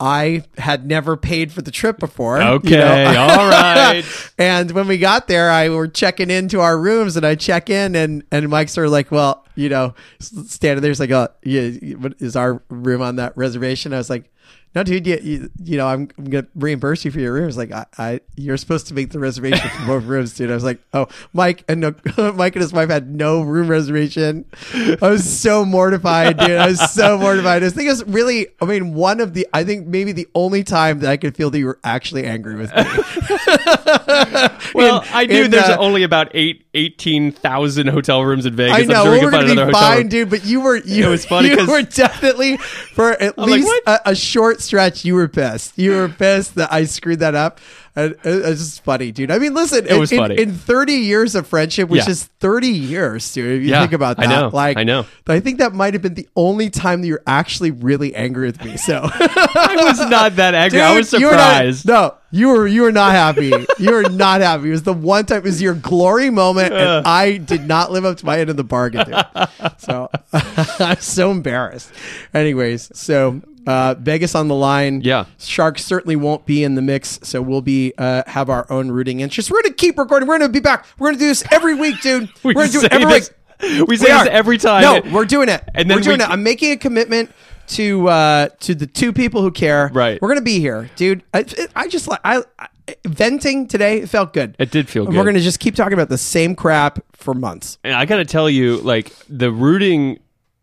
I 0.00 0.42
had 0.58 0.86
never 0.86 1.16
paid 1.16 1.52
for 1.52 1.62
the 1.62 1.70
trip 1.70 1.98
before. 1.98 2.38
you 2.38 2.44
Okay. 2.44 2.70
know? 2.78 3.16
all 3.30 3.48
right. 3.48 4.02
and 4.38 4.70
when 4.72 4.88
we 4.88 4.98
got 4.98 5.28
there, 5.28 5.50
I 5.50 5.68
were 5.68 5.88
checking 5.88 6.30
into 6.30 6.60
our 6.60 6.76
rooms, 6.78 7.16
and 7.16 7.24
I 7.24 7.34
check 7.36 7.70
in, 7.70 7.94
and 7.94 8.24
and 8.32 8.48
Mike's 8.48 8.72
sort 8.72 8.86
of 8.86 8.92
like, 8.92 9.10
well, 9.10 9.44
you 9.54 9.68
know, 9.68 9.94
standing 10.20 10.82
there, 10.82 10.90
he's 10.90 11.00
like, 11.00 11.10
oh, 11.12 11.28
yeah, 11.44 11.68
what 11.96 12.14
is 12.18 12.34
our 12.34 12.62
room 12.68 13.02
on 13.02 13.16
that 13.16 13.36
reservation? 13.36 13.92
I 13.94 13.98
was 13.98 14.10
like. 14.10 14.30
No, 14.74 14.82
dude, 14.82 15.06
you, 15.06 15.18
you, 15.22 15.50
you 15.62 15.76
know, 15.76 15.86
I'm, 15.86 16.08
I'm 16.18 16.24
gonna 16.24 16.46
reimburse 16.54 17.04
you 17.04 17.10
for 17.10 17.20
your 17.20 17.32
rooms. 17.32 17.56
Like, 17.56 17.70
I, 17.70 17.86
I, 17.96 18.20
you're 18.36 18.56
supposed 18.56 18.88
to 18.88 18.94
make 18.94 19.10
the 19.10 19.20
reservation 19.20 19.68
for 19.70 19.86
both 19.86 20.04
rooms, 20.04 20.34
dude. 20.34 20.50
I 20.50 20.54
was 20.54 20.64
like, 20.64 20.80
oh, 20.92 21.06
Mike 21.32 21.64
and 21.68 21.80
no, 21.80 21.94
Mike 22.34 22.56
and 22.56 22.62
his 22.62 22.72
wife 22.72 22.90
had 22.90 23.14
no 23.14 23.42
room 23.42 23.68
reservation. 23.68 24.44
I 24.72 24.96
was 25.00 25.28
so 25.28 25.64
mortified, 25.64 26.38
dude. 26.38 26.52
I 26.52 26.66
was 26.66 26.90
so 26.92 27.18
mortified. 27.18 27.62
I 27.62 27.70
think 27.70 27.86
it 27.86 27.90
was 27.90 28.04
really, 28.06 28.48
I 28.60 28.64
mean, 28.64 28.94
one 28.94 29.20
of 29.20 29.34
the, 29.34 29.46
I 29.52 29.62
think 29.62 29.86
maybe 29.86 30.12
the 30.12 30.28
only 30.34 30.64
time 30.64 30.98
that 31.00 31.10
I 31.10 31.16
could 31.16 31.36
feel 31.36 31.50
that 31.50 31.58
you 31.58 31.66
were 31.66 31.78
actually 31.84 32.24
angry 32.24 32.56
with 32.56 32.74
me. 32.74 32.82
Well, 34.74 35.04
I 35.12 35.26
knew 35.26 35.46
there's 35.46 35.68
uh, 35.68 35.76
only 35.78 36.02
about 36.02 36.30
eight, 36.34 36.64
18,000 36.74 37.86
hotel 37.88 38.24
rooms 38.24 38.44
in 38.46 38.56
Vegas. 38.56 38.76
I 38.76 38.82
know 38.82 39.00
I'm 39.00 39.04
sure 39.04 39.12
we 39.12 39.18
we're 39.18 39.30
can 39.30 39.30
find 39.30 39.32
gonna 39.32 39.46
be 39.46 39.52
another 39.52 39.66
hotel 39.66 39.80
fine, 39.80 39.98
room. 39.98 40.08
dude. 40.08 40.30
But 40.30 40.44
you 40.44 40.60
were 40.62 40.76
you, 40.76 41.04
It 41.06 41.08
was 41.08 41.24
funny 41.26 41.50
You 41.50 41.66
were 41.66 41.82
definitely 41.82 42.56
for 42.56 43.12
at 43.12 43.34
I'm 43.38 43.48
least 43.48 43.66
"What?" 43.66 43.82
a, 43.86 44.10
a 44.10 44.14
short 44.16 44.60
stretch. 44.60 45.04
You 45.04 45.14
were 45.14 45.28
pissed. 45.28 45.78
You 45.78 45.92
were 45.92 46.08
pissed 46.08 46.56
that 46.56 46.72
I 46.72 46.84
screwed 46.84 47.20
that 47.20 47.34
up. 47.34 47.60
And 47.96 48.16
it's 48.24 48.60
just 48.60 48.82
funny, 48.82 49.12
dude. 49.12 49.30
I 49.30 49.38
mean, 49.38 49.54
listen, 49.54 49.86
It 49.86 49.96
was 49.96 50.10
in, 50.10 50.18
funny. 50.18 50.36
in 50.40 50.52
30 50.52 50.94
years 50.94 51.36
of 51.36 51.46
friendship, 51.46 51.88
which 51.88 52.02
Yeah. 52.06 52.10
is 52.10 52.24
30 52.40 52.66
years, 52.66 53.32
dude. 53.32 53.58
If 53.58 53.62
you 53.62 53.68
Yeah, 53.70 53.82
think 53.82 53.92
about 53.92 54.16
that. 54.16 54.26
I 54.26 54.30
know, 54.40 54.50
like, 54.52 54.76
I 54.76 54.82
know. 54.82 55.06
I 55.28 55.38
think 55.38 55.58
that 55.60 55.74
might 55.74 55.94
have 55.94 56.02
been 56.02 56.14
the 56.14 56.28
only 56.34 56.70
time 56.70 57.02
that 57.02 57.06
you're 57.06 57.22
actually 57.24 57.70
really 57.70 58.12
angry 58.16 58.46
with 58.48 58.64
me. 58.64 58.76
So, 58.78 59.00
I 59.12 59.76
was 59.78 60.10
not 60.10 60.34
that 60.36 60.56
angry. 60.56 60.80
I 60.80 60.96
was 60.96 61.08
Dude, 61.08 61.22
were 61.22 61.30
not- 61.30 61.38
surprised. 61.38 61.86
no, 61.86 62.14
you 62.34 62.48
were 62.48 62.66
you 62.66 62.82
were 62.82 62.90
not 62.92 63.12
happy. 63.12 63.52
you 63.78 63.92
were 63.92 64.02
not 64.08 64.40
happy. 64.40 64.68
It 64.68 64.72
was 64.72 64.82
the 64.82 64.92
one 64.92 65.24
time. 65.24 65.38
It 65.38 65.44
was 65.44 65.62
your 65.62 65.74
glory 65.74 66.30
moment, 66.30 66.74
and 66.74 67.06
I 67.06 67.36
did 67.36 67.66
not 67.68 67.92
live 67.92 68.04
up 68.04 68.16
to 68.18 68.26
my 68.26 68.40
end 68.40 68.50
of 68.50 68.56
the 68.56 68.64
bargain. 68.64 69.06
Dude. 69.06 69.48
So 69.78 70.10
I'm 70.32 70.98
so 70.98 71.30
embarrassed. 71.30 71.92
Anyways, 72.34 72.90
so 72.98 73.40
uh, 73.68 73.94
Vegas 74.00 74.34
on 74.34 74.48
the 74.48 74.54
line. 74.56 75.00
Yeah. 75.02 75.26
Sharks 75.38 75.84
certainly 75.84 76.16
won't 76.16 76.44
be 76.44 76.64
in 76.64 76.74
the 76.74 76.82
mix, 76.82 77.20
so 77.22 77.40
we'll 77.40 77.62
be 77.62 77.92
uh, 77.98 78.24
have 78.26 78.50
our 78.50 78.66
own 78.70 78.90
rooting 78.90 79.20
interest. 79.20 79.50
We're 79.50 79.62
gonna 79.62 79.74
keep 79.74 79.96
recording. 79.96 80.28
We're 80.28 80.38
gonna 80.38 80.52
be 80.52 80.60
back. 80.60 80.86
We're 80.98 81.08
gonna 81.08 81.18
do 81.18 81.28
this 81.28 81.44
every 81.52 81.74
week, 81.76 82.00
dude. 82.00 82.28
We 82.42 82.50
are 82.50 82.54
gonna 82.54 82.68
do 82.68 82.80
it 82.82 82.92
every 82.92 83.06
this- 83.12 83.30
week. 83.62 83.88
we 83.88 83.96
say 83.96 84.06
this 84.06 84.28
every 84.30 84.58
time. 84.58 84.82
No, 84.82 85.12
we're 85.12 85.24
doing 85.24 85.48
it. 85.48 85.62
And 85.74 85.88
then 85.88 85.98
we're 85.98 86.02
doing 86.02 86.18
we- 86.18 86.24
it. 86.24 86.30
I'm 86.30 86.42
making 86.42 86.72
a 86.72 86.76
commitment 86.76 87.30
to 87.68 88.08
uh 88.08 88.48
to 88.60 88.74
the 88.74 88.86
two 88.86 89.12
people 89.12 89.42
who 89.42 89.50
care. 89.50 89.90
Right. 89.92 90.20
We're 90.20 90.28
gonna 90.28 90.42
be 90.42 90.60
here, 90.60 90.90
dude. 90.96 91.22
I, 91.32 91.44
I 91.74 91.88
just 91.88 92.08
like 92.08 92.20
I, 92.24 92.42
I 92.58 92.68
venting 93.06 93.66
today. 93.66 94.00
It 94.00 94.08
felt 94.08 94.32
good. 94.32 94.56
It 94.58 94.70
did 94.70 94.88
feel 94.88 95.06
good. 95.06 95.14
We're 95.14 95.24
gonna 95.24 95.40
just 95.40 95.60
keep 95.60 95.74
talking 95.74 95.94
about 95.94 96.08
the 96.08 96.18
same 96.18 96.54
crap 96.54 96.98
for 97.12 97.34
months. 97.34 97.78
And 97.82 97.94
I 97.94 98.04
got 98.04 98.16
to 98.16 98.24
tell 98.24 98.50
you, 98.50 98.76
like 98.78 99.12
the 99.28 99.50
rooting, 99.50 100.20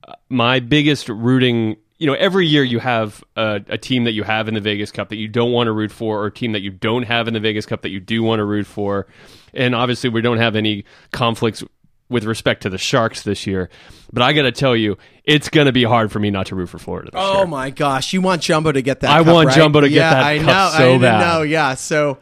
uh, 0.07 0.13
my 0.29 0.59
biggest 0.59 1.09
rooting. 1.09 1.77
You 1.97 2.07
know, 2.07 2.13
every 2.13 2.47
year 2.47 2.63
you 2.63 2.79
have 2.79 3.23
a, 3.35 3.61
a 3.67 3.77
team 3.77 4.05
that 4.05 4.13
you 4.13 4.23
have 4.23 4.47
in 4.47 4.55
the 4.55 4.59
Vegas 4.59 4.91
Cup 4.91 5.09
that 5.09 5.17
you 5.17 5.27
don't 5.27 5.51
want 5.51 5.67
to 5.67 5.71
root 5.71 5.91
for, 5.91 6.19
or 6.19 6.27
a 6.27 6.31
team 6.31 6.51
that 6.53 6.61
you 6.61 6.71
don't 6.71 7.03
have 7.03 7.27
in 7.27 7.35
the 7.35 7.39
Vegas 7.39 7.67
Cup 7.67 7.83
that 7.83 7.89
you 7.89 7.99
do 7.99 8.23
want 8.23 8.39
to 8.39 8.43
root 8.43 8.65
for. 8.65 9.05
And 9.53 9.75
obviously, 9.75 10.09
we 10.09 10.21
don't 10.21 10.39
have 10.39 10.55
any 10.55 10.83
conflicts 11.11 11.63
with 12.11 12.25
respect 12.25 12.61
to 12.63 12.69
the 12.69 12.77
Sharks 12.77 13.23
this 13.23 13.47
year. 13.47 13.69
But 14.13 14.21
I 14.23 14.33
got 14.33 14.43
to 14.43 14.51
tell 14.51 14.75
you, 14.75 14.97
it's 15.23 15.49
going 15.49 15.65
to 15.65 15.71
be 15.71 15.83
hard 15.83 16.11
for 16.11 16.19
me 16.19 16.29
not 16.29 16.47
to 16.47 16.55
root 16.55 16.67
for 16.69 16.77
Florida 16.77 17.09
this 17.11 17.19
Oh 17.21 17.39
year. 17.39 17.47
my 17.47 17.69
gosh, 17.69 18.13
you 18.13 18.21
want 18.21 18.41
Jumbo 18.41 18.71
to 18.71 18.81
get 18.81 18.99
that? 18.99 19.09
I 19.09 19.23
cup, 19.23 19.33
want 19.33 19.47
right? 19.47 19.55
Jumbo 19.55 19.81
to 19.81 19.89
get 19.89 20.09
that 20.09 20.23
I 20.23 20.37
cup 20.37 20.45
know, 20.47 20.77
so 20.77 20.95
I 20.95 20.97
bad. 20.99 21.19
know. 21.21 21.41
Yeah. 21.43 21.73
So. 21.75 22.19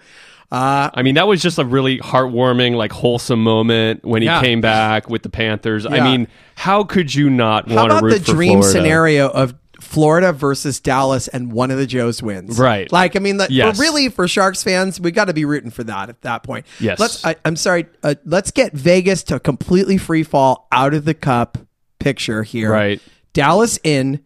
Uh, 0.51 0.89
I 0.95 1.03
mean, 1.03 1.13
that 1.13 1.27
was 1.27 1.43
just 1.43 1.59
a 1.59 1.63
really 1.65 1.99
heartwarming, 1.99 2.75
like 2.75 2.91
wholesome 2.91 3.43
moment 3.43 4.03
when 4.03 4.23
he 4.23 4.25
Yeah. 4.27 4.41
came 4.41 4.61
back 4.61 5.07
with 5.07 5.21
the 5.21 5.29
Panthers. 5.29 5.85
I 5.85 5.99
mean, 5.99 6.27
how 6.55 6.83
could 6.83 7.13
you 7.13 7.29
not 7.29 7.67
want 7.67 7.91
to 7.91 7.95
root 7.97 7.99
for 7.99 7.99
Florida? 7.99 7.99
How 7.99 8.07
about 8.17 8.25
the 8.25 8.33
dream 8.33 8.63
scenario 8.63 9.29
of 9.29 9.53
Florida 9.79 10.31
versus 10.33 10.79
Dallas 10.79 11.27
and 11.27 11.51
one 11.51 11.71
of 11.71 11.77
the 11.77 11.85
Joes 11.87 12.21
wins? 12.21 12.59
Right. 12.59 12.91
Like, 12.91 13.15
I 13.15 13.19
mean, 13.19 13.37
like, 13.37 13.49
Yes. 13.49 13.79
really 13.79 14.09
for 14.09 14.27
Sharks 14.27 14.63
fans, 14.63 14.99
we 14.99 15.11
got 15.11 15.25
to 15.25 15.33
be 15.33 15.45
rooting 15.45 15.71
for 15.71 15.83
that 15.85 16.09
at 16.09 16.21
that 16.21 16.43
point. 16.43 16.65
Yes. 16.79 16.99
Let's. 16.99 17.25
I, 17.25 17.35
I'm 17.45 17.55
sorry. 17.55 17.87
Uh, 18.03 18.15
let's 18.25 18.51
get 18.51 18.73
Vegas 18.73 19.23
to 19.23 19.39
completely 19.39 19.97
free 19.97 20.23
fall 20.23 20.67
out 20.71 20.93
of 20.93 21.05
the 21.05 21.13
cup 21.13 21.57
picture 21.99 22.43
here. 22.43 22.71
Right. 22.71 23.01
Dallas 23.33 23.79
in. 23.83 24.23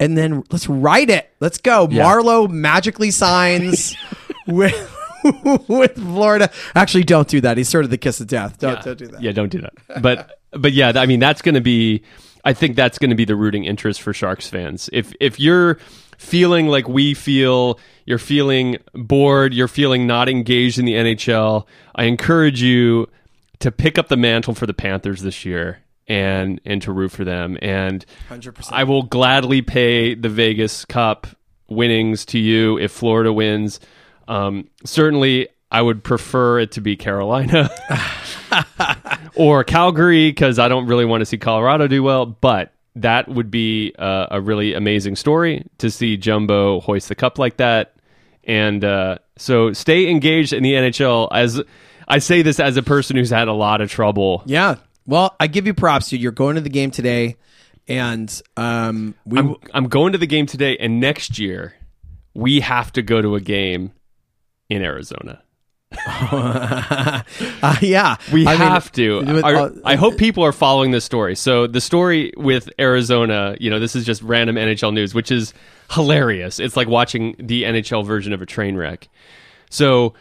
And 0.00 0.18
then 0.18 0.42
let's 0.50 0.68
write 0.68 1.08
it. 1.08 1.30
Let's 1.40 1.58
go. 1.58 1.86
Yeah. 1.90 2.04
Marleau 2.04 2.50
magically 2.50 3.12
signs 3.12 3.96
with 4.48 4.74
with 5.68 5.94
Florida. 5.94 6.50
Actually, 6.74 7.04
don't 7.04 7.28
do 7.28 7.40
that. 7.42 7.56
He's 7.56 7.68
sort 7.68 7.84
of 7.84 7.90
the 7.90 7.96
kiss 7.96 8.20
of 8.20 8.26
death. 8.26 8.58
Don't, 8.58 8.82
don't 8.82 8.98
do 8.98 9.06
that. 9.06 9.22
Yeah, 9.22 9.32
don't 9.32 9.50
do 9.50 9.60
that. 9.60 10.02
But 10.02 10.40
but 10.50 10.72
yeah, 10.72 10.92
I 10.96 11.06
mean 11.06 11.20
that's 11.20 11.42
going 11.42 11.54
to 11.54 11.60
be 11.60 12.02
I 12.44 12.52
think 12.52 12.76
that's 12.76 12.98
going 12.98 13.10
to 13.10 13.16
be 13.16 13.24
the 13.24 13.36
rooting 13.36 13.64
interest 13.64 14.02
for 14.02 14.12
Sharks 14.12 14.48
fans. 14.48 14.90
If 14.92 15.12
if 15.20 15.40
you're 15.40 15.78
feeling 16.18 16.68
like 16.68 16.88
we 16.88 17.14
feel, 17.14 17.78
you're 18.04 18.18
feeling 18.18 18.76
bored, 18.92 19.54
you're 19.54 19.68
feeling 19.68 20.06
not 20.06 20.28
engaged 20.28 20.78
in 20.78 20.84
the 20.84 20.94
NHL, 20.94 21.66
I 21.94 22.04
encourage 22.04 22.62
you 22.62 23.08
to 23.60 23.72
pick 23.72 23.98
up 23.98 24.08
the 24.08 24.16
mantle 24.16 24.54
for 24.54 24.66
the 24.66 24.74
Panthers 24.74 25.22
this 25.22 25.44
year 25.44 25.80
and 26.06 26.60
and 26.66 26.82
to 26.82 26.92
root 26.92 27.12
for 27.12 27.24
them 27.24 27.56
and 27.62 28.04
100%. 28.28 28.68
I 28.72 28.84
will 28.84 29.04
gladly 29.04 29.62
pay 29.62 30.14
the 30.14 30.28
Vegas 30.28 30.84
Cup 30.84 31.26
winnings 31.68 32.26
to 32.26 32.38
you 32.38 32.78
if 32.78 32.92
Florida 32.92 33.32
wins. 33.32 33.80
Um, 34.28 34.68
certainly, 34.84 35.48
I 35.70 35.80
would 35.80 36.04
prefer 36.04 36.60
it 36.60 36.72
to 36.72 36.80
be 36.80 36.96
Carolina 36.96 37.70
or 39.34 39.64
Calgary 39.64 40.30
because 40.30 40.58
I 40.58 40.68
don't 40.68 40.86
really 40.86 41.04
want 41.04 41.20
to 41.22 41.26
see 41.26 41.38
Colorado 41.38 41.86
do 41.86 42.02
well. 42.02 42.26
But 42.26 42.72
that 42.96 43.28
would 43.28 43.50
be 43.50 43.94
uh, 43.98 44.26
a 44.30 44.40
really 44.40 44.74
amazing 44.74 45.16
story 45.16 45.66
to 45.78 45.90
see 45.90 46.16
Jumbo 46.16 46.80
hoist 46.80 47.08
the 47.08 47.14
cup 47.14 47.38
like 47.38 47.56
that. 47.58 47.96
And 48.44 48.84
uh, 48.84 49.18
so, 49.36 49.72
stay 49.72 50.10
engaged 50.10 50.52
in 50.52 50.62
the 50.62 50.74
NHL. 50.74 51.28
As 51.32 51.62
I 52.06 52.18
say 52.18 52.42
this 52.42 52.60
as 52.60 52.76
a 52.76 52.82
person 52.82 53.16
who's 53.16 53.30
had 53.30 53.48
a 53.48 53.52
lot 53.52 53.80
of 53.80 53.90
trouble 53.90 54.42
Yeah. 54.46 54.76
Well, 55.06 55.34
I 55.38 55.48
give 55.48 55.66
you 55.66 55.74
props, 55.74 56.08
dude. 56.08 56.20
You're 56.20 56.32
going 56.32 56.54
to 56.54 56.62
the 56.62 56.70
game 56.70 56.90
today, 56.90 57.36
and 57.86 58.42
um, 58.56 59.14
we. 59.26 59.38
I'm, 59.38 59.56
I'm 59.74 59.88
going 59.88 60.12
to 60.12 60.18
the 60.18 60.26
game 60.26 60.46
today, 60.46 60.78
and 60.78 60.98
next 60.98 61.38
year 61.38 61.74
we 62.32 62.60
have 62.60 62.92
to 62.92 63.02
go 63.02 63.20
to 63.20 63.34
a 63.34 63.40
game 63.40 63.92
in 64.68 64.82
Arizona. 64.82 65.42
uh, 67.62 67.76
yeah, 67.80 68.16
We 68.32 68.46
I 68.46 68.52
mean, 68.52 68.58
have 68.60 68.90
to. 68.92 69.40
Are- 69.42 69.56
uh, 69.56 69.70
I 69.84 69.96
hope 69.96 70.16
people 70.16 70.44
are 70.44 70.52
following 70.52 70.90
this 70.90 71.04
story. 71.04 71.34
So 71.36 71.66
the 71.66 71.80
story 71.80 72.32
with 72.36 72.68
Arizona, 72.78 73.56
you 73.60 73.70
know, 73.70 73.78
this 73.78 73.96
is 73.96 74.04
just 74.04 74.22
random 74.22 74.56
NHL 74.56 74.92
news, 74.92 75.14
which 75.14 75.30
is 75.30 75.54
hilarious. 75.90 76.58
It's 76.60 76.76
like 76.76 76.88
watching 76.88 77.36
the 77.38 77.64
NHL 77.64 78.04
version 78.06 78.32
of 78.32 78.42
a 78.42 78.46
train 78.46 78.76
wreck. 78.76 79.08
So 79.70 80.14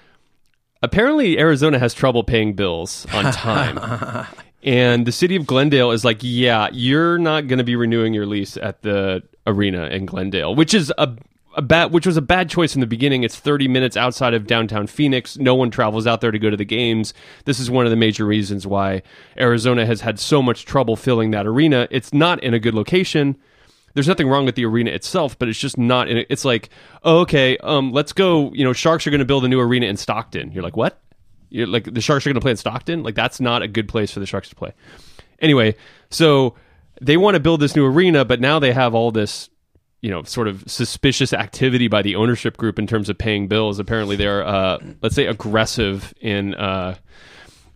apparently 0.81 1.37
Arizona 1.39 1.79
has 1.79 1.93
trouble 1.93 2.23
paying 2.23 2.53
bills 2.53 3.05
on 3.13 3.31
time. 3.33 4.27
and 4.63 5.05
the 5.05 5.11
city 5.11 5.35
of 5.35 5.45
Glendale 5.45 5.91
is 5.91 6.03
like, 6.05 6.19
yeah, 6.21 6.69
you're 6.71 7.17
not 7.17 7.47
going 7.47 7.59
to 7.59 7.63
be 7.63 7.75
renewing 7.75 8.13
your 8.13 8.25
lease 8.25 8.57
at 8.57 8.81
the 8.81 9.23
arena 9.45 9.87
in 9.87 10.05
Glendale, 10.05 10.55
which 10.55 10.73
is 10.73 10.91
a 10.97 11.15
a 11.55 11.61
bad 11.61 11.91
which 11.91 12.05
was 12.05 12.17
a 12.17 12.21
bad 12.21 12.49
choice 12.49 12.75
in 12.75 12.81
the 12.81 12.87
beginning. 12.87 13.23
It's 13.23 13.37
30 13.37 13.67
minutes 13.67 13.97
outside 13.97 14.33
of 14.33 14.47
downtown 14.47 14.87
Phoenix. 14.87 15.37
No 15.37 15.55
one 15.55 15.71
travels 15.71 16.07
out 16.07 16.21
there 16.21 16.31
to 16.31 16.39
go 16.39 16.49
to 16.49 16.57
the 16.57 16.65
games. 16.65 17.13
This 17.45 17.59
is 17.59 17.69
one 17.69 17.85
of 17.85 17.91
the 17.91 17.95
major 17.95 18.25
reasons 18.25 18.65
why 18.65 19.01
Arizona 19.37 19.85
has 19.85 20.01
had 20.01 20.19
so 20.19 20.41
much 20.41 20.65
trouble 20.65 20.95
filling 20.95 21.31
that 21.31 21.45
arena. 21.45 21.87
It's 21.91 22.13
not 22.13 22.43
in 22.43 22.53
a 22.53 22.59
good 22.59 22.73
location 22.73 23.37
there's 23.93 24.07
nothing 24.07 24.27
wrong 24.27 24.45
with 24.45 24.55
the 24.55 24.65
arena 24.65 24.91
itself, 24.91 25.37
but 25.37 25.47
it's 25.47 25.59
just 25.59 25.77
not. 25.77 26.07
In 26.09 26.17
it. 26.17 26.27
It's 26.29 26.45
like, 26.45 26.69
oh, 27.03 27.19
okay, 27.19 27.57
um, 27.57 27.91
let's 27.91 28.11
go. 28.11 28.51
You 28.53 28.63
know, 28.63 28.73
Sharks 28.73 29.05
are 29.05 29.11
going 29.11 29.19
to 29.19 29.25
build 29.25 29.45
a 29.45 29.47
new 29.47 29.59
arena 29.59 29.85
in 29.85 29.97
Stockton. 29.97 30.51
You're 30.51 30.63
like, 30.63 30.75
what? 30.75 30.99
You're 31.49 31.67
like 31.67 31.93
the 31.93 32.01
Sharks 32.01 32.25
are 32.25 32.29
going 32.29 32.35
to 32.35 32.41
play 32.41 32.51
in 32.51 32.57
Stockton? 32.57 33.03
Like 33.03 33.15
that's 33.15 33.39
not 33.39 33.61
a 33.61 33.67
good 33.67 33.87
place 33.87 34.11
for 34.11 34.19
the 34.19 34.25
Sharks 34.25 34.49
to 34.49 34.55
play. 34.55 34.73
Anyway, 35.39 35.75
so 36.09 36.55
they 37.01 37.17
want 37.17 37.35
to 37.35 37.39
build 37.39 37.59
this 37.59 37.75
new 37.75 37.85
arena, 37.85 38.25
but 38.25 38.41
now 38.41 38.59
they 38.59 38.71
have 38.71 38.95
all 38.95 39.11
this, 39.11 39.49
you 40.03 40.09
know, 40.09 40.21
sort 40.23 40.49
of 40.49 40.65
suspicious 40.67 41.31
activity 41.31 41.87
by 41.87 42.01
the 42.01 42.17
ownership 42.17 42.57
group 42.57 42.77
in 42.77 42.85
terms 42.85 43.07
of 43.07 43.17
paying 43.17 43.47
bills. 43.47 43.79
Apparently, 43.79 44.17
they're, 44.17 44.45
uh, 44.45 44.77
let's 45.01 45.15
say, 45.15 45.25
aggressive 45.25 46.13
in. 46.21 46.53
Uh, 46.53 46.95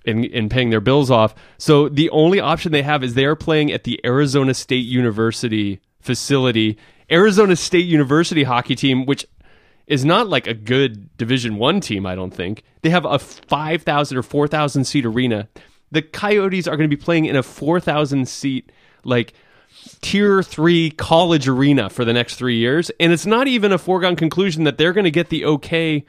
in, 0.03 0.23
in 0.23 0.47
paying 0.47 0.69
their 0.69 0.79
bills 0.79 1.11
off. 1.11 1.35
So 1.57 1.89
the 1.89 2.09
only 2.11 2.39
option 2.39 2.71
they 2.71 2.81
have 2.81 3.03
is 3.03 3.13
they 3.13 3.25
are 3.25 3.35
playing 3.35 3.73
at 3.73 3.83
the 3.83 3.99
Arizona 4.05 4.53
State 4.53 4.85
University 4.85 5.81
facility. 5.99 6.77
Arizona 7.11 7.57
State 7.57 7.85
University 7.85 8.43
hockey 8.43 8.73
team, 8.73 9.05
which 9.05 9.25
is 9.85 10.05
not 10.05 10.29
like 10.29 10.47
a 10.47 10.53
good 10.53 11.17
Division 11.17 11.57
One 11.57 11.81
team, 11.81 12.05
I 12.05 12.15
don't 12.15 12.33
think. 12.33 12.63
They 12.83 12.89
have 12.89 13.03
a 13.03 13.19
five 13.19 13.83
thousand 13.83 14.17
or 14.17 14.23
four 14.23 14.47
thousand 14.47 14.85
seat 14.85 15.05
arena. 15.05 15.49
The 15.91 16.01
Coyotes 16.01 16.69
are 16.69 16.77
going 16.77 16.89
to 16.89 16.95
be 16.95 17.01
playing 17.01 17.25
in 17.25 17.35
a 17.35 17.43
four 17.43 17.81
thousand 17.81 18.29
seat 18.29 18.71
like 19.03 19.33
tier 20.01 20.43
three 20.43 20.91
college 20.91 21.47
arena 21.47 21.89
for 21.89 22.05
the 22.05 22.13
next 22.13 22.35
three 22.35 22.57
years, 22.57 22.91
and 22.99 23.11
it's 23.11 23.25
not 23.25 23.47
even 23.47 23.71
a 23.71 23.77
foregone 23.77 24.15
conclusion 24.15 24.63
that 24.65 24.77
they're 24.77 24.93
going 24.93 25.05
to 25.05 25.11
get 25.11 25.29
the 25.29 25.45
okay 25.45 26.05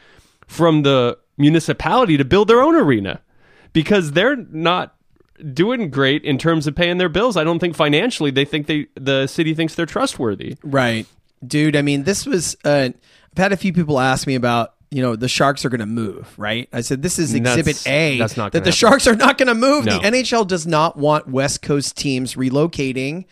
from 0.47 0.83
the 0.83 1.19
municipality 1.37 2.17
to 2.17 2.25
build 2.25 2.49
their 2.49 2.61
own 2.61 2.75
arena 2.75 3.21
because 3.73 4.13
they're 4.13 4.37
not 4.37 4.95
doing 5.55 5.89
great 5.91 6.25
in 6.25 6.37
terms 6.39 6.67
of 6.67 6.75
paying 6.75 6.99
their 6.99 7.09
bills. 7.09 7.37
I 7.37 7.45
don't 7.45 7.59
think 7.61 7.77
financially 7.77 8.31
they 8.31 8.45
think 8.45 8.67
they 8.67 8.89
the 8.95 9.27
city 9.27 9.55
thinks 9.55 9.75
they're 9.75 9.87
trustworthy. 9.87 10.57
Right. 10.65 11.07
Dude, 11.47 11.77
I 11.77 11.83
mean, 11.83 12.03
this 12.03 12.27
was, 12.27 12.57
uh, 12.65 12.89
I've 13.33 13.39
had 13.39 13.53
a 13.53 13.57
few 13.57 13.73
people 13.73 14.01
ask 14.01 14.27
me 14.27 14.35
about, 14.35 14.75
you 14.91 15.03
know, 15.03 15.15
the 15.15 15.29
Sharks 15.29 15.65
are 15.65 15.69
going 15.69 15.79
to 15.81 15.87
move, 15.87 16.37
right? 16.37 16.69
I 16.73 16.81
said, 16.81 17.03
this 17.03 17.19
is 17.21 17.33
That's- 17.33 17.57
exhibit 17.59 17.87
A. 17.87 18.19
that's 18.19 18.37
not 18.37 18.51
That 18.53 18.61
the 18.65 18.71
happen. 18.71 18.73
Sharks 18.73 19.07
are 19.07 19.15
not 19.15 19.39
going 19.39 19.47
to 19.47 19.55
move. 19.55 19.85
No. 19.85 19.99
The 20.01 20.09
NHL 20.09 20.49
does 20.49 20.67
not 20.67 20.97
want 20.97 21.29
West 21.29 21.63
Coast 21.63 21.97
teams 21.97 22.35
relocating 22.35 23.27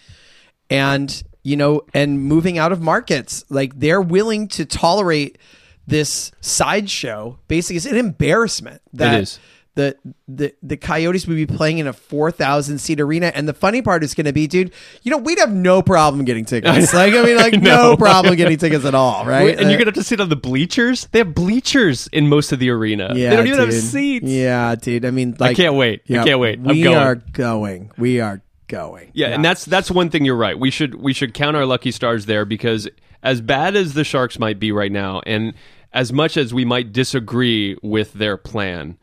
and, 0.71 1.23
you 1.43 1.57
know, 1.57 1.83
and 1.95 2.21
moving 2.23 2.59
out 2.59 2.73
of 2.73 2.81
markets. 2.81 3.45
Like 3.49 3.79
they're 3.79 4.01
willing 4.03 4.49
to 4.49 4.65
tolerate 4.65 5.39
this 5.87 6.33
sideshow. 6.41 7.39
Basically, 7.49 7.77
it's 7.77 7.87
an 7.87 7.97
embarrassment 7.97 8.83
that, 8.95 9.15
It 9.15 9.21
is. 9.23 9.39
the 9.77 9.97
the 10.27 10.53
the 10.63 10.77
Coyotes 10.77 11.27
would 11.29 11.37
be 11.37 11.47
playing 11.47 11.79
in 11.79 11.87
a 11.87 11.93
four 11.93 12.33
thousand 12.33 12.79
seat 12.79 12.99
arena, 13.01 13.27
and 13.35 13.47
the 13.47 13.53
funny 13.55 13.83
part 13.83 14.03
is 14.03 14.15
going 14.15 14.25
to 14.25 14.33
be, 14.33 14.49
dude, 14.49 14.73
you 15.03 15.11
know, 15.13 15.19
we'd 15.19 15.39
have 15.39 15.53
no 15.53 15.83
problem 15.83 16.25
getting 16.25 16.45
tickets. 16.53 16.93
like, 16.93 17.15
I 17.15 17.23
mean, 17.23 17.37
like, 17.37 17.53
know. 17.61 17.91
no 17.93 17.97
problem 17.97 18.35
getting 18.41 18.57
tickets 18.59 18.85
at 18.85 18.95
all, 18.97 19.25
right? 19.27 19.51
And 19.57 19.71
you're 19.71 19.77
Uh, 19.79 19.85
gonna 19.85 19.85
have 19.87 19.95
to 19.95 20.03
sit 20.03 20.21
on 20.21 20.29
the 20.29 20.35
bleachers. 20.35 21.07
They 21.13 21.21
have 21.21 21.35
bleachers 21.35 22.09
in 22.09 22.29
most 22.29 22.51
of 22.51 22.59
the 22.59 22.71
arena. 22.71 23.13
yeah, 23.15 23.31
they 23.31 23.37
don't 23.37 23.47
even 23.47 23.61
have 23.61 23.71
dude. 23.71 23.83
seats. 23.85 24.27
Yeah, 24.29 24.75
dude. 24.75 25.05
I 25.05 25.11
mean, 25.13 25.37
like, 25.39 25.53
i 25.53 25.55
can't 25.55 25.75
wait. 25.75 26.03
I 26.11 26.25
can't 26.25 26.41
wait. 26.41 26.59
I'm 26.59 26.65
We 26.65 26.83
going. 26.83 26.97
are 26.97 27.15
going. 27.15 27.93
We 27.97 28.21
are 28.21 28.43
going. 28.69 29.11
Yeah, 29.15 29.29
and 29.29 29.45
that's 29.45 29.65
that's 29.65 29.91
one 29.91 30.11
thing 30.11 30.25
you're 30.25 30.37
right. 30.37 30.59
We 30.59 30.71
should 30.71 30.97
we 30.97 31.13
should 31.13 31.35
count 31.35 31.57
our 31.57 31.67
lucky 31.67 31.91
stars 31.91 32.27
there 32.27 32.45
because 32.45 32.89
as 33.23 33.41
bad 33.41 33.77
as 33.77 33.95
the 33.95 34.05
Sharks 34.05 34.39
might 34.39 34.59
be 34.59 34.73
right 34.73 34.93
now, 34.93 35.21
and 35.27 35.55
as 35.93 36.13
much 36.13 36.37
as 36.37 36.53
we 36.53 36.65
might 36.65 36.93
disagree 36.93 37.77
with 37.83 38.13
their 38.15 38.37
plan, 38.37 38.99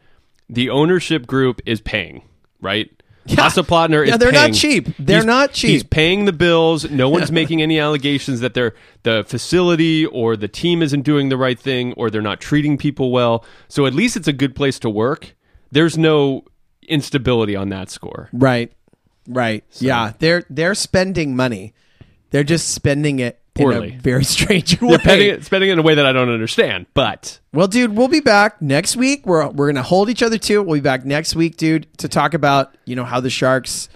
the 0.49 0.69
ownership 0.69 1.25
group 1.25 1.61
is 1.65 1.81
paying, 1.81 2.23
right? 2.61 2.89
Yeah. 3.25 3.35
Hasso 3.37 3.63
Plattner 3.65 4.05
Yeah, 4.05 4.13
is 4.15 4.19
they're 4.19 4.33
not 4.33 4.51
cheap. 4.53 4.89
They're 4.99 5.15
He's- 5.19 5.25
not 5.25 5.53
cheap. 5.53 5.69
He's 5.69 5.83
paying 5.83 6.25
the 6.25 6.33
bills. 6.33 6.91
No 6.91 7.07
one's 7.07 7.31
making 7.31 7.61
any 7.61 7.79
allegations 7.79 8.41
that 8.41 8.53
they're 8.53 8.73
the 9.03 9.23
facility 9.25 10.05
or 10.05 10.35
the 10.35 10.49
team 10.49 10.81
isn't 10.81 11.03
doing 11.03 11.29
the 11.29 11.37
right 11.37 11.57
thing 11.57 11.93
or 11.93 12.09
they're 12.09 12.21
not 12.21 12.41
treating 12.41 12.77
people 12.77 13.11
well. 13.11 13.45
So 13.69 13.85
at 13.85 13.93
least 13.93 14.17
it's 14.17 14.27
a 14.27 14.33
good 14.33 14.55
place 14.55 14.77
to 14.79 14.89
work. 14.89 15.35
There's 15.71 15.97
no 15.97 16.43
instability 16.87 17.55
on 17.55 17.69
that 17.69 17.89
score. 17.89 18.27
Right. 18.33 18.73
Right. 19.27 19.63
Yeah. 19.79 20.13
They're 20.19 20.43
they're 20.49 20.75
spending 20.75 21.35
money. 21.35 21.73
They're 22.31 22.43
just 22.43 22.69
spending 22.69 23.19
it 23.19 23.39
Poorly. 23.53 23.89
in 23.89 23.95
a 23.95 24.01
very 24.01 24.23
strange 24.35 24.81
way. 24.81 24.89
They're 24.89 24.99
spending 24.99 25.27
it, 25.29 25.45
spending 25.45 25.69
it 25.69 25.73
in 25.73 25.79
a 25.79 25.83
way 25.83 25.95
that 25.95 26.05
I 26.05 26.11
don't 26.11 26.29
understand, 26.29 26.87
but 26.95 27.39
Well, 27.53 27.67
dude, 27.67 27.95
we'll 27.95 28.07
be 28.07 28.19
back 28.21 28.61
next 28.61 28.95
week. 28.95 29.25
We're 29.27 29.47
we're 29.49 29.67
gonna 29.71 29.83
hold 29.83 30.09
each 30.09 30.23
other 30.23 30.37
to 30.39 30.53
it. 30.55 30.65
We'll 30.65 30.77
be 30.77 30.81
back 30.81 31.05
next 31.05 31.35
week, 31.35 31.57
dude, 31.57 31.87
to 31.99 32.07
talk 32.09 32.33
about 32.33 32.75
you 32.85 32.95
know 32.95 33.05
how 33.05 33.19
the 33.19 33.29
Sharks 33.29 33.89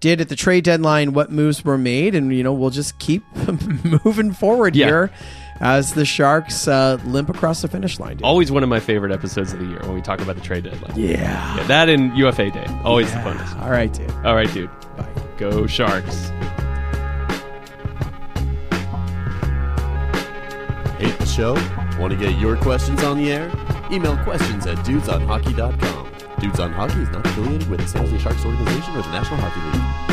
did 0.00 0.20
at 0.20 0.28
the 0.28 0.36
trade 0.36 0.64
deadline, 0.64 1.12
what 1.14 1.30
moves 1.32 1.64
were 1.64 1.78
made, 1.78 2.14
and 2.14 2.34
you 2.34 2.42
know 2.42 2.52
we'll 2.52 2.70
just 2.70 2.98
keep 2.98 3.22
moving 4.04 4.32
forward 4.32 4.74
Yeah. 4.76 4.86
here 4.86 5.10
as 5.60 5.94
the 5.94 6.04
Sharks 6.04 6.68
uh, 6.68 6.98
limp 7.04 7.28
across 7.28 7.62
the 7.62 7.68
finish 7.68 7.98
line. 7.98 8.16
Dude. 8.16 8.24
always 8.24 8.50
one 8.52 8.62
of 8.62 8.68
my 8.68 8.80
favorite 8.80 9.12
episodes 9.12 9.52
of 9.52 9.58
the 9.58 9.66
year 9.66 9.78
when 9.82 9.94
we 9.94 10.02
talk 10.02 10.20
about 10.20 10.34
the 10.36 10.42
trade 10.42 10.64
deadline. 10.64 10.92
yeah. 10.96 11.56
Yeah, 11.56 11.62
that 11.64 11.88
and 11.88 12.16
UFA 12.16 12.50
day, 12.50 12.66
always 12.84 13.10
the 13.12 13.18
funnest. 13.18 13.60
All 13.62 13.70
right, 13.70 13.92
dude. 13.92 14.10
All 14.24 14.34
right, 14.34 14.52
dude, 14.52 14.70
Bye. 14.96 15.08
go 15.38 15.66
Sharks. 15.66 16.30
Hate 20.98 21.18
the 21.18 21.26
show? 21.26 21.54
Want 22.00 22.12
to 22.12 22.16
get 22.18 22.38
your 22.38 22.56
questions 22.56 23.02
on 23.04 23.18
the 23.18 23.30
air? 23.32 23.50
Email 23.92 24.16
questions 24.24 24.66
at 24.66 24.78
dudesonhockey.com. 24.78 26.12
Dudes 26.40 26.60
on 26.60 26.72
Hockey 26.72 27.00
is 27.00 27.08
not 27.10 27.26
affiliated 27.26 27.68
with 27.70 27.80
the 27.80 27.86
San 27.86 28.02
Jose 28.04 28.18
Sharks 28.18 28.44
organization 28.44 28.94
or 28.96 29.02
the 29.02 29.10
National 29.10 29.40
Hockey 29.40 29.60
League. 29.78 30.05